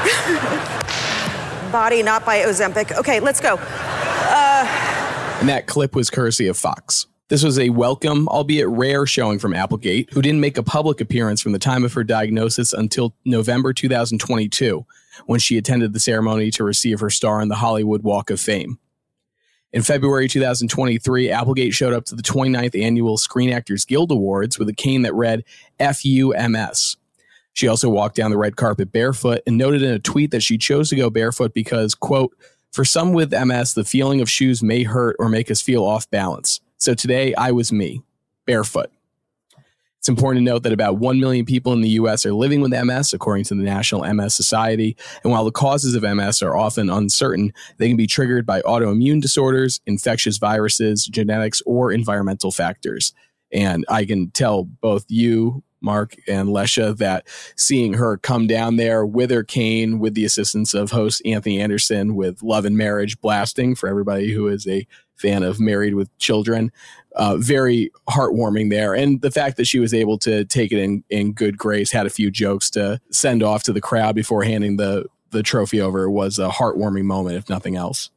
body, 1.72 2.02
not 2.02 2.24
by 2.24 2.40
Ozempic. 2.40 2.96
Okay, 2.98 3.20
let's 3.20 3.40
go. 3.40 3.56
Uh, 3.56 4.66
and 5.40 5.48
that 5.48 5.66
clip 5.66 5.94
was 5.94 6.10
courtesy 6.10 6.46
of 6.46 6.56
Fox. 6.56 7.06
This 7.30 7.44
was 7.44 7.60
a 7.60 7.70
welcome, 7.70 8.26
albeit 8.26 8.66
rare, 8.66 9.06
showing 9.06 9.38
from 9.38 9.54
Applegate, 9.54 10.12
who 10.12 10.20
didn't 10.20 10.40
make 10.40 10.58
a 10.58 10.64
public 10.64 11.00
appearance 11.00 11.40
from 11.40 11.52
the 11.52 11.60
time 11.60 11.84
of 11.84 11.92
her 11.92 12.02
diagnosis 12.02 12.72
until 12.72 13.14
November 13.24 13.72
2022, 13.72 14.84
when 15.26 15.38
she 15.38 15.56
attended 15.56 15.92
the 15.92 16.00
ceremony 16.00 16.50
to 16.50 16.64
receive 16.64 16.98
her 16.98 17.08
star 17.08 17.40
on 17.40 17.46
the 17.46 17.54
Hollywood 17.54 18.02
Walk 18.02 18.30
of 18.30 18.40
Fame. 18.40 18.80
In 19.72 19.82
February 19.82 20.26
2023, 20.26 21.30
Applegate 21.30 21.72
showed 21.72 21.92
up 21.92 22.04
to 22.06 22.16
the 22.16 22.22
29th 22.22 22.76
annual 22.82 23.16
Screen 23.16 23.52
Actors 23.52 23.84
Guild 23.84 24.10
Awards 24.10 24.58
with 24.58 24.68
a 24.68 24.74
cane 24.74 25.02
that 25.02 25.14
read 25.14 25.44
FUMS. 25.78 26.96
She 27.52 27.68
also 27.68 27.88
walked 27.88 28.16
down 28.16 28.32
the 28.32 28.38
red 28.38 28.56
carpet 28.56 28.90
barefoot 28.90 29.42
and 29.46 29.56
noted 29.56 29.82
in 29.82 29.92
a 29.92 30.00
tweet 30.00 30.32
that 30.32 30.42
she 30.42 30.58
chose 30.58 30.88
to 30.88 30.96
go 30.96 31.10
barefoot 31.10 31.54
because, 31.54 31.94
quote, 31.94 32.36
for 32.72 32.84
some 32.84 33.12
with 33.12 33.30
MS, 33.30 33.74
the 33.74 33.84
feeling 33.84 34.20
of 34.20 34.28
shoes 34.28 34.64
may 34.64 34.82
hurt 34.82 35.14
or 35.20 35.28
make 35.28 35.48
us 35.48 35.60
feel 35.60 35.84
off 35.84 36.10
balance. 36.10 36.60
So 36.80 36.94
today 36.94 37.34
I 37.34 37.50
was 37.50 37.70
me, 37.70 38.00
barefoot. 38.46 38.90
It's 39.98 40.08
important 40.08 40.46
to 40.46 40.50
note 40.50 40.62
that 40.62 40.72
about 40.72 40.96
1 40.96 41.20
million 41.20 41.44
people 41.44 41.74
in 41.74 41.82
the 41.82 41.90
US 41.90 42.24
are 42.24 42.32
living 42.32 42.62
with 42.62 42.72
MS, 42.72 43.12
according 43.12 43.44
to 43.44 43.54
the 43.54 43.62
National 43.62 44.02
MS 44.14 44.34
Society. 44.34 44.96
And 45.22 45.30
while 45.30 45.44
the 45.44 45.52
causes 45.52 45.94
of 45.94 46.02
MS 46.02 46.40
are 46.40 46.56
often 46.56 46.88
uncertain, 46.88 47.52
they 47.76 47.88
can 47.88 47.98
be 47.98 48.06
triggered 48.06 48.46
by 48.46 48.62
autoimmune 48.62 49.20
disorders, 49.20 49.82
infectious 49.84 50.38
viruses, 50.38 51.04
genetics, 51.04 51.60
or 51.66 51.92
environmental 51.92 52.50
factors. 52.50 53.12
And 53.52 53.84
I 53.90 54.06
can 54.06 54.30
tell 54.30 54.64
both 54.64 55.04
you, 55.08 55.62
Marc, 55.82 56.16
and 56.26 56.48
Lecia 56.48 56.96
that 56.96 57.26
seeing 57.56 57.92
her 57.92 58.16
come 58.16 58.46
down 58.46 58.76
there 58.76 59.04
with 59.04 59.30
her 59.30 59.44
cane, 59.44 59.98
with 59.98 60.14
the 60.14 60.24
assistance 60.24 60.72
of 60.72 60.92
host 60.92 61.20
Anthony 61.26 61.60
Anderson, 61.60 62.14
with 62.14 62.42
Love 62.42 62.64
and 62.64 62.78
Marriage 62.78 63.20
blasting 63.20 63.74
for 63.74 63.86
everybody 63.86 64.32
who 64.32 64.48
is 64.48 64.66
a 64.66 64.86
fan 65.20 65.42
of 65.42 65.60
Married 65.60 65.94
with 65.94 66.16
Children. 66.18 66.72
Uh, 67.16 67.36
very 67.36 67.90
heartwarming 68.08 68.70
there. 68.70 68.94
And 68.94 69.20
the 69.20 69.32
fact 69.32 69.56
that 69.56 69.66
she 69.66 69.80
was 69.80 69.92
able 69.92 70.16
to 70.18 70.44
take 70.44 70.70
it 70.70 70.78
in, 70.78 71.02
in 71.10 71.32
good 71.32 71.58
grace, 71.58 71.90
had 71.90 72.06
a 72.06 72.10
few 72.10 72.30
jokes 72.30 72.70
to 72.70 73.00
send 73.10 73.42
off 73.42 73.64
to 73.64 73.72
the 73.72 73.80
crowd 73.80 74.14
before 74.14 74.44
handing 74.44 74.76
the, 74.76 75.06
the 75.30 75.42
trophy 75.42 75.80
over 75.80 76.08
was 76.08 76.38
a 76.38 76.48
heartwarming 76.48 77.04
moment, 77.04 77.36
if 77.36 77.48
nothing 77.48 77.76
else. 77.76 78.10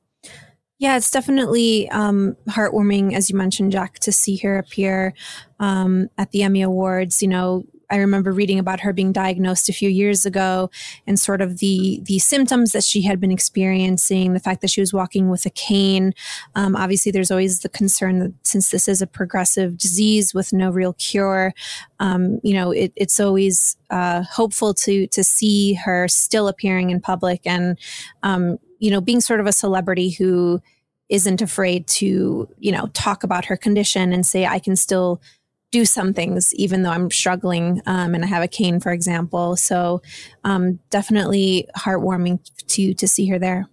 Yeah, 0.78 0.98
it's 0.98 1.12
definitely 1.12 1.90
um, 1.92 2.36
heartwarming, 2.50 3.14
as 3.14 3.30
you 3.30 3.38
mentioned, 3.38 3.72
Jack, 3.72 4.00
to 4.00 4.12
see 4.12 4.38
her 4.38 4.58
appear 4.58 5.14
um, 5.60 6.10
at 6.18 6.32
the 6.32 6.44
Emmy 6.44 6.62
Awards. 6.62 7.22
You 7.22 7.30
know, 7.30 7.66
I 7.94 7.98
remember 7.98 8.32
reading 8.32 8.58
about 8.58 8.80
her 8.80 8.92
being 8.92 9.12
diagnosed 9.12 9.70
a 9.70 9.74
few 9.74 9.88
years 9.88 10.26
ago 10.26 10.72
and 11.06 11.20
sort 11.20 11.42
of 11.42 11.60
the 11.60 12.02
the 12.04 12.18
symptoms 12.18 12.72
that 12.72 12.84
she 12.84 13.04
had 13.04 13.20
been 13.20 13.32
experiencing, 13.32 14.34
the 14.34 14.40
fact 14.40 14.62
that 14.62 14.72
she 14.72 14.82
was 14.82 14.94
walking 14.94 15.30
with 15.30 15.46
a 15.46 15.52
cane. 15.52 16.14
Um, 16.56 16.76
obviously, 16.76 17.12
there's 17.12 17.30
always 17.30 17.60
the 17.60 17.70
concern 17.70 18.18
that 18.18 18.34
since 18.42 18.72
this 18.72 18.88
is 18.88 19.04
a 19.04 19.08
progressive 19.08 19.78
disease 19.78 20.34
with 20.34 20.52
no 20.54 20.72
real 20.72 20.94
cure, 20.94 21.54
um, 22.00 22.40
you 22.42 22.56
know, 22.56 22.72
it, 22.72 22.92
it's 22.96 23.20
always 23.20 23.78
uh, 23.92 24.24
hopeful 24.24 24.74
to 24.74 25.06
to 25.06 25.24
see 25.24 25.76
her 25.76 26.08
still 26.08 26.48
appearing 26.48 26.90
in 26.90 27.00
public 27.00 27.42
and 27.46 27.78
um, 28.24 28.58
you 28.80 28.90
know 28.90 29.02
being 29.02 29.22
sort 29.22 29.40
of 29.40 29.46
a 29.46 29.54
celebrity 29.54 30.10
who 30.10 30.60
isn't 31.10 31.44
afraid 31.44 31.86
to 31.86 32.50
you 32.58 32.72
know 32.72 32.88
talk 32.94 33.24
about 33.24 33.46
her 33.46 33.56
condition 33.56 34.12
and 34.12 34.26
say 34.26 34.48
I 34.48 34.58
can 34.58 34.76
still 34.76 35.22
do 35.74 35.86
some 35.86 36.14
things 36.14 36.54
even 36.54 36.84
though 36.84 36.92
I'm 36.92 37.10
struggling 37.10 37.82
um, 37.88 38.14
and 38.14 38.24
I 38.24 38.28
have 38.28 38.44
a 38.44 38.48
cane, 38.48 38.80
for 38.80 38.92
example. 38.92 39.58
So 39.58 40.02
um, 40.44 40.80
definitely 40.92 41.68
heartwarming 41.76 42.40
to 42.68 42.94
to 42.94 43.08
see 43.08 43.28
her 43.28 43.40
there. 43.40 43.68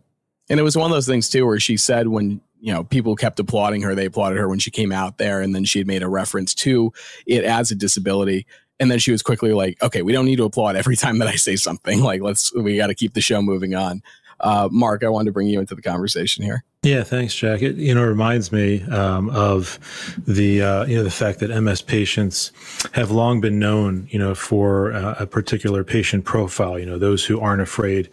And 0.48 0.58
it 0.58 0.62
was 0.64 0.76
one 0.76 0.90
of 0.90 0.96
those 0.96 1.06
things 1.06 1.28
too 1.28 1.46
where 1.46 1.60
she 1.60 1.76
said 1.76 2.08
when 2.08 2.40
you 2.58 2.72
know 2.72 2.84
people 2.84 3.14
kept 3.14 3.38
applauding 3.38 3.82
her, 3.82 3.94
they 3.94 4.06
applauded 4.06 4.38
her 4.38 4.48
when 4.48 4.58
she 4.58 4.70
came 4.70 4.92
out 4.92 5.18
there, 5.18 5.42
and 5.42 5.54
then 5.54 5.64
she 5.64 5.78
had 5.78 5.86
made 5.86 6.02
a 6.02 6.08
reference 6.08 6.54
to 6.54 6.92
it 7.26 7.44
as 7.44 7.70
a 7.70 7.74
disability. 7.74 8.46
And 8.80 8.90
then 8.90 8.98
she 8.98 9.12
was 9.12 9.20
quickly 9.20 9.52
like, 9.52 9.80
"Okay, 9.82 10.00
we 10.00 10.12
don't 10.12 10.24
need 10.24 10.36
to 10.36 10.44
applaud 10.44 10.76
every 10.76 10.96
time 11.04 11.18
that 11.18 11.28
I 11.28 11.36
say 11.36 11.54
something. 11.54 12.00
Like, 12.00 12.22
let's 12.22 12.52
we 12.54 12.78
got 12.78 12.86
to 12.86 12.94
keep 12.94 13.12
the 13.12 13.20
show 13.20 13.42
moving 13.42 13.74
on." 13.74 14.02
Uh, 14.40 14.68
Marc, 14.70 15.04
I 15.04 15.08
wanted 15.08 15.26
to 15.26 15.32
bring 15.32 15.48
you 15.48 15.60
into 15.60 15.74
the 15.74 15.82
conversation 15.82 16.44
here. 16.44 16.64
Yeah, 16.82 17.02
thanks, 17.02 17.34
Jack. 17.34 17.60
It 17.60 17.76
you 17.76 17.94
know 17.94 18.02
reminds 18.02 18.52
me 18.52 18.82
um, 18.84 19.28
of 19.28 19.78
the 20.26 20.62
uh, 20.62 20.86
you 20.86 20.96
know 20.96 21.02
the 21.02 21.10
fact 21.10 21.40
that 21.40 21.50
MS 21.50 21.82
patients 21.82 22.52
have 22.92 23.10
long 23.10 23.42
been 23.42 23.58
known 23.58 24.08
you 24.10 24.18
know 24.18 24.34
for 24.34 24.94
uh, 24.94 25.14
a 25.18 25.26
particular 25.26 25.84
patient 25.84 26.24
profile. 26.24 26.78
You 26.78 26.86
know 26.86 26.98
those 26.98 27.22
who 27.22 27.38
aren't 27.38 27.60
afraid 27.60 28.08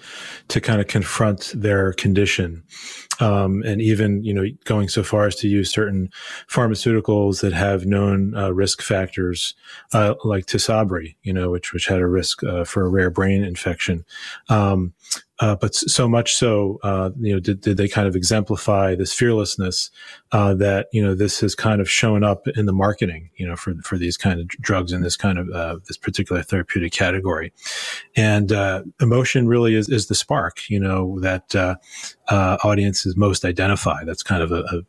to 0.49 0.59
kind 0.59 0.81
of 0.81 0.87
confront 0.87 1.53
their 1.55 1.93
condition, 1.93 2.61
um, 3.21 3.63
and 3.65 3.81
even 3.81 4.21
you 4.25 4.33
know 4.33 4.45
going 4.65 4.89
so 4.89 5.01
far 5.01 5.27
as 5.27 5.37
to 5.37 5.47
use 5.47 5.71
certain 5.71 6.09
pharmaceuticals 6.49 7.39
that 7.39 7.53
have 7.53 7.85
known 7.85 8.35
uh, 8.35 8.51
risk 8.51 8.81
factors, 8.81 9.55
uh, 9.93 10.15
like 10.25 10.45
Tysabri, 10.45 11.15
you 11.23 11.31
know, 11.31 11.51
which 11.51 11.71
which 11.71 11.87
had 11.87 11.99
a 11.99 12.07
risk 12.07 12.43
uh, 12.43 12.65
for 12.65 12.83
a 12.83 12.89
rare 12.89 13.11
brain 13.11 13.45
infection. 13.45 14.03
Um, 14.49 14.93
uh, 15.39 15.56
but 15.56 15.76
so 15.76 16.08
much 16.08 16.36
so, 16.36 16.80
uh, 16.84 17.12
you 17.19 17.34
know, 17.34 17.39
did, 17.39 17.62
did 17.62 17.78
they 17.78 17.88
kind 17.88 18.08
of 18.08 18.15
exemplify 18.15 18.95
this 18.95 19.13
fearlessness 19.13 19.91
uh, 20.32 20.54
that 20.56 20.88
you 20.91 21.04
know 21.04 21.13
this 21.13 21.39
has 21.39 21.54
kind 21.54 21.80
of 21.80 21.89
shown 21.89 22.23
up 22.23 22.47
in 22.50 22.65
the 22.65 22.73
marketing, 22.73 23.30
you 23.36 23.47
know, 23.47 23.56
for 23.56 23.76
for 23.84 23.97
these 23.97 24.17
kind 24.17 24.39
of 24.39 24.47
drugs 24.47 24.91
in 24.91 25.02
this 25.02 25.15
kind 25.15 25.38
of 25.38 25.50
uh, 25.52 25.78
this 25.88 25.97
particular 25.97 26.41
therapeutic 26.41 26.91
category, 26.91 27.54
and 28.15 28.52
uh, 28.52 28.82
emotion 29.00 29.47
really 29.47 29.76
is 29.76 29.89
is 29.89 30.08
the 30.08 30.15
spark, 30.15 30.67
you 30.69 30.80
know, 30.80 31.19
that 31.19 31.56
uh, 31.56 31.76
uh, 32.30 32.58
audiences 32.63 33.15
most 33.15 33.45
identify. 33.45 34.04
That's 34.04 34.23
kind 34.23 34.41
of 34.41 34.52
a, 34.52 34.62
a 34.62 34.82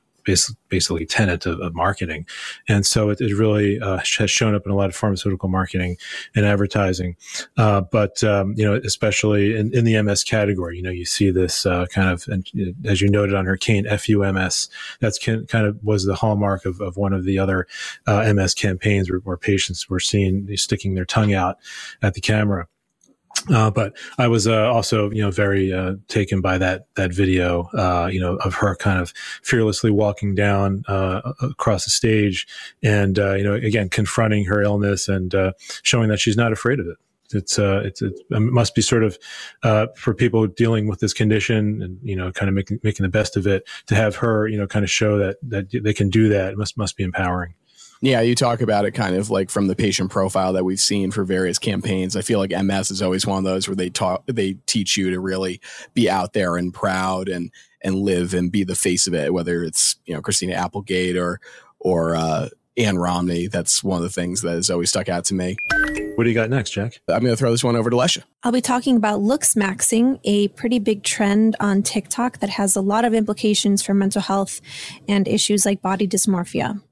basically 0.69 1.07
tenet 1.07 1.47
of, 1.47 1.61
of 1.61 1.75
marketing. 1.75 2.27
And 2.69 2.85
so 2.87 3.11
it, 3.11 3.21
it 3.21 3.35
really 3.37 3.81
uh, 3.81 4.01
has 4.19 4.31
shown 4.31 4.55
up 4.55 4.67
in 4.67 4.73
a 4.73 4.77
lot 4.77 4.89
of 4.89 4.97
pharmaceutical 4.97 5.49
marketing 5.49 5.97
and 6.35 6.45
advertising. 6.45 7.17
Uh, 7.57 7.81
but, 7.81 8.23
um, 8.25 8.55
you 8.57 8.65
know, 8.65 8.75
especially 8.85 9.57
in, 9.57 9.75
in, 9.75 9.85
the 9.85 10.01
MS 10.03 10.25
category, 10.25 10.77
you 10.77 10.83
know, 10.83 10.91
you 10.91 11.07
see 11.07 11.31
this 11.31 11.65
uh, 11.65 11.87
kind 11.87 12.11
of, 12.11 12.27
and 12.29 12.47
as 12.85 13.01
you 13.01 13.09
noted 13.09 13.35
on 13.35 13.47
her 13.47 13.57
cane, 13.57 13.87
FUMS, 13.87 14.69
that's 15.01 15.19
kind 15.19 15.67
of 15.67 15.83
was 15.83 16.05
the 16.05 16.15
hallmark 16.15 16.67
of, 16.67 16.81
of 16.81 16.97
one 16.97 17.13
of 17.13 17.25
the 17.25 17.39
other 17.39 17.67
uh, 18.07 18.33
MS 18.33 18.55
campaigns 18.55 19.11
where, 19.11 19.21
where 19.21 19.37
patients 19.37 19.89
were 19.89 20.01
seen 20.01 20.55
sticking 20.57 20.95
their 20.95 21.07
tongue 21.07 21.33
out 21.33 21.57
at 22.03 22.15
the 22.15 22.21
camera. 22.21 22.69
Uh, 23.53 23.71
but 23.71 23.97
I 24.19 24.29
was 24.29 24.47
uh, 24.47 24.71
also, 24.71 25.11
you 25.11 25.23
know, 25.23 25.31
very 25.31 25.73
uh, 25.73 25.95
taken 26.09 26.41
by 26.41 26.59
that 26.59 26.87
that 26.97 27.13
video, 27.13 27.71
uh, 27.75 28.09
you 28.13 28.21
know, 28.21 28.37
of 28.37 28.55
her 28.55 28.75
kind 28.77 29.01
of 29.01 29.13
fearlessly 29.43 29.91
walking 29.91 30.35
down 30.35 30.85
uh, 30.89 31.33
across 31.41 31.85
the 31.85 31.91
stage, 31.91 32.47
and 32.83 33.19
uh, 33.19 33.35
you 33.35 33.45
know, 33.45 33.55
again 33.55 33.89
confronting 33.89 34.45
her 34.47 34.63
illness 34.63 35.09
and 35.09 35.35
showing 35.83 36.09
that 36.09 36.21
she's 36.21 36.37
not 36.37 36.53
afraid 36.53 36.81
of 36.81 36.87
it. 36.87 36.97
It's 37.33 37.59
it's 37.59 38.03
it 38.03 38.15
must 38.31 38.75
be 38.75 38.83
sort 38.83 39.05
of 39.05 39.19
for 39.97 40.15
people 40.15 40.47
dealing 40.47 40.89
with 40.89 41.01
this 41.01 41.15
condition 41.15 41.83
and 41.83 41.99
you 42.03 42.17
know, 42.17 42.33
kind 42.33 42.49
of 42.49 42.55
making 42.55 42.81
making 42.83 43.05
the 43.05 43.11
best 43.11 43.37
of 43.37 43.47
it. 43.47 43.69
To 43.87 43.95
have 43.95 44.17
her, 44.17 44.49
you 44.49 44.59
know, 44.59 44.67
kind 44.67 44.85
of 44.85 44.91
show 44.91 45.19
that 45.19 45.37
that 45.43 45.71
they 45.83 45.95
can 45.95 46.11
do 46.11 46.29
that 46.29 46.57
must 46.57 46.77
must 46.77 46.97
be 46.97 47.05
empowering. 47.05 47.55
Yeah, 48.01 48.21
you 48.21 48.35
talk 48.35 48.61
about 48.61 48.85
it 48.85 48.93
kind 48.93 49.17
of 49.17 49.29
like 49.29 49.51
from 49.51 49.67
the 49.67 49.75
patient 49.75 50.11
profile 50.11 50.53
that 50.53 50.65
we've 50.65 50.79
seen 50.79 51.11
for 51.11 51.25
various 51.25 51.59
campaigns. 51.59 52.17
I 52.17 52.23
feel 52.23 52.39
like 52.39 52.51
MS 52.51 52.93
is 52.93 53.03
always 53.03 53.27
one 53.27 53.39
of 53.39 53.45
those 53.45 53.67
where 53.67 53.75
they 53.75 53.91
talk, 53.91 54.25
they 54.27 54.55
teach 54.67 54.97
you 54.97 55.11
to 55.11 55.21
really 55.21 55.61
be 55.95 56.09
out 56.09 56.33
there 56.33 56.57
and 56.57 56.73
proud 56.73 57.29
and 57.29 57.51
and 57.83 57.97
live 57.97 58.35
and 58.35 58.51
be 58.51 58.65
the 58.65 58.75
face 58.75 59.07
of 59.07 59.15
it. 59.15 59.33
Whether 59.33 59.63
it's 59.63 59.97
you 60.05 60.15
know 60.15 60.23
Christina 60.23 60.55
Applegate 60.55 61.17
or 61.17 61.41
or 61.81 62.15
uh, 62.15 62.49
Ann 62.77 62.99
Romney, 62.99 63.49
that's 63.49 63.83
one 63.83 63.97
of 63.99 64.03
the 64.05 64.09
things 64.09 64.43
that 64.43 64.55
has 64.55 64.71
always 64.71 64.91
stuck 64.91 65.09
out 65.09 65.25
to 65.27 65.35
me. 65.35 65.57
What 66.15 66.25
do 66.25 66.31
you 66.31 66.35
got 66.35 66.51
next, 66.51 66.71
Jack? 66.71 67.01
I'm 67.09 67.21
going 67.21 67.33
to 67.33 67.37
throw 67.37 67.51
this 67.51 67.63
one 67.63 67.77
over 67.77 67.91
to 67.91 67.97
Lecia. 67.97 68.25
I'll 68.43 68.53
be 68.53 68.61
talking 68.61 68.97
about 68.97 69.21
looksmaxxing, 69.21 70.21
a 70.25 70.49
pretty 70.49 70.79
big 70.81 71.05
trend 71.05 71.55
on 71.61 71.83
TikTok 71.83 72.39
that 72.39 72.51
has 72.51 72.75
a 72.75 72.81
lot 72.81 73.05
of 73.05 73.15
implications 73.15 73.83
for 73.83 73.95
mental 73.95 74.23
health 74.23 74.61
and 75.09 75.29
issues 75.29 75.65
like 75.65 75.81
body 75.81 76.09
dysmorphia. 76.09 76.83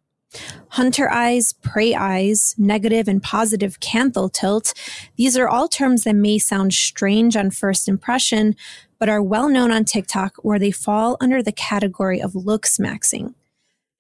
Hunter 0.69 1.11
eyes, 1.11 1.53
prey 1.53 1.95
eyes, 1.95 2.55
negative 2.59 3.09
and 3.09 3.23
positive 3.23 3.81
canthal 3.81 4.33
tilt. 4.33 4.73
These 5.17 5.37
are 5.37 5.49
all 5.49 5.69
terms 5.69 6.05
that 6.05 6.17
may 6.17 6.39
sound 6.39 6.75
strange 6.75 7.37
on 7.37 7.51
first 7.51 7.89
impression, 7.89 8.57
but 8.99 9.09
are 9.09 9.23
well 9.23 9.49
known 9.49 9.71
on 9.71 9.85
TikTok 9.85 10.37
where 10.43 10.59
they 10.59 10.71
fall 10.71 11.17
under 11.21 11.43
the 11.43 11.53
category 11.53 12.21
of 12.21 12.33
looksmaxxing. 12.33 13.35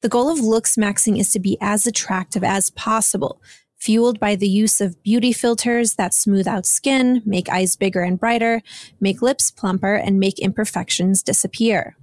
The 0.02 0.08
goal 0.08 0.30
of 0.30 0.38
looksmaxxing 0.38 1.18
is 1.18 1.30
to 1.32 1.40
be 1.40 1.56
as 1.60 1.86
attractive 1.86 2.44
as 2.44 2.70
possible, 2.70 3.40
fueled 3.76 4.20
by 4.20 4.36
the 4.36 4.48
use 4.48 4.80
of 4.80 5.02
beauty 5.02 5.32
filters 5.32 5.94
that 5.94 6.14
smooth 6.14 6.46
out 6.46 6.66
skin, 6.66 7.22
make 7.24 7.48
eyes 7.48 7.76
bigger 7.76 8.02
and 8.02 8.18
brighter, 8.18 8.62
make 9.00 9.22
lips 9.22 9.50
plumper, 9.50 9.94
and 9.94 10.20
make 10.20 10.38
imperfections 10.38 11.22
disappear. 11.22 11.96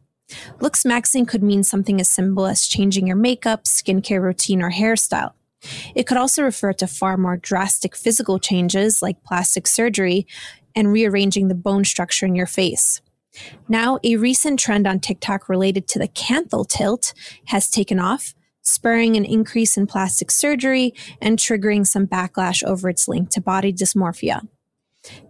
Looksmaxxing 0.60 1.28
could 1.28 1.44
mean 1.44 1.64
something 1.64 2.00
as 2.00 2.10
simple 2.10 2.46
as 2.46 2.68
changing 2.68 3.08
your 3.08 3.16
makeup, 3.16 3.66
skincare 3.66 4.22
routine, 4.22 4.62
or 4.62 4.72
hairstyle. 4.72 5.34
It 5.96 6.08
could 6.08 6.18
also 6.18 6.44
refer 6.44 6.74
to 6.74 6.88
far 6.88 7.18
more 7.18 7.38
drastic 7.38 7.96
physical 7.96 8.40
changes 8.40 9.02
like 9.02 9.24
plastic 9.24 9.68
surgery 9.68 10.28
and 10.76 10.92
rearranging 10.92 11.48
the 11.48 11.56
bone 11.56 11.86
structure 11.86 12.26
in 12.26 12.36
your 12.36 12.48
face. 12.48 13.02
Now, 13.68 14.00
a 14.04 14.18
recent 14.18 14.60
trend 14.60 14.86
on 14.86 15.00
TikTok 15.00 15.50
related 15.50 15.88
to 15.90 16.00
the 16.00 16.08
canthal 16.08 16.68
tilt 16.68 17.14
has 17.46 17.70
taken 17.70 18.00
off, 18.00 18.36
spurring 18.62 19.18
an 19.18 19.26
increase 19.26 19.76
in 19.76 19.88
plastic 19.88 20.30
surgery 20.32 20.94
and 21.22 21.40
triggering 21.40 21.86
some 21.86 22.08
backlash 22.08 22.64
over 22.64 22.90
its 22.90 23.08
link 23.08 23.30
to 23.32 23.42
body 23.42 23.74
dysmorphia. 23.74 24.48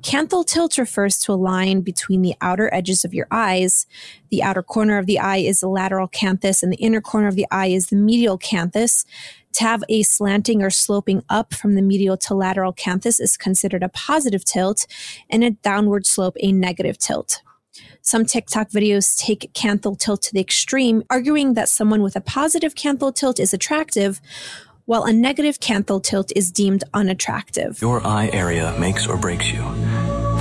Canthal 0.01 0.45
tilt 0.45 0.77
refers 0.77 1.17
to 1.19 1.33
a 1.33 1.35
line 1.35 1.81
between 1.81 2.21
the 2.21 2.35
outer 2.41 2.71
edges 2.73 3.03
of 3.03 3.13
your 3.13 3.27
eyes. 3.31 3.87
The 4.29 4.43
outer 4.43 4.61
corner 4.61 4.97
of 4.97 5.05
the 5.05 5.19
eye 5.19 5.37
is 5.37 5.61
the 5.61 5.67
lateral 5.67 6.07
canthus, 6.07 6.61
and 6.61 6.71
the 6.71 6.77
inner 6.77 7.01
corner 7.01 7.27
of 7.27 7.35
the 7.35 7.47
eye 7.49 7.67
is 7.67 7.87
the 7.87 7.95
medial 7.95 8.37
canthus. 8.37 9.05
To 9.53 9.63
have 9.63 9.83
a 9.87 10.03
slanting 10.03 10.63
or 10.63 10.69
sloping 10.69 11.23
up 11.29 11.53
from 11.53 11.75
the 11.75 11.81
medial 11.81 12.17
to 12.17 12.33
lateral 12.33 12.73
canthus 12.73 13.19
is 13.19 13.37
considered 13.37 13.83
a 13.83 13.89
positive 13.89 14.45
tilt, 14.45 14.85
and 15.29 15.43
a 15.43 15.51
downward 15.51 16.05
slope 16.05 16.35
a 16.39 16.51
negative 16.51 16.97
tilt. 16.97 17.41
Some 18.01 18.25
TikTok 18.25 18.69
videos 18.69 19.17
take 19.17 19.53
canthal 19.53 19.97
tilt 19.97 20.21
to 20.23 20.33
the 20.33 20.41
extreme, 20.41 21.03
arguing 21.09 21.53
that 21.53 21.69
someone 21.69 22.03
with 22.03 22.15
a 22.15 22.21
positive 22.21 22.75
canthal 22.75 23.15
tilt 23.15 23.39
is 23.39 23.53
attractive, 23.53 24.21
while 24.85 25.03
a 25.03 25.13
negative 25.13 25.59
canthal 25.59 26.03
tilt 26.03 26.31
is 26.35 26.51
deemed 26.51 26.83
unattractive. 26.93 27.81
Your 27.81 28.05
eye 28.05 28.29
area 28.33 28.75
makes 28.79 29.07
or 29.07 29.17
breaks 29.17 29.51
you. 29.51 29.61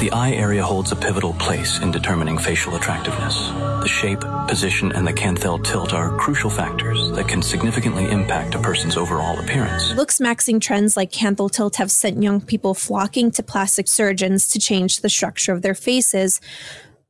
The 0.01 0.11
eye 0.13 0.33
area 0.33 0.65
holds 0.65 0.91
a 0.91 0.97
pivotal 0.97 1.33
place 1.35 1.79
in 1.81 1.93
determining 1.93 2.37
facial 2.37 2.75
attractiveness. 2.75 3.37
The 3.83 3.87
shape, 3.87 4.21
position, 4.49 4.91
and 4.91 5.07
the 5.07 5.13
canthal 5.13 5.63
tilt 5.63 5.93
are 5.93 6.17
crucial 6.17 6.51
factors 6.51 7.13
that 7.13 7.29
can 7.29 7.41
significantly 7.41 8.11
impact 8.11 8.57
a 8.57 8.59
person's 8.59 8.97
overall 8.97 9.39
appearance. 9.39 9.93
Looksmaxxing 9.93 10.61
trends 10.61 10.97
like 10.97 11.13
canthal 11.13 11.51
tilt 11.53 11.77
have 11.77 11.91
sent 11.91 12.21
young 12.21 12.41
people 12.41 12.75
flocking 12.75 13.31
to 13.33 13.45
plastic 13.45 13.87
surgeons 13.87 14.49
to 14.49 14.59
change 14.59 15.03
the 15.03 15.09
structure 15.09 15.53
of 15.53 15.63
their 15.63 15.75
faces, 15.75 16.41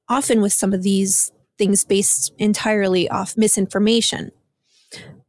often 0.08 0.42
with 0.42 0.52
some 0.52 0.74
of 0.74 0.82
these 0.82 1.32
things 1.56 1.84
based 1.84 2.32
entirely 2.38 3.08
off 3.08 3.38
misinformation. 3.38 4.32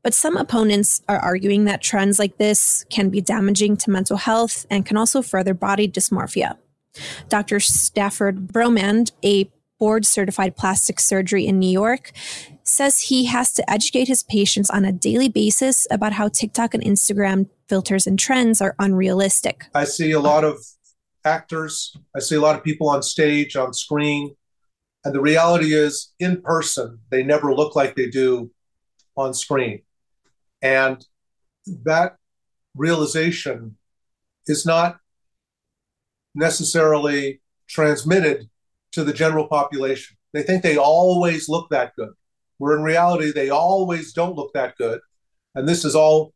But 0.03 0.13
some 0.13 0.35
opponents 0.35 1.01
are 1.07 1.17
arguing 1.17 1.63
that 1.65 1.81
trends 1.81 2.19
like 2.19 2.37
this 2.37 2.85
can 2.89 3.09
be 3.09 3.21
damaging 3.21 3.77
to 3.77 3.89
mental 3.89 4.17
health 4.17 4.65
and 4.69 4.85
can 4.85 4.97
also 4.97 5.21
further 5.21 5.53
body 5.53 5.87
dysmorphia. 5.87 6.57
Dr. 7.29 7.59
Stafford 7.59 8.47
Broumand, 8.47 9.11
a 9.23 9.49
board 9.79 10.05
certified 10.05 10.55
plastic 10.55 10.99
surgery 10.99 11.47
in 11.47 11.57
New 11.57 11.69
York, 11.69 12.11
says 12.63 13.01
he 13.01 13.25
has 13.25 13.53
to 13.53 13.69
educate 13.69 14.07
his 14.07 14.23
patients 14.23 14.69
on 14.69 14.85
a 14.85 14.91
daily 14.91 15.29
basis 15.29 15.87
about 15.89 16.13
how 16.13 16.27
TikTok 16.27 16.73
and 16.73 16.83
Instagram 16.83 17.49
filters 17.67 18.05
and 18.05 18.19
trends 18.19 18.61
are 18.61 18.75
unrealistic. 18.79 19.65
I 19.73 19.85
see 19.85 20.11
a 20.11 20.19
lot 20.19 20.43
of 20.43 20.57
actors, 21.25 21.95
I 22.15 22.19
see 22.19 22.35
a 22.35 22.41
lot 22.41 22.55
of 22.55 22.63
people 22.63 22.89
on 22.89 23.01
stage, 23.03 23.55
on 23.55 23.73
screen, 23.73 24.35
and 25.05 25.13
the 25.13 25.21
reality 25.21 25.73
is 25.73 26.13
in 26.19 26.41
person, 26.41 26.99
they 27.09 27.23
never 27.23 27.53
look 27.53 27.75
like 27.75 27.95
they 27.95 28.09
do 28.09 28.51
on 29.17 29.33
screen. 29.33 29.81
And 30.63 31.05
that 31.83 32.15
realization 32.75 33.77
is 34.47 34.65
not 34.65 34.97
necessarily 36.33 37.41
transmitted 37.67 38.49
to 38.93 39.03
the 39.03 39.13
general 39.13 39.47
population. 39.47 40.17
They 40.33 40.41
think 40.41 40.63
they 40.63 40.77
always 40.77 41.47
look 41.49 41.69
that 41.69 41.95
good, 41.95 42.13
where 42.57 42.75
in 42.75 42.83
reality, 42.83 43.31
they 43.31 43.49
always 43.49 44.13
don't 44.13 44.35
look 44.35 44.53
that 44.53 44.75
good. 44.77 44.99
And 45.53 45.67
this 45.67 45.85
is 45.85 45.95
all 45.95 46.33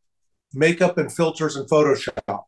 makeup 0.54 0.98
and 0.98 1.12
filters 1.12 1.56
and 1.56 1.68
Photoshop. 1.68 2.44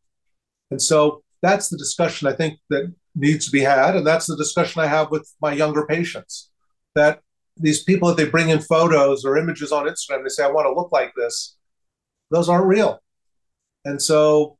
And 0.71 0.81
so 0.81 1.23
that's 1.43 1.69
the 1.69 1.79
discussion 1.79 2.29
I 2.29 2.33
think 2.33 2.59
that 2.69 2.93
needs 3.17 3.47
to 3.47 3.51
be 3.51 3.61
had. 3.61 3.97
And 3.97 4.07
that's 4.07 4.27
the 4.27 4.37
discussion 4.37 4.81
I 4.81 4.87
have 4.87 5.11
with 5.11 5.29
my 5.41 5.53
younger 5.53 5.87
patients 5.87 6.51
that 6.95 7.21
these 7.57 7.83
people 7.83 8.09
that 8.09 8.17
they 8.17 8.29
bring 8.29 8.51
in 8.51 8.61
photos 8.61 9.25
or 9.25 9.37
images 9.37 9.73
on 9.73 9.87
Instagram, 9.87 10.23
they 10.23 10.29
say, 10.29 10.45
I 10.45 10.51
want 10.51 10.67
to 10.67 10.73
look 10.73 10.93
like 10.93 11.13
this 11.17 11.57
those 12.31 12.49
aren't 12.49 12.67
real. 12.67 13.01
And 13.85 14.01
so 14.01 14.59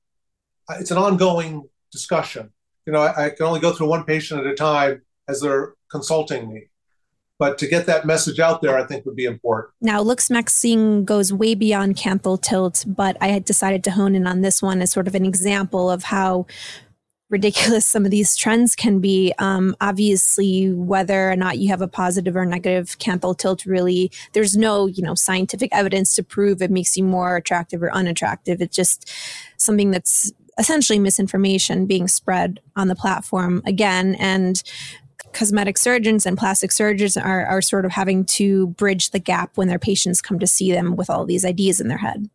it's 0.79 0.91
an 0.91 0.99
ongoing 0.99 1.69
discussion. 1.93 2.53
You 2.87 2.93
know, 2.93 3.01
I, 3.01 3.27
I, 3.27 3.31
can 3.31 3.47
only 3.47 3.61
go 3.61 3.73
through 3.73 3.89
one 3.89 4.05
patient 4.05 4.41
at 4.41 4.47
a 4.47 4.55
time 4.55 5.03
as 5.29 5.41
they're 5.41 5.75
consulting 5.91 6.53
me. 6.53 6.69
But 7.39 7.57
to 7.59 7.67
get 7.67 7.87
that 7.87 8.05
message 8.05 8.39
out 8.39 8.61
there, 8.61 8.79
I 8.79 8.85
think 8.85 9.07
would 9.07 9.17
be 9.17 9.25
important. 9.25 9.73
Now, 9.81 10.05
looksmaxxing 10.05 11.07
goes 11.07 11.33
way 11.33 11.55
beyond 11.55 11.97
canthal 11.97 12.41
tilt, 12.41 12.85
but 12.87 13.17
I 13.21 13.29
had 13.29 13.47
decided 13.47 13.83
to 13.85 13.93
hone 13.93 14.15
in 14.15 14.27
on 14.27 14.43
this 14.43 14.61
one 14.61 14.83
as 14.83 14.93
sort 14.93 15.09
of 15.09 15.15
an 15.15 15.25
example 15.25 15.91
of 15.91 16.05
how 16.05 16.47
ridiculous 17.31 17.87
some 17.87 18.05
of 18.05 18.11
these 18.11 18.37
trends 18.37 18.77
can 18.77 19.01
be. 19.01 19.33
Um, 19.39 19.75
obviously, 19.81 20.73
whether 20.73 21.31
or 21.31 21.37
not 21.37 21.59
you 21.59 21.69
have 21.69 21.81
a 21.81 21.89
positive 21.89 22.37
or 22.37 22.45
negative 22.45 22.99
canthal 22.99 23.37
tilt, 23.37 23.65
really, 23.65 24.11
there's 24.33 24.57
no 24.57 24.87
you 24.87 25.03
know 25.03 25.15
scientific 25.15 25.71
evidence 25.73 26.15
to 26.17 26.23
prove 26.23 26.61
it 26.61 26.71
makes 26.71 26.97
you 26.97 27.05
more 27.05 27.37
attractive 27.37 27.83
or 27.83 27.93
unattractive. 27.93 28.61
It's 28.61 28.77
just 28.77 29.11
something 29.57 29.91
that's 29.91 30.33
essentially 30.59 30.99
misinformation 30.99 31.87
being 31.87 32.09
spread 32.09 32.61
on 32.77 32.89
the 32.89 32.95
platform 32.95 33.63
again 33.65 34.15
and 34.17 34.63
cosmetic 35.33 35.79
surgeons 35.79 36.27
and 36.27 36.37
plastic 36.37 36.73
surgeons 36.73 37.17
are, 37.17 37.47
are 37.47 37.63
sort 37.63 37.85
of 37.85 37.93
having 37.93 38.25
to 38.25 38.67
bridge 38.69 39.11
the 39.11 39.19
gap 39.19 39.57
when 39.57 39.69
their 39.69 39.79
patients 39.79 40.21
come 40.21 40.39
to 40.39 40.47
see 40.47 40.73
them 40.73 40.97
with 40.97 41.09
all 41.09 41.25
these 41.25 41.45
ideas 41.45 41.81
in 41.81 41.89
their 41.89 41.99
head. 41.99 42.29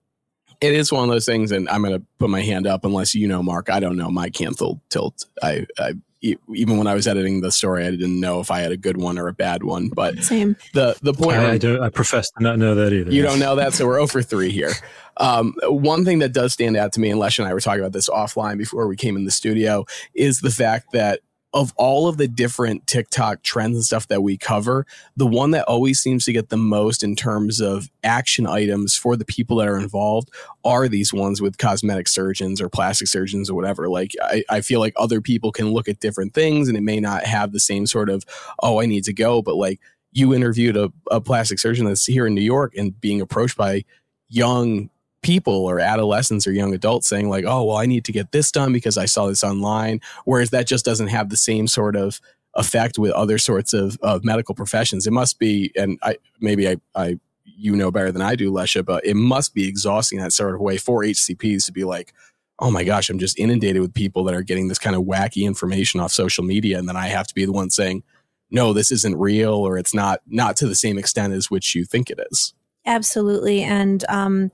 It 0.62 0.74
is 0.74 0.92
one 0.92 1.04
of 1.04 1.10
those 1.10 1.26
things, 1.26 1.52
and 1.52 1.70
I'm 1.70 1.82
going 1.82 2.00
to 2.00 2.06
put 2.20 2.30
my 2.30 2.42
hand 2.42 2.68
up 2.68 2.86
unless 2.86 3.16
you 3.16 3.28
know, 3.28 3.44
Marc. 3.44 3.70
I 3.70 3.80
don't 3.80 3.98
know 3.98 4.10
my 4.10 4.30
canthal 4.30 4.80
tilt. 4.90 5.26
I, 5.42 5.66
I 5.78 5.94
even 6.22 6.78
when 6.78 6.88
I 6.88 6.96
was 6.96 7.08
editing 7.08 7.42
the 7.42 7.52
story, 7.52 7.86
I 7.86 7.92
didn't 7.92 8.20
know 8.20 8.40
if 8.40 8.50
I 8.50 8.62
had 8.62 8.72
a 8.72 8.78
good 8.78 8.98
one 8.98 9.20
or 9.20 9.28
a 9.28 9.34
bad 9.34 9.64
one. 9.64 9.90
But 9.90 10.24
same. 10.24 10.56
The 10.74 10.98
the 11.02 11.14
point 11.14 11.38
I, 11.38 11.52
I, 11.54 11.58
don't. 11.58 11.82
I 11.82 11.90
profess 11.90 12.30
to 12.32 12.44
not 12.44 12.58
know 12.58 12.76
that 12.76 12.94
either. 12.94 13.12
You 13.12 13.22
don't 13.22 13.40
know 13.40 13.56
that, 13.56 13.74
so 13.74 13.86
we're 13.86 14.00
over 14.00 14.22
three 14.22 14.52
here. 14.52 14.72
Um, 15.18 15.56
one 15.64 16.04
thing 16.04 16.20
that 16.20 16.34
does 16.34 16.52
stand 16.52 16.76
out 16.76 16.92
to 16.92 17.00
me, 17.00 17.10
and 17.10 17.18
Lesh 17.18 17.40
and 17.40 17.48
I 17.48 17.54
were 17.54 17.62
talking 17.62 17.80
about 17.80 17.94
this 17.94 18.10
offline 18.10 18.58
before 18.58 18.86
we 18.86 18.98
came 18.98 19.16
in 19.16 19.24
the 19.24 19.32
studio, 19.32 19.86
is 20.14 20.42
the 20.42 20.50
fact 20.52 20.92
that 20.92 21.22
of 21.56 21.74
all 21.78 22.10
of 22.10 22.18
the 22.18 22.28
different 22.28 22.86
TikTok 22.86 23.42
trends 23.42 23.78
and 23.78 23.86
stuff 23.86 24.10
that 24.10 24.22
we 24.22 24.38
cover, 24.38 24.86
the 25.16 25.26
one 25.26 25.52
that 25.52 25.64
always 25.70 26.02
seems 26.02 26.26
to 26.26 26.34
get 26.34 26.50
the 26.50 26.58
most 26.58 27.02
in 27.02 27.16
terms 27.16 27.62
of 27.62 27.90
action 28.04 28.46
items 28.46 28.98
for 28.98 29.16
the 29.16 29.24
people 29.24 29.56
that 29.58 29.68
are 29.70 29.80
involved 29.80 30.30
are 30.66 30.90
these 30.90 31.14
ones 31.14 31.42
with 31.42 31.58
cosmetic 31.58 32.10
surgeons 32.10 32.60
or 32.60 32.68
plastic 32.68 33.08
surgeons 33.08 33.50
or 33.50 33.56
whatever. 33.56 33.88
Like, 33.88 34.12
I, 34.22 34.44
I 34.50 34.60
feel 34.60 34.82
like 34.82 34.94
other 34.98 35.22
people 35.22 35.54
can 35.54 35.72
look 35.72 35.88
at 35.88 36.02
different 36.02 36.34
things 36.34 36.68
and 36.68 36.78
it 36.78 36.82
may 36.82 37.00
not 37.00 37.24
have 37.24 37.54
the 37.54 37.60
same 37.62 37.88
sort 37.88 38.10
of, 38.10 38.26
oh, 38.62 38.82
I 38.82 38.86
need 38.86 39.06
to 39.06 39.14
go. 39.14 39.42
But 39.42 39.56
like, 39.56 39.80
you 40.12 40.34
interviewed 40.34 40.76
a, 40.76 40.92
a 41.10 41.22
plastic 41.22 41.60
surgeon 41.60 41.86
that's 41.86 42.06
here 42.06 42.28
in 42.28 42.36
New 42.36 42.42
York 42.42 42.76
and 42.76 43.00
being 43.00 43.22
approached 43.22 43.56
by 43.56 43.86
young 44.28 44.90
people 45.26 45.66
or 45.66 45.80
adolescents 45.80 46.46
or 46.46 46.52
young 46.52 46.74
adults 46.74 47.08
saying 47.08 47.30
like, 47.30 47.46
"Oh, 47.46 47.64
well, 47.64 47.78
I 47.78 47.88
need 47.88 48.06
to 48.06 48.12
get 48.12 48.32
this 48.32 48.52
done 48.52 48.72
because 48.72 48.98
I 48.98 49.06
saw 49.06 49.26
this 49.26 49.44
online," 49.44 50.00
whereas 50.26 50.52
that 50.52 50.68
just 50.68 50.86
doesn't 50.86 51.08
have 51.08 51.30
the 51.30 51.38
same 51.38 51.68
sort 51.68 51.96
of 51.96 52.22
effect 52.54 52.98
with 53.00 53.12
other 53.12 53.38
sorts 53.38 53.74
of, 53.74 53.98
of 54.02 54.24
medical 54.24 54.56
professions. 54.56 55.08
It 55.08 55.12
must 55.12 55.40
be, 55.40 55.72
and 55.76 55.98
I 56.04 56.18
maybe 56.40 56.70
I, 56.70 56.78
I 56.94 57.20
you 57.44 57.76
know 57.76 57.90
better 57.90 58.12
than 58.12 58.22
I 58.22 58.36
do, 58.36 58.52
Lecia, 58.52 58.86
but 58.86 59.04
it 59.04 59.16
must 59.16 59.56
be 59.56 59.68
exhausting 59.68 60.20
that 60.20 60.32
sort 60.32 60.54
of 60.54 60.62
way 60.62 60.78
for 60.78 61.02
HCPs 61.02 61.66
to 61.66 61.72
be 61.72 61.84
like, 61.84 62.14
oh 62.60 62.70
my 62.70 62.84
gosh, 62.84 63.10
I'm 63.10 63.20
just 63.20 63.40
inundated 63.40 63.82
with 63.82 63.94
people 63.94 64.24
that 64.26 64.36
are 64.36 64.44
getting 64.44 64.68
this 64.68 64.80
kind 64.80 64.96
of 64.96 65.04
wacky 65.04 65.44
information 65.44 66.00
off 66.00 66.12
social 66.12 66.44
media, 66.44 66.78
and 66.78 66.88
then 66.88 66.98
I 66.98 67.08
have 67.08 67.26
to 67.28 67.34
be 67.34 67.46
the 67.46 67.52
one 67.52 67.72
saying, 67.72 68.04
no, 68.52 68.74
this 68.74 68.92
isn't 68.92 69.18
real, 69.18 69.54
or 69.54 69.78
it's 69.78 69.94
not 69.94 70.22
not 70.28 70.56
to 70.58 70.68
the 70.68 70.76
same 70.76 71.00
extent 71.00 71.34
as 71.34 71.50
which 71.50 71.74
you 71.74 71.84
think 71.84 72.12
it 72.12 72.20
is. 72.32 72.54
Absolutely, 72.86 73.64
and 73.64 74.06
um, 74.08 74.52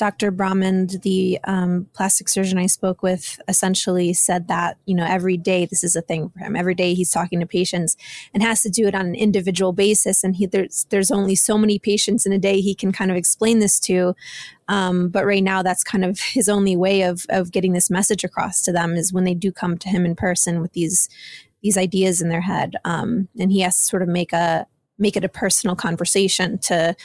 Dr. 0.00 0.32
Broumand, 0.32 1.02
the 1.02 1.38
um, 1.44 1.86
plastic 1.92 2.26
surgeon 2.26 2.56
I 2.56 2.64
spoke 2.64 3.02
with, 3.02 3.38
essentially 3.48 4.14
said 4.14 4.48
that, 4.48 4.78
you 4.86 4.94
know, 4.94 5.04
every 5.06 5.36
day 5.36 5.66
this 5.66 5.84
is 5.84 5.94
a 5.94 6.00
thing 6.00 6.30
for 6.30 6.38
him. 6.38 6.56
Every 6.56 6.74
day 6.74 6.94
he's 6.94 7.10
talking 7.10 7.38
to 7.38 7.46
patients 7.46 7.98
and 8.32 8.42
has 8.42 8.62
to 8.62 8.70
do 8.70 8.86
it 8.86 8.94
on 8.94 9.04
an 9.04 9.14
individual 9.14 9.74
basis. 9.74 10.24
And 10.24 10.36
he, 10.36 10.46
there's, 10.46 10.86
there's 10.88 11.10
only 11.10 11.34
so 11.34 11.58
many 11.58 11.78
patients 11.78 12.24
in 12.24 12.32
a 12.32 12.38
day 12.38 12.62
he 12.62 12.74
can 12.74 12.92
kind 12.92 13.10
of 13.10 13.16
explain 13.18 13.58
this 13.58 13.78
to. 13.80 14.14
Um, 14.68 15.10
but 15.10 15.26
right 15.26 15.44
now, 15.44 15.62
that's 15.62 15.84
kind 15.84 16.06
of 16.06 16.18
his 16.18 16.48
only 16.48 16.76
way 16.76 17.02
of, 17.02 17.26
of 17.28 17.52
getting 17.52 17.74
this 17.74 17.90
message 17.90 18.24
across 18.24 18.62
to 18.62 18.72
them 18.72 18.94
is 18.94 19.12
when 19.12 19.24
they 19.24 19.34
do 19.34 19.52
come 19.52 19.76
to 19.76 19.88
him 19.90 20.06
in 20.06 20.16
person 20.16 20.62
with 20.62 20.72
these, 20.72 21.10
these 21.62 21.76
ideas 21.76 22.22
in 22.22 22.30
their 22.30 22.40
head. 22.40 22.74
Um, 22.86 23.28
and 23.38 23.52
he 23.52 23.60
has 23.60 23.76
to 23.76 23.84
sort 23.84 24.00
of 24.00 24.08
make 24.08 24.32
a, 24.32 24.66
make 24.96 25.18
it 25.18 25.24
a 25.24 25.28
personal 25.28 25.76
conversation 25.76 26.56
to, 26.60 26.96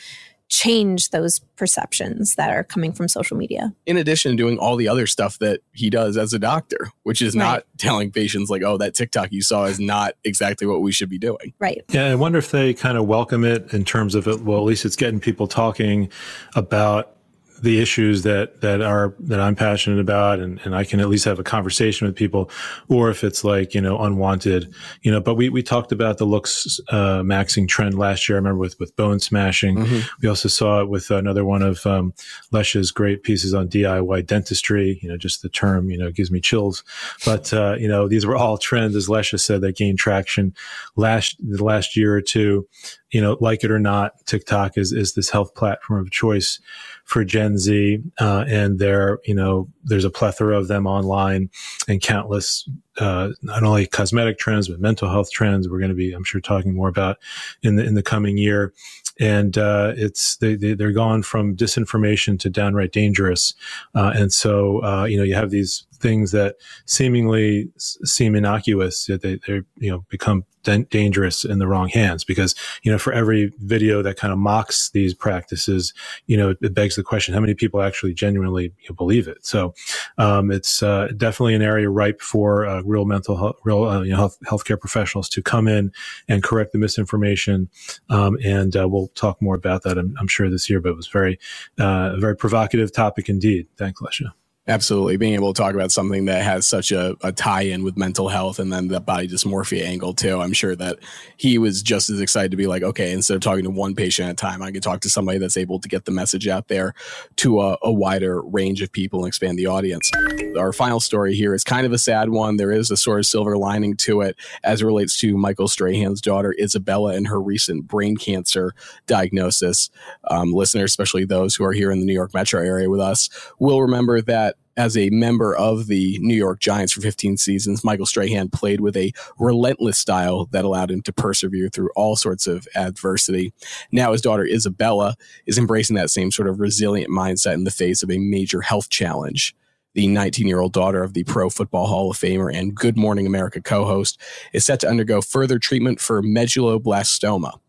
change 0.50 1.10
those 1.10 1.40
perceptions 1.58 2.36
that 2.36 2.52
are 2.52 2.64
coming 2.64 2.94
from 2.94 3.08
social 3.08 3.36
media. 3.36 3.74
In 3.86 3.98
addition 3.98 4.32
to 4.32 4.38
doing 4.38 4.58
all 4.58 4.76
the 4.76 4.88
other 4.88 5.08
stuff 5.08 5.40
that 5.40 5.62
he 5.74 5.90
does 5.90 6.18
as 6.18 6.34
a 6.34 6.40
doctor, 6.40 6.92
which 7.04 7.22
is 7.22 7.36
right. 7.36 7.44
not 7.44 7.64
telling 7.78 8.12
patients 8.12 8.50
like, 8.50 8.62
oh, 8.64 8.78
that 8.78 8.94
TikTok 8.94 9.32
you 9.32 9.42
saw 9.42 9.66
is 9.66 9.80
not 9.80 10.14
exactly 10.24 10.68
what 10.68 10.82
we 10.82 10.92
should 10.92 11.10
be 11.10 11.18
doing. 11.18 11.54
Right. 11.60 11.84
Yeah. 11.90 12.06
I 12.06 12.16
wonder 12.16 12.38
if 12.38 12.52
they 12.52 12.74
kind 12.74 12.98
of 12.98 13.08
welcome 13.08 13.44
it 13.44 13.74
in 13.74 13.86
terms 13.86 14.16
of 14.16 14.28
it. 14.28 14.42
Well, 14.42 14.60
at 14.60 14.64
least 14.64 14.86
it's 14.86 14.96
getting 14.96 15.20
people 15.20 15.48
talking 15.48 16.10
about 16.56 17.15
the 17.62 17.82
issues 17.82 18.24
that 18.24 18.62
that 18.62 18.82
are 18.82 19.14
that 19.20 19.40
I'm 19.40 19.56
passionate 19.56 20.00
about 20.00 20.40
and, 20.40 20.60
and 20.66 20.76
I 20.76 20.84
can 20.84 21.00
at 21.00 21.10
least 21.10 21.26
have 21.26 21.40
a 21.40 21.44
conversation 21.44 22.08
with 22.08 22.16
people 22.16 22.50
or 22.88 23.10
if 23.10 23.24
it's 23.24 23.44
like 23.44 23.74
you 23.74 23.82
know 23.82 23.98
unwanted 24.00 24.74
you 25.02 25.12
know 25.12 25.22
but 25.22 25.36
we 25.36 25.50
we 25.50 25.64
talked 25.64 25.92
about 25.92 26.18
the 26.18 26.26
looks 26.26 26.80
uh, 26.90 27.22
maxing 27.22 27.68
trend 27.68 27.98
last 27.98 28.28
year. 28.28 28.38
I 28.38 28.40
remember 28.40 28.60
with 28.60 28.80
with 28.80 28.96
bone 28.96 29.20
smashing. 29.20 29.78
Mm-hmm. 29.78 30.00
we 30.22 30.30
also 30.30 30.50
saw 30.50 30.82
it 30.82 30.90
with 30.90 31.10
another 31.12 31.46
one 31.46 31.62
of 31.62 31.86
um, 31.86 32.14
Lecia's 32.52 32.92
great 32.92 33.24
pieces 33.24 33.54
on 33.54 33.68
DIY 33.68 34.26
dentistry. 34.26 35.00
You 35.02 35.10
know 35.10 35.18
just 35.18 35.42
the 35.42 35.50
term 35.50 35.90
you 35.90 35.98
know 35.98 36.12
gives 36.12 36.32
me 36.32 36.40
chills. 36.40 36.84
But 37.26 37.54
uh, 37.54 37.76
you 37.80 37.88
know 37.88 38.08
these 38.08 38.26
were 38.26 38.36
all 38.36 38.58
trends 38.58 38.96
as 38.96 39.08
Lecia 39.08 39.40
said 39.40 39.62
that 39.62 39.78
gained 39.78 40.00
traction 40.00 40.54
last 40.96 41.38
the 41.40 41.64
last 41.64 41.96
year 41.96 42.16
or 42.16 42.22
two. 42.22 42.68
You 43.12 43.22
know 43.22 43.38
like 43.40 43.64
it 43.64 43.72
or 43.72 43.80
not 43.80 44.14
TikTok 44.26 44.78
is 44.78 44.92
is 44.92 45.14
this 45.14 45.30
health 45.30 45.56
platform 45.56 46.02
of 46.02 46.12
choice 46.12 46.60
for 47.06 47.24
Gen 47.24 47.58
Z, 47.58 48.02
uh, 48.20 48.46
and 48.48 48.80
there, 48.80 49.20
you 49.26 49.36
know, 49.36 49.70
there's 49.84 50.06
a 50.06 50.10
plethora 50.10 50.58
of 50.58 50.68
them 50.68 50.86
online, 50.88 51.50
and 51.88 52.02
countless 52.02 52.68
uh, 52.98 53.30
not 53.42 53.64
only 53.64 53.86
cosmetic 53.86 54.38
trends 54.38 54.68
but 54.68 54.80
mental 54.80 55.10
health 55.10 55.32
trends. 55.32 55.70
We're 55.70 55.80
going 55.80 55.90
to 55.90 55.96
be, 55.96 56.14
I'm 56.14 56.24
sure, 56.24 56.42
talking 56.42 56.74
more 56.74 56.90
about 56.90 57.18
in 57.62 57.76
the 57.76 57.86
in 57.86 57.94
the 57.94 58.04
coming 58.04 58.38
year. 58.38 58.74
And 59.18 59.58
uh, 59.58 59.94
it's 59.96 60.36
they, 60.38 60.56
they 60.56 60.84
are 60.84 60.92
gone 60.92 61.24
from 61.24 61.56
disinformation 61.56 62.38
to 62.40 62.50
downright 62.50 62.92
dangerous, 62.92 63.54
uh, 63.94 64.12
and 64.14 64.34
so 64.34 64.84
uh, 64.84 65.06
you 65.06 65.16
know 65.16 65.24
you 65.24 65.36
have 65.36 65.52
these 65.52 65.86
things 66.06 66.32
that 66.32 66.58
seemingly 66.86 67.68
seem 67.78 68.36
innocuous, 68.36 69.08
they 69.08 69.18
they 69.48 69.62
you 69.78 69.90
know 69.90 70.06
become 70.10 70.46
dangerous 70.64 71.46
in 71.46 71.58
the 71.58 71.68
wrong 71.68 71.90
hands. 71.90 72.24
Because 72.24 72.54
you 72.84 72.92
know 72.92 73.00
for 73.00 73.12
every 73.12 73.52
video 73.60 74.04
that 74.04 74.16
kind 74.16 74.32
of 74.32 74.38
mocks 74.38 74.92
these 74.92 75.14
practices 75.16 75.94
you 76.28 76.38
know 76.38 76.56
it 76.62 76.74
begs 76.74 76.96
the 76.96 77.04
question 77.04 77.34
how 77.34 77.40
many 77.40 77.56
people 77.56 77.82
actually 77.82 78.14
genuinely 78.14 78.66
you 78.66 78.90
know, 78.90 78.96
believe 78.96 79.28
it? 79.28 79.46
So 79.46 79.74
um, 80.20 80.52
it's 80.52 80.84
uh, 80.84 81.08
definitely 81.18 81.56
an 81.56 81.64
area 81.64 81.90
ripe 81.90 82.22
for 82.22 82.68
uh, 82.68 82.82
real 82.84 83.06
mental 83.06 83.36
health 83.36 83.58
real 83.64 83.84
uh, 83.86 84.02
you 84.02 84.12
know 84.12 84.18
health, 84.18 84.38
healthcare 84.46 84.80
professionals 84.80 85.28
to 85.30 85.42
come 85.42 85.68
in 85.68 85.92
and 86.28 86.44
correct 86.44 86.72
the 86.72 86.78
misinformation. 86.78 87.68
Um, 88.10 88.38
and 88.44 88.76
uh, 88.76 88.88
we'll 88.88 89.08
talk 89.16 89.42
more 89.42 89.56
about 89.56 89.82
that 89.84 89.98
I'm, 89.98 90.16
I'm, 90.20 90.28
sure 90.28 90.50
this 90.50 90.70
year 90.70 90.80
but 90.80 90.90
it 90.90 90.96
was 90.96 91.08
very 91.08 91.40
uh, 91.80 92.12
a 92.14 92.20
very 92.20 92.36
provocative 92.36 92.92
topic 92.92 93.28
indeed. 93.28 93.68
Thanks 93.78 94.02
Lecia 94.02 94.34
Absolutely. 94.68 95.16
Being 95.18 95.36
able 95.36 95.54
to 95.54 95.62
talk 95.62 95.76
about 95.76 95.92
something 95.92 96.26
that 96.26 96.44
has 96.44 96.66
such 96.66 96.92
a, 96.92 97.16
a 97.22 97.32
tie 97.32 97.62
in 97.62 97.84
with 97.84 97.98
mental 97.98 98.30
health 98.30 98.58
and 98.58 98.74
then 98.74 98.88
the 98.88 99.00
body 99.00 99.28
dysmorphia 99.28 99.84
angle 99.84 100.16
too. 100.16 100.42
I'm 100.42 100.54
sure 100.54 100.76
that 100.76 100.98
he 101.38 101.60
was 101.60 101.84
just 101.84 102.10
as 102.10 102.20
excited 102.20 102.50
to 102.50 102.58
be 102.58 102.66
like, 102.66 102.82
okay, 102.82 103.12
instead 103.12 103.36
of 103.36 103.42
talking 103.42 103.64
to 103.66 103.70
one 103.70 103.94
patient 103.94 104.28
at 104.28 104.32
a 104.32 104.36
time, 104.36 104.64
I 104.64 104.72
can 104.72 104.82
talk 104.82 105.02
to 105.02 105.10
somebody 105.10 105.38
that's 105.38 105.56
able 105.56 105.80
to 105.80 105.88
get 105.88 106.06
the 106.06 106.12
message 106.12 106.48
out 106.48 106.68
there 106.68 106.96
to 107.36 107.62
a, 107.62 107.78
a 107.84 107.94
wider 107.94 108.42
range 108.42 108.82
of 108.82 108.92
people 108.92 109.20
and 109.20 109.28
expand 109.28 109.60
the 109.60 109.68
audience. 109.68 110.10
Our 110.58 110.74
final 110.74 111.00
story 111.00 111.36
here 111.36 111.54
is 111.54 111.64
kind 111.64 111.86
of 111.86 111.94
a 111.94 112.00
sad 112.00 112.30
one. 112.30 112.58
There 112.58 112.72
is 112.72 112.90
a 112.90 112.98
sort 112.98 113.20
of 113.20 113.28
silver 113.28 113.58
lining 113.58 113.96
to 113.98 114.22
it 114.22 114.36
as 114.64 114.82
it 114.82 114.86
relates 114.86 115.16
to 115.20 115.38
Michael 115.38 115.68
Strahan's 115.68 116.22
daughter, 116.22 116.56
Isabella, 116.60 117.14
and 117.14 117.28
her 117.28 117.40
recent 117.40 117.88
brain 117.88 118.18
cancer 118.18 118.74
diagnosis. 119.06 119.92
Um, 120.28 120.54
listeners, 120.54 120.90
especially 120.90 121.26
those 121.26 121.54
who 121.54 121.64
are 121.66 121.74
here 121.74 121.92
in 121.92 122.00
the 122.00 122.06
New 122.06 122.14
York 122.14 122.34
metro 122.34 122.62
area 122.62 122.90
with 122.90 123.02
us, 123.02 123.30
will 123.60 123.84
remember 123.84 124.22
that 124.22 124.55
as 124.78 124.98
a 124.98 125.10
member 125.10 125.56
of 125.56 125.88
the 125.88 126.18
New 126.22 126.36
York 126.36 126.60
Giants 126.60 126.94
for 126.94 127.02
15 127.02 127.38
seasons, 127.38 127.84
Michael 127.84 128.06
Strahan 128.06 128.50
played 128.50 128.82
with 128.82 128.98
a 128.98 129.14
relentless 129.40 129.98
style 129.98 130.48
that 130.52 130.66
allowed 130.66 130.92
him 130.92 131.02
to 131.04 131.14
persevere 131.14 131.70
through 131.70 131.90
all 131.96 132.16
sorts 132.16 132.48
of 132.48 132.68
adversity. 132.76 133.54
Now, 133.92 134.12
his 134.12 134.22
daughter 134.22 134.46
Isabella 134.46 135.16
is 135.46 135.58
embracing 135.58 135.96
that 135.96 136.10
same 136.10 136.32
sort 136.32 136.50
of 136.50 136.60
resilient 136.60 137.10
mindset 137.10 137.54
in 137.54 137.64
the 137.64 137.72
face 137.72 138.04
of 138.04 138.12
a 138.12 138.18
major 138.18 138.62
health 138.62 138.90
challenge. 138.90 139.56
The 139.94 140.08
19 140.08 140.46
year 140.46 140.60
old 140.60 140.74
daughter 140.74 141.04
of 141.04 141.14
the 141.14 141.24
Pro 141.24 141.50
Football 141.50 141.88
Hall 141.88 142.12
of 142.12 142.18
Famer 142.18 142.54
and 142.54 142.76
Good 142.76 142.98
Morning 142.98 143.26
America 143.26 143.62
co 143.62 143.86
host 143.86 144.20
is 144.52 144.66
set 144.66 144.82
to 144.82 144.90
undergo 144.90 145.22
further 145.22 145.58
treatment 145.58 146.02
for 146.02 146.22
medulloblastoma 146.22 147.60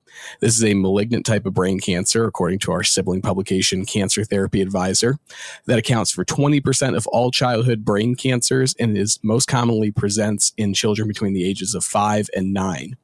this 0.40 0.56
is 0.56 0.64
a 0.64 0.74
malignant 0.74 1.26
type 1.26 1.46
of 1.46 1.54
brain 1.54 1.80
cancer, 1.80 2.24
according 2.24 2.58
to 2.60 2.72
our 2.72 2.82
sibling 2.82 3.22
publication, 3.22 3.84
Cancer 3.84 4.24
Therapy 4.24 4.60
Advisor, 4.60 5.18
that 5.66 5.78
accounts 5.78 6.10
for 6.10 6.24
20% 6.24 6.96
of 6.96 7.06
all 7.08 7.30
childhood 7.30 7.84
brain 7.84 8.14
cancers 8.14 8.74
and 8.78 8.96
is 8.96 9.18
most 9.22 9.46
commonly 9.46 9.90
presents 9.90 10.52
in 10.56 10.74
children 10.74 11.08
between 11.08 11.32
the 11.32 11.48
ages 11.48 11.74
of 11.74 11.84
five 11.84 12.28
and 12.34 12.52
nine. 12.52 12.96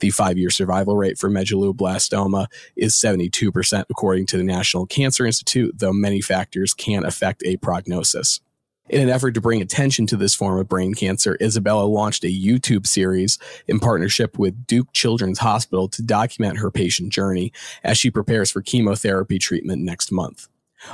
The 0.00 0.10
five 0.10 0.38
year 0.38 0.50
survival 0.50 0.96
rate 0.96 1.18
for 1.18 1.28
medulloblastoma 1.28 2.46
is 2.76 2.94
72%, 2.94 3.84
according 3.90 4.26
to 4.26 4.36
the 4.36 4.44
National 4.44 4.86
Cancer 4.86 5.26
Institute, 5.26 5.78
though 5.78 5.92
many 5.92 6.20
factors 6.20 6.74
can 6.74 7.04
affect 7.04 7.42
a 7.44 7.56
prognosis. 7.56 8.40
In 8.88 9.02
an 9.02 9.10
effort 9.10 9.32
to 9.32 9.40
bring 9.40 9.60
attention 9.60 10.06
to 10.06 10.16
this 10.16 10.34
form 10.34 10.60
of 10.60 10.68
brain 10.68 10.94
cancer, 10.94 11.36
Isabella 11.40 11.84
launched 11.84 12.22
a 12.22 12.28
YouTube 12.28 12.86
series 12.86 13.36
in 13.66 13.80
partnership 13.80 14.38
with 14.38 14.66
Duke 14.66 14.92
Children's 14.92 15.40
Hospital 15.40 15.88
to 15.88 16.02
document 16.02 16.58
her 16.58 16.70
patient 16.70 17.12
journey 17.12 17.52
as 17.82 17.98
she 17.98 18.12
prepares 18.12 18.52
for 18.52 18.62
chemotherapy 18.62 19.40
treatment 19.40 19.82
next 19.82 20.12
month. 20.12 20.48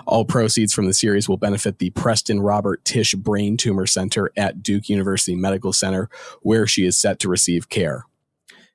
All 0.07 0.25
proceeds 0.25 0.73
from 0.73 0.87
the 0.87 0.95
series 0.95 1.29
will 1.29 1.37
benefit 1.37 1.79
the 1.79 1.91
Preston 1.91 2.41
Robert 2.41 2.83
Tisch 2.85 3.15
Brain 3.15 3.59
Tumor 3.59 3.87
Center 3.87 4.31
at 4.39 4.63
Duke 4.63 4.89
University 4.89 5.37
Medical 5.37 5.75
Center, 5.75 6.09
where 6.41 6.67
she 6.67 6.87
is 6.87 6.97
set 6.97 7.19
to 7.19 7.29
receive 7.29 7.69
care. 7.69 8.07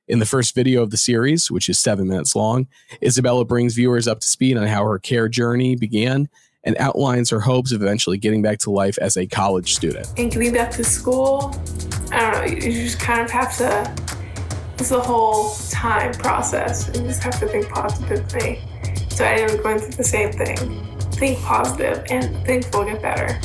In 0.08 0.20
the 0.20 0.26
first 0.26 0.54
video 0.54 0.84
of 0.84 0.92
the 0.92 0.98
series, 0.98 1.50
which 1.50 1.68
is 1.70 1.80
seven 1.80 2.08
minutes 2.08 2.36
long, 2.36 2.68
Isabella 3.02 3.46
brings 3.46 3.74
viewers 3.74 4.08
up 4.08 4.20
to 4.20 4.28
speed 4.28 4.58
on 4.58 4.68
how 4.68 4.86
her 4.86 5.00
care 5.00 5.28
journey 5.28 5.76
began 5.76 6.30
and 6.68 6.76
outlines 6.80 7.30
her 7.30 7.40
hopes 7.40 7.72
of 7.72 7.82
eventually 7.82 8.18
getting 8.18 8.42
back 8.42 8.60
to 8.60 8.70
life 8.70 8.98
as 9.00 9.16
a 9.16 9.26
college 9.26 9.74
student. 9.74 10.06
And 10.18 10.30
getting 10.30 10.54
back 10.54 10.70
to 10.72 10.84
school, 10.84 11.56
I 12.12 12.20
don't 12.20 12.32
know, 12.34 12.54
you 12.54 12.84
just 12.84 13.00
kind 13.00 13.22
of 13.22 13.32
have 13.32 13.56
to, 13.58 13.96
it's 14.78 14.90
the 14.90 15.00
whole 15.00 15.56
time 15.72 16.14
process. 16.14 16.88
You 16.94 17.04
just 17.04 17.24
have 17.24 17.40
to 17.40 17.48
think 17.48 17.70
positively. 17.70 18.60
So 19.10 19.24
I 19.24 19.40
am 19.40 19.64
going 19.64 19.80
through 19.80 19.94
the 19.94 20.04
same 20.04 20.34
thing. 20.34 20.86
Think 21.14 21.40
positive 21.40 22.06
and 22.10 22.46
things 22.46 22.70
will 22.74 22.84
get 22.84 23.02
better. 23.02 23.40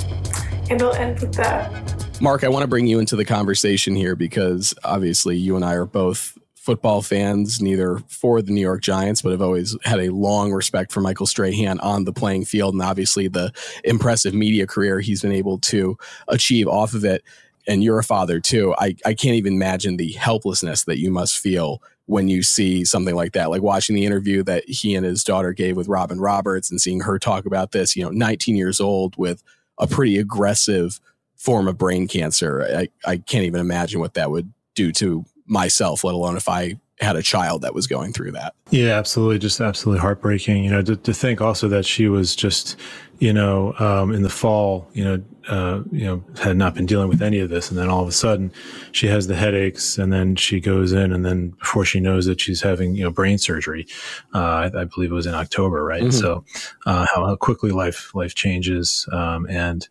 And 0.68 0.72
it'll 0.72 0.92
end 0.92 1.20
with 1.20 1.32
that. 1.34 2.20
Marc, 2.20 2.42
I 2.42 2.48
want 2.48 2.62
to 2.62 2.68
bring 2.68 2.88
you 2.88 2.98
into 2.98 3.14
the 3.14 3.24
conversation 3.24 3.94
here 3.94 4.16
because 4.16 4.74
obviously 4.82 5.36
you 5.36 5.54
and 5.54 5.64
I 5.64 5.74
are 5.74 5.86
both 5.86 6.36
football 6.62 7.02
fans, 7.02 7.60
neither 7.60 7.98
for 8.06 8.40
the 8.40 8.52
New 8.52 8.60
York 8.60 8.82
Giants, 8.82 9.20
but 9.20 9.32
have 9.32 9.42
always 9.42 9.76
had 9.82 9.98
a 9.98 10.10
long 10.10 10.52
respect 10.52 10.92
for 10.92 11.00
Michael 11.00 11.26
Strahan 11.26 11.80
on 11.80 12.04
the 12.04 12.12
playing 12.12 12.44
field 12.44 12.72
and 12.72 12.82
obviously 12.82 13.26
the 13.26 13.52
impressive 13.82 14.32
media 14.32 14.64
career 14.64 15.00
he's 15.00 15.22
been 15.22 15.32
able 15.32 15.58
to 15.58 15.98
achieve 16.28 16.68
off 16.68 16.94
of 16.94 17.04
it. 17.04 17.24
And 17.66 17.82
you're 17.82 17.98
a 17.98 18.04
father 18.04 18.38
too. 18.38 18.76
I, 18.78 18.94
I 19.04 19.12
can't 19.14 19.34
even 19.34 19.54
imagine 19.54 19.96
the 19.96 20.12
helplessness 20.12 20.84
that 20.84 21.00
you 21.00 21.10
must 21.10 21.36
feel 21.36 21.82
when 22.06 22.28
you 22.28 22.44
see 22.44 22.84
something 22.84 23.16
like 23.16 23.32
that, 23.32 23.50
like 23.50 23.62
watching 23.62 23.96
the 23.96 24.06
interview 24.06 24.44
that 24.44 24.64
he 24.68 24.94
and 24.94 25.04
his 25.04 25.24
daughter 25.24 25.52
gave 25.52 25.76
with 25.76 25.88
Robin 25.88 26.20
Roberts 26.20 26.70
and 26.70 26.80
seeing 26.80 27.00
her 27.00 27.18
talk 27.18 27.44
about 27.44 27.72
this, 27.72 27.96
you 27.96 28.04
know, 28.04 28.10
19 28.10 28.54
years 28.54 28.80
old 28.80 29.16
with 29.16 29.42
a 29.78 29.88
pretty 29.88 30.16
aggressive 30.16 31.00
form 31.34 31.66
of 31.66 31.76
brain 31.76 32.06
cancer. 32.06 32.64
I, 32.72 32.88
I 33.04 33.16
can't 33.16 33.46
even 33.46 33.60
imagine 33.60 33.98
what 33.98 34.14
that 34.14 34.30
would 34.30 34.52
do 34.76 34.92
to 34.92 35.24
myself, 35.52 36.02
let 36.02 36.14
alone 36.14 36.36
if 36.36 36.48
I 36.48 36.74
had 37.00 37.14
a 37.16 37.22
child 37.22 37.62
that 37.62 37.74
was 37.74 37.86
going 37.86 38.12
through 38.12 38.32
that. 38.32 38.54
Yeah, 38.70 38.98
absolutely. 38.98 39.38
Just 39.38 39.60
absolutely 39.60 40.00
heartbreaking. 40.00 40.64
You 40.64 40.70
know, 40.70 40.82
to, 40.82 40.96
to 40.96 41.12
think 41.12 41.40
also 41.40 41.68
that 41.68 41.84
she 41.84 42.08
was 42.08 42.34
just, 42.34 42.76
you 43.22 43.32
know, 43.32 43.72
um, 43.78 44.12
in 44.12 44.22
the 44.22 44.28
fall, 44.28 44.88
you 44.94 45.04
know, 45.04 45.22
uh, 45.48 45.82
you 45.92 46.04
know, 46.04 46.24
had 46.40 46.56
not 46.56 46.74
been 46.74 46.86
dealing 46.86 47.08
with 47.08 47.22
any 47.22 47.38
of 47.38 47.50
this. 47.50 47.70
And 47.70 47.78
then 47.78 47.88
all 47.88 48.02
of 48.02 48.08
a 48.08 48.12
sudden 48.12 48.52
she 48.90 49.06
has 49.06 49.28
the 49.28 49.36
headaches 49.36 49.96
and 49.96 50.12
then 50.12 50.34
she 50.34 50.58
goes 50.58 50.90
in 50.90 51.12
and 51.12 51.24
then 51.24 51.50
before 51.50 51.84
she 51.84 52.00
knows 52.00 52.26
it, 52.26 52.40
she's 52.40 52.62
having, 52.62 52.96
you 52.96 53.04
know, 53.04 53.10
brain 53.10 53.38
surgery. 53.38 53.86
Uh, 54.34 54.38
I, 54.74 54.80
I, 54.80 54.84
believe 54.84 55.12
it 55.12 55.14
was 55.14 55.26
in 55.26 55.34
October, 55.34 55.84
right? 55.84 56.02
Mm-hmm. 56.02 56.10
So, 56.10 56.44
uh, 56.84 57.06
how, 57.14 57.26
how, 57.26 57.36
quickly 57.36 57.70
life, 57.70 58.12
life 58.12 58.34
changes. 58.34 59.08
Um, 59.12 59.46
and, 59.48 59.86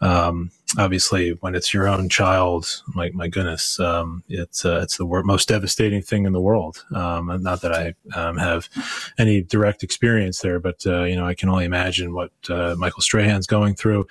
um, 0.00 0.50
obviously 0.78 1.30
when 1.40 1.54
it's 1.54 1.74
your 1.74 1.86
own 1.88 2.08
child, 2.08 2.82
my, 2.94 3.10
my 3.10 3.28
goodness, 3.28 3.78
um, 3.80 4.22
it's, 4.28 4.64
uh, 4.64 4.80
it's 4.82 4.96
the 4.96 5.04
wor- 5.04 5.22
most 5.22 5.48
devastating 5.48 6.00
thing 6.00 6.24
in 6.24 6.32
the 6.32 6.40
world. 6.40 6.84
Um, 6.94 7.42
not 7.42 7.60
that 7.62 7.72
I, 7.72 7.94
um, 8.18 8.38
have 8.38 8.68
any 9.18 9.42
direct 9.42 9.82
experience 9.82 10.40
there, 10.40 10.60
but, 10.60 10.86
uh, 10.86 11.02
you 11.04 11.16
know, 11.16 11.26
I 11.26 11.34
can 11.34 11.48
only 11.48 11.64
imagine 11.64 12.14
what, 12.14 12.32
uh, 12.70 12.76
Michael 12.76 13.02
Strahan's 13.02 13.46
going 13.46 13.74
through 13.74 14.06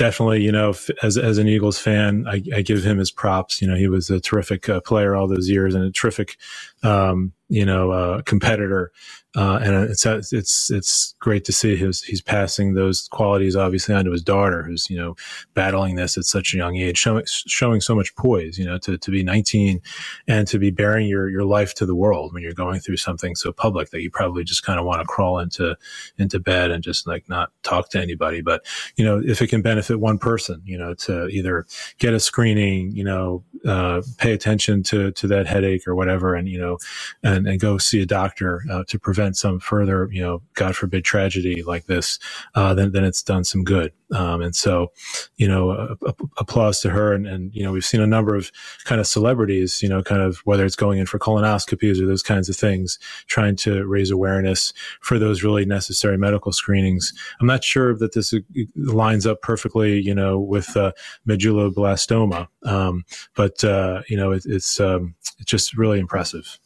definitely, 0.00 0.42
you 0.42 0.50
know, 0.50 0.72
as 1.02 1.18
as 1.18 1.36
an 1.36 1.46
Eagles 1.46 1.78
fan, 1.78 2.26
I, 2.26 2.42
I, 2.56 2.62
give 2.62 2.82
him 2.82 2.96
his 2.96 3.10
props. 3.10 3.60
You 3.60 3.68
know, 3.68 3.76
he 3.76 3.86
was 3.86 4.08
a 4.08 4.18
terrific 4.18 4.66
uh, 4.66 4.80
player 4.80 5.14
all 5.14 5.28
those 5.28 5.50
years 5.50 5.74
and 5.74 5.84
a 5.84 5.90
terrific, 5.90 6.38
um, 6.82 7.34
you 7.50 7.66
know, 7.66 7.90
uh, 7.90 8.22
competitor. 8.22 8.92
Uh, 9.36 9.60
and 9.62 9.88
it's 9.88 10.04
it's 10.06 10.72
it's 10.72 11.14
great 11.20 11.44
to 11.44 11.52
see 11.52 11.76
his 11.76 12.02
he's 12.02 12.20
passing 12.20 12.74
those 12.74 13.06
qualities 13.12 13.54
obviously 13.54 13.94
onto 13.94 14.10
his 14.10 14.24
daughter, 14.24 14.64
who's 14.64 14.90
you 14.90 14.96
know 14.96 15.14
battling 15.54 15.94
this 15.94 16.18
at 16.18 16.24
such 16.24 16.52
a 16.52 16.56
young 16.56 16.76
age, 16.76 16.98
showing 16.98 17.24
showing 17.26 17.80
so 17.80 17.94
much 17.94 18.12
poise. 18.16 18.58
You 18.58 18.64
know, 18.64 18.78
to 18.78 18.98
to 18.98 19.10
be 19.12 19.22
19 19.22 19.80
and 20.26 20.48
to 20.48 20.58
be 20.58 20.72
bearing 20.72 21.06
your 21.06 21.28
your 21.28 21.44
life 21.44 21.74
to 21.74 21.86
the 21.86 21.94
world 21.94 22.34
when 22.34 22.42
you're 22.42 22.52
going 22.52 22.80
through 22.80 22.96
something 22.96 23.36
so 23.36 23.52
public 23.52 23.90
that 23.90 24.02
you 24.02 24.10
probably 24.10 24.42
just 24.42 24.64
kind 24.64 24.80
of 24.80 24.84
want 24.84 25.00
to 25.00 25.06
crawl 25.06 25.38
into 25.38 25.76
into 26.18 26.40
bed 26.40 26.72
and 26.72 26.82
just 26.82 27.06
like 27.06 27.28
not 27.28 27.52
talk 27.62 27.88
to 27.90 28.00
anybody. 28.00 28.40
But 28.40 28.66
you 28.96 29.04
know, 29.04 29.22
if 29.24 29.40
it 29.40 29.46
can 29.46 29.62
benefit 29.62 30.00
one 30.00 30.18
person, 30.18 30.60
you 30.64 30.76
know, 30.76 30.94
to 30.94 31.28
either 31.28 31.66
get 31.98 32.14
a 32.14 32.18
screening, 32.18 32.90
you 32.96 33.04
know, 33.04 33.44
uh, 33.64 34.02
pay 34.18 34.32
attention 34.32 34.82
to 34.84 35.12
to 35.12 35.28
that 35.28 35.46
headache 35.46 35.86
or 35.86 35.94
whatever, 35.94 36.34
and 36.34 36.48
you 36.48 36.58
know, 36.58 36.78
and 37.22 37.39
and 37.46 37.60
go 37.60 37.78
see 37.78 38.00
a 38.02 38.06
doctor 38.06 38.62
uh, 38.70 38.84
to 38.88 38.98
prevent 38.98 39.36
some 39.36 39.60
further, 39.60 40.08
you 40.10 40.22
know, 40.22 40.42
God 40.54 40.76
forbid 40.76 41.04
tragedy 41.04 41.62
like 41.62 41.86
this, 41.86 42.18
uh, 42.54 42.74
then, 42.74 42.92
then 42.92 43.04
it's 43.04 43.22
done 43.22 43.44
some 43.44 43.64
good. 43.64 43.92
Um, 44.12 44.42
and 44.42 44.56
so, 44.56 44.90
you 45.36 45.46
know, 45.46 45.96
applause 46.36 46.80
to 46.80 46.90
her. 46.90 47.12
And, 47.12 47.26
and, 47.26 47.54
you 47.54 47.62
know, 47.62 47.70
we've 47.70 47.84
seen 47.84 48.00
a 48.00 48.06
number 48.06 48.34
of 48.34 48.50
kind 48.84 49.00
of 49.00 49.06
celebrities, 49.06 49.82
you 49.82 49.88
know, 49.88 50.02
kind 50.02 50.20
of 50.20 50.38
whether 50.38 50.64
it's 50.64 50.74
going 50.74 50.98
in 50.98 51.06
for 51.06 51.18
colonoscopies 51.18 52.00
or 52.02 52.06
those 52.06 52.22
kinds 52.22 52.48
of 52.48 52.56
things, 52.56 52.98
trying 53.26 53.54
to 53.56 53.86
raise 53.86 54.10
awareness 54.10 54.72
for 55.00 55.18
those 55.18 55.44
really 55.44 55.64
necessary 55.64 56.18
medical 56.18 56.52
screenings. 56.52 57.12
I'm 57.40 57.46
not 57.46 57.62
sure 57.62 57.96
that 57.96 58.14
this 58.14 58.34
lines 58.74 59.26
up 59.26 59.42
perfectly, 59.42 60.00
you 60.00 60.14
know, 60.14 60.40
with 60.40 60.76
uh, 60.76 60.92
medulloblastoma, 61.28 62.48
um, 62.64 63.04
but, 63.36 63.62
uh, 63.62 64.02
you 64.08 64.16
know, 64.16 64.32
it, 64.32 64.44
it's, 64.44 64.80
um, 64.80 65.14
it's 65.38 65.50
just 65.50 65.76
really 65.76 66.00
impressive. 66.00 66.58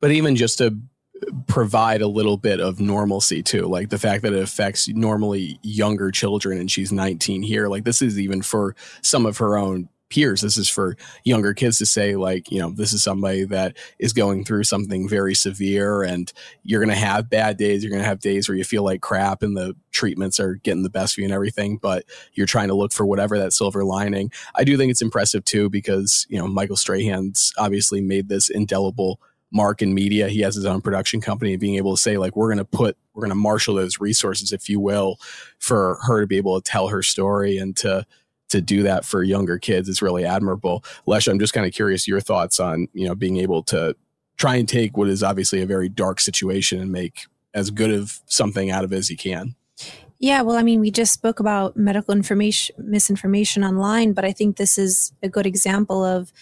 But 0.00 0.10
even 0.12 0.36
just 0.36 0.58
to 0.58 0.66
uh, 0.66 1.30
provide 1.46 2.02
a 2.02 2.08
little 2.08 2.36
bit 2.36 2.60
of 2.60 2.80
normalcy 2.80 3.42
too 3.42 3.62
like 3.62 3.88
the 3.88 3.98
fact 3.98 4.22
that 4.22 4.34
it 4.34 4.42
affects 4.42 4.88
normally 4.88 5.58
younger 5.62 6.10
children 6.10 6.58
and 6.58 6.70
she's 6.70 6.92
19 6.92 7.42
here 7.42 7.68
like 7.68 7.84
this 7.84 8.02
is 8.02 8.20
even 8.20 8.42
for 8.42 8.76
some 9.00 9.24
of 9.24 9.38
her 9.38 9.56
own 9.56 9.88
peers. 10.08 10.40
This 10.40 10.56
is 10.56 10.68
for 10.68 10.96
younger 11.24 11.54
kids 11.54 11.78
to 11.78 11.86
say 11.86 12.16
like 12.16 12.50
you 12.50 12.60
know 12.60 12.70
this 12.70 12.92
is 12.92 13.02
somebody 13.02 13.44
that 13.44 13.76
is 13.98 14.12
going 14.12 14.44
through 14.44 14.64
something 14.64 15.08
very 15.08 15.34
severe 15.34 16.02
and 16.02 16.32
you're 16.62 16.80
going 16.80 16.94
to 16.94 17.00
have 17.00 17.30
bad 17.30 17.56
days. 17.56 17.82
You're 17.82 17.90
going 17.90 18.02
to 18.02 18.08
have 18.08 18.20
days 18.20 18.48
where 18.48 18.56
you 18.56 18.64
feel 18.64 18.84
like 18.84 19.00
crap 19.00 19.42
and 19.42 19.56
the 19.56 19.74
treatments 19.90 20.38
are 20.38 20.54
getting 20.56 20.82
the 20.82 20.90
best 20.90 21.14
of 21.14 21.18
you 21.18 21.24
and 21.24 21.32
everything 21.32 21.78
but 21.78 22.04
you're 22.34 22.46
trying 22.46 22.68
to 22.68 22.74
look 22.74 22.92
for 22.92 23.06
whatever 23.06 23.38
that 23.38 23.52
silver 23.52 23.84
lining. 23.84 24.30
I 24.54 24.64
do 24.64 24.76
think 24.76 24.90
it's 24.90 25.02
impressive 25.02 25.44
too 25.44 25.70
because 25.70 26.26
you 26.28 26.38
know 26.38 26.46
michael 26.46 26.76
strahan's 26.76 27.52
obviously 27.58 28.00
made 28.00 28.28
this 28.28 28.48
indelible 28.48 29.20
mark 29.52 29.80
in 29.82 29.94
media. 29.94 30.28
He 30.28 30.40
has 30.40 30.54
his 30.54 30.66
own 30.66 30.80
production 30.80 31.20
company, 31.20 31.52
and 31.52 31.60
being 31.60 31.76
able 31.76 31.94
to 31.94 32.00
say, 32.00 32.18
like, 32.18 32.36
we're 32.36 32.48
going 32.48 32.58
to 32.58 32.64
put, 32.64 32.96
we're 33.14 33.22
going 33.22 33.30
to 33.30 33.36
marshal 33.36 33.74
those 33.74 34.00
resources, 34.00 34.52
if 34.52 34.68
you 34.68 34.80
will, 34.80 35.18
for 35.58 35.98
her 36.02 36.20
to 36.20 36.26
be 36.26 36.36
able 36.36 36.60
to 36.60 36.70
tell 36.70 36.88
her 36.88 37.02
story 37.02 37.58
and 37.58 37.76
to, 37.76 38.04
to 38.48 38.60
do 38.60 38.82
that 38.82 39.04
for 39.04 39.22
younger 39.22 39.58
kids 39.58 39.88
is 39.88 40.02
really 40.02 40.24
admirable. 40.24 40.84
Lecia, 41.06 41.30
I'm 41.30 41.38
just 41.38 41.52
kind 41.52 41.66
of 41.66 41.72
curious 41.72 42.06
your 42.06 42.20
thoughts 42.20 42.60
on, 42.60 42.88
you 42.92 43.06
know, 43.06 43.14
being 43.14 43.38
able 43.38 43.62
to 43.64 43.96
try 44.36 44.56
and 44.56 44.68
take 44.68 44.96
what 44.96 45.08
is 45.08 45.22
obviously 45.22 45.62
a 45.62 45.66
very 45.66 45.88
dark 45.88 46.20
situation 46.20 46.80
and 46.80 46.92
make 46.92 47.26
as 47.54 47.70
good 47.70 47.90
of 47.90 48.20
something 48.26 48.70
out 48.70 48.84
of 48.84 48.92
it 48.92 48.96
as 48.96 49.10
you 49.10 49.16
can. 49.16 49.54
Yeah, 50.18 50.42
well, 50.42 50.56
I 50.56 50.62
mean, 50.62 50.80
we 50.80 50.90
just 50.90 51.12
spoke 51.12 51.40
about 51.40 51.76
medical 51.76 52.14
information 52.14 52.74
misinformation 52.78 53.64
online, 53.64 54.12
but 54.12 54.24
I 54.24 54.32
think 54.32 54.56
this 54.56 54.78
is 54.78 55.12
a 55.22 55.28
good 55.28 55.46
example 55.46 56.04
of 56.04 56.32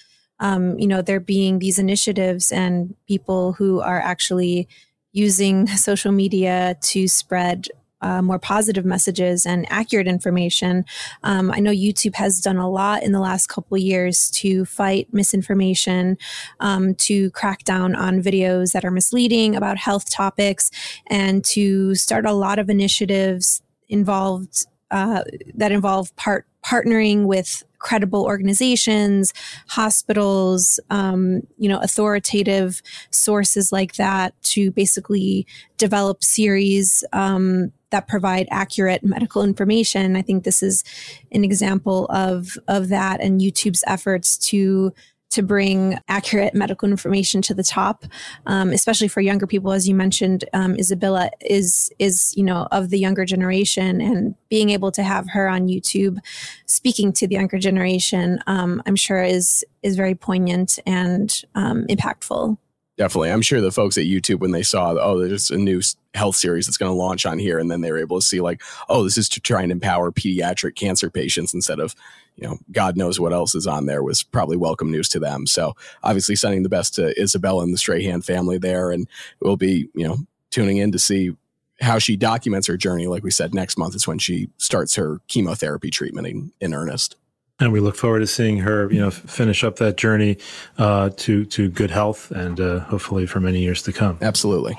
um, 0.40 0.78
you 0.78 0.86
know, 0.86 1.02
there 1.02 1.20
being 1.20 1.58
these 1.58 1.78
initiatives 1.78 2.52
and 2.52 2.94
people 3.06 3.52
who 3.52 3.80
are 3.80 4.00
actually 4.00 4.68
using 5.12 5.66
social 5.76 6.12
media 6.12 6.76
to 6.82 7.08
spread 7.08 7.68
uh, 8.04 8.20
more 8.20 8.38
positive 8.38 8.84
messages 8.84 9.46
and 9.46 9.66
accurate 9.70 10.06
information. 10.06 10.84
Um, 11.22 11.50
I 11.50 11.58
know 11.58 11.70
YouTube 11.70 12.16
has 12.16 12.38
done 12.38 12.58
a 12.58 12.68
lot 12.68 13.02
in 13.02 13.12
the 13.12 13.20
last 13.20 13.46
couple 13.46 13.78
years 13.78 14.30
to 14.32 14.66
fight 14.66 15.08
misinformation, 15.12 16.18
um, 16.60 16.94
to 16.96 17.30
crack 17.30 17.64
down 17.64 17.94
on 17.94 18.22
videos 18.22 18.72
that 18.72 18.84
are 18.84 18.90
misleading 18.90 19.56
about 19.56 19.78
health 19.78 20.10
topics, 20.10 20.70
and 21.06 21.42
to 21.46 21.94
start 21.94 22.26
a 22.26 22.32
lot 22.32 22.58
of 22.58 22.68
initiatives 22.68 23.62
involved 23.88 24.66
uh, 24.90 25.22
that 25.54 25.72
involve 25.72 26.14
part 26.16 26.46
partnering 26.64 27.24
with 27.24 27.62
credible 27.84 28.24
organizations, 28.24 29.32
hospitals, 29.68 30.80
um, 30.88 31.42
you 31.58 31.68
know, 31.68 31.78
authoritative 31.80 32.80
sources 33.10 33.70
like 33.70 33.94
that 33.96 34.34
to 34.42 34.70
basically 34.70 35.46
develop 35.76 36.24
series 36.24 37.04
um, 37.12 37.70
that 37.90 38.08
provide 38.08 38.48
accurate 38.50 39.04
medical 39.04 39.44
information. 39.44 40.16
I 40.16 40.22
think 40.22 40.44
this 40.44 40.62
is 40.62 40.82
an 41.30 41.44
example 41.44 42.06
of 42.06 42.56
of 42.68 42.88
that 42.88 43.20
and 43.20 43.40
YouTube's 43.40 43.84
efforts 43.86 44.38
to 44.48 44.92
to 45.34 45.42
bring 45.42 45.98
accurate 46.08 46.54
medical 46.54 46.88
information 46.88 47.42
to 47.42 47.54
the 47.54 47.62
top, 47.62 48.04
um, 48.46 48.70
especially 48.70 49.08
for 49.08 49.20
younger 49.20 49.46
people. 49.46 49.72
As 49.72 49.88
you 49.88 49.94
mentioned, 49.94 50.44
um, 50.52 50.76
Isabella 50.76 51.30
is 51.40 51.90
is 51.98 52.32
you 52.36 52.44
know 52.44 52.68
of 52.70 52.90
the 52.90 52.98
younger 52.98 53.24
generation, 53.24 54.00
and 54.00 54.34
being 54.48 54.70
able 54.70 54.92
to 54.92 55.02
have 55.02 55.28
her 55.30 55.48
on 55.48 55.68
YouTube 55.68 56.18
speaking 56.66 57.12
to 57.12 57.26
the 57.26 57.34
younger 57.34 57.58
generation, 57.58 58.38
um, 58.46 58.82
I'm 58.86 58.96
sure 58.96 59.22
is 59.22 59.64
is 59.82 59.96
very 59.96 60.14
poignant 60.14 60.78
and 60.86 61.42
um, 61.54 61.86
impactful. 61.88 62.56
Definitely. 62.96 63.32
I'm 63.32 63.42
sure 63.42 63.60
the 63.60 63.72
folks 63.72 63.98
at 63.98 64.04
YouTube, 64.04 64.38
when 64.38 64.52
they 64.52 64.62
saw, 64.62 64.94
oh, 65.00 65.18
there's 65.18 65.50
a 65.50 65.58
new 65.58 65.80
health 66.14 66.36
series 66.36 66.66
that's 66.66 66.76
going 66.76 66.90
to 66.90 66.96
launch 66.96 67.26
on 67.26 67.40
here, 67.40 67.58
and 67.58 67.68
then 67.68 67.80
they 67.80 67.90
were 67.90 67.98
able 67.98 68.20
to 68.20 68.24
see, 68.24 68.40
like, 68.40 68.62
oh, 68.88 69.02
this 69.02 69.18
is 69.18 69.28
to 69.30 69.40
try 69.40 69.62
and 69.62 69.72
empower 69.72 70.12
pediatric 70.12 70.76
cancer 70.76 71.10
patients 71.10 71.52
instead 71.52 71.80
of, 71.80 71.96
you 72.36 72.46
know, 72.46 72.58
God 72.70 72.96
knows 72.96 73.18
what 73.18 73.32
else 73.32 73.56
is 73.56 73.66
on 73.66 73.86
there, 73.86 74.04
was 74.04 74.22
probably 74.22 74.56
welcome 74.56 74.92
news 74.92 75.08
to 75.08 75.18
them. 75.18 75.44
So 75.46 75.74
obviously, 76.04 76.36
sending 76.36 76.62
the 76.62 76.68
best 76.68 76.94
to 76.94 77.20
Isabella 77.20 77.64
and 77.64 77.74
the 77.74 77.78
Strahan 77.78 78.22
family 78.22 78.58
there. 78.58 78.92
And 78.92 79.08
we'll 79.40 79.56
be, 79.56 79.88
you 79.94 80.06
know, 80.06 80.18
tuning 80.50 80.76
in 80.76 80.92
to 80.92 80.98
see 81.00 81.36
how 81.80 81.98
she 81.98 82.16
documents 82.16 82.68
her 82.68 82.76
journey. 82.76 83.08
Like 83.08 83.24
we 83.24 83.32
said, 83.32 83.54
next 83.54 83.76
month 83.76 83.96
is 83.96 84.06
when 84.06 84.20
she 84.20 84.50
starts 84.58 84.94
her 84.94 85.20
chemotherapy 85.26 85.90
treatment 85.90 86.28
in, 86.28 86.52
in 86.60 86.74
earnest 86.74 87.16
and 87.60 87.72
we 87.72 87.80
look 87.80 87.96
forward 87.96 88.20
to 88.20 88.26
seeing 88.26 88.58
her, 88.58 88.90
you 88.90 89.00
know, 89.00 89.10
finish 89.10 89.62
up 89.64 89.76
that 89.76 89.96
journey 89.96 90.38
uh, 90.78 91.10
to 91.16 91.44
to 91.46 91.68
good 91.68 91.90
health 91.90 92.30
and 92.30 92.60
uh, 92.60 92.80
hopefully 92.80 93.26
for 93.26 93.40
many 93.40 93.60
years 93.60 93.82
to 93.82 93.92
come. 93.92 94.18
Absolutely. 94.20 94.76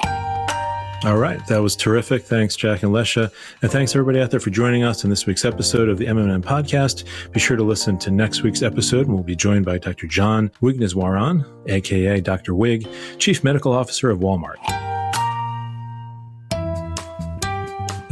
All 1.03 1.17
right, 1.17 1.45
that 1.47 1.59
was 1.59 1.75
terrific. 1.75 2.23
Thanks, 2.23 2.55
Jack 2.55 2.81
and 2.81 2.91
Lecia, 2.91 3.29
and 3.61 3.71
thanks 3.71 3.93
everybody 3.93 4.19
out 4.21 4.31
there 4.31 4.39
for 4.39 4.49
joining 4.49 4.83
us 4.83 5.03
in 5.03 5.11
this 5.11 5.27
week's 5.27 5.45
episode 5.45 5.87
of 5.87 5.99
the 5.99 6.05
MMM 6.05 6.41
podcast. 6.41 7.03
Be 7.31 7.39
sure 7.39 7.57
to 7.57 7.63
listen 7.63 7.99
to 7.99 8.09
next 8.11 8.41
week's 8.41 8.63
episode, 8.63 9.05
and 9.05 9.13
we'll 9.13 9.23
be 9.23 9.35
joined 9.35 9.65
by 9.65 9.77
Dr. 9.77 10.07
John 10.07 10.49
Wigneswaran, 10.63 11.45
aka 11.69 12.21
Dr. 12.21 12.55
Wig, 12.55 12.87
Chief 13.19 13.43
Medical 13.43 13.71
Officer 13.71 14.09
of 14.09 14.19
Walmart. 14.19 14.84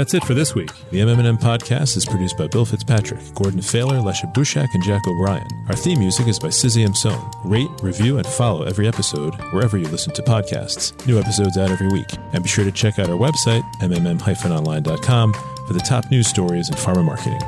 That's 0.03 0.15
it 0.15 0.25
for 0.25 0.33
this 0.33 0.53
week. 0.53 0.69
The 0.91 0.99
MMM 0.99 1.39
podcast 1.39 1.95
is 1.95 2.05
produced 2.05 2.37
by 2.37 2.47
Bill 2.47 2.65
Fitzpatrick, 2.65 3.21
Gordon 3.35 3.61
Failer, 3.61 4.01
Lecia 4.01 4.27
Bushak, 4.33 4.67
and 4.73 4.83
Jack 4.83 5.07
O'Brien. 5.07 5.47
Our 5.69 5.77
theme 5.77 5.99
music 5.99 6.27
is 6.27 6.37
by 6.37 6.49
Sizzy 6.49 6.85
Sone. 6.93 7.31
Rate, 7.45 7.69
review, 7.81 8.17
and 8.17 8.27
follow 8.27 8.63
every 8.63 8.85
episode 8.85 9.33
wherever 9.53 9.77
you 9.77 9.87
listen 9.87 10.13
to 10.15 10.21
podcasts. 10.21 10.91
New 11.07 11.17
episodes 11.17 11.57
out 11.57 11.71
every 11.71 11.87
week. 11.87 12.07
And 12.33 12.43
be 12.43 12.49
sure 12.49 12.65
to 12.65 12.71
check 12.73 12.99
out 12.99 13.09
our 13.09 13.15
website, 13.15 13.63
mmm-online.com, 13.75 15.33
for 15.67 15.73
the 15.73 15.79
top 15.79 16.11
news 16.11 16.27
stories 16.27 16.67
in 16.67 16.75
pharma 16.75 17.05
marketing. 17.05 17.39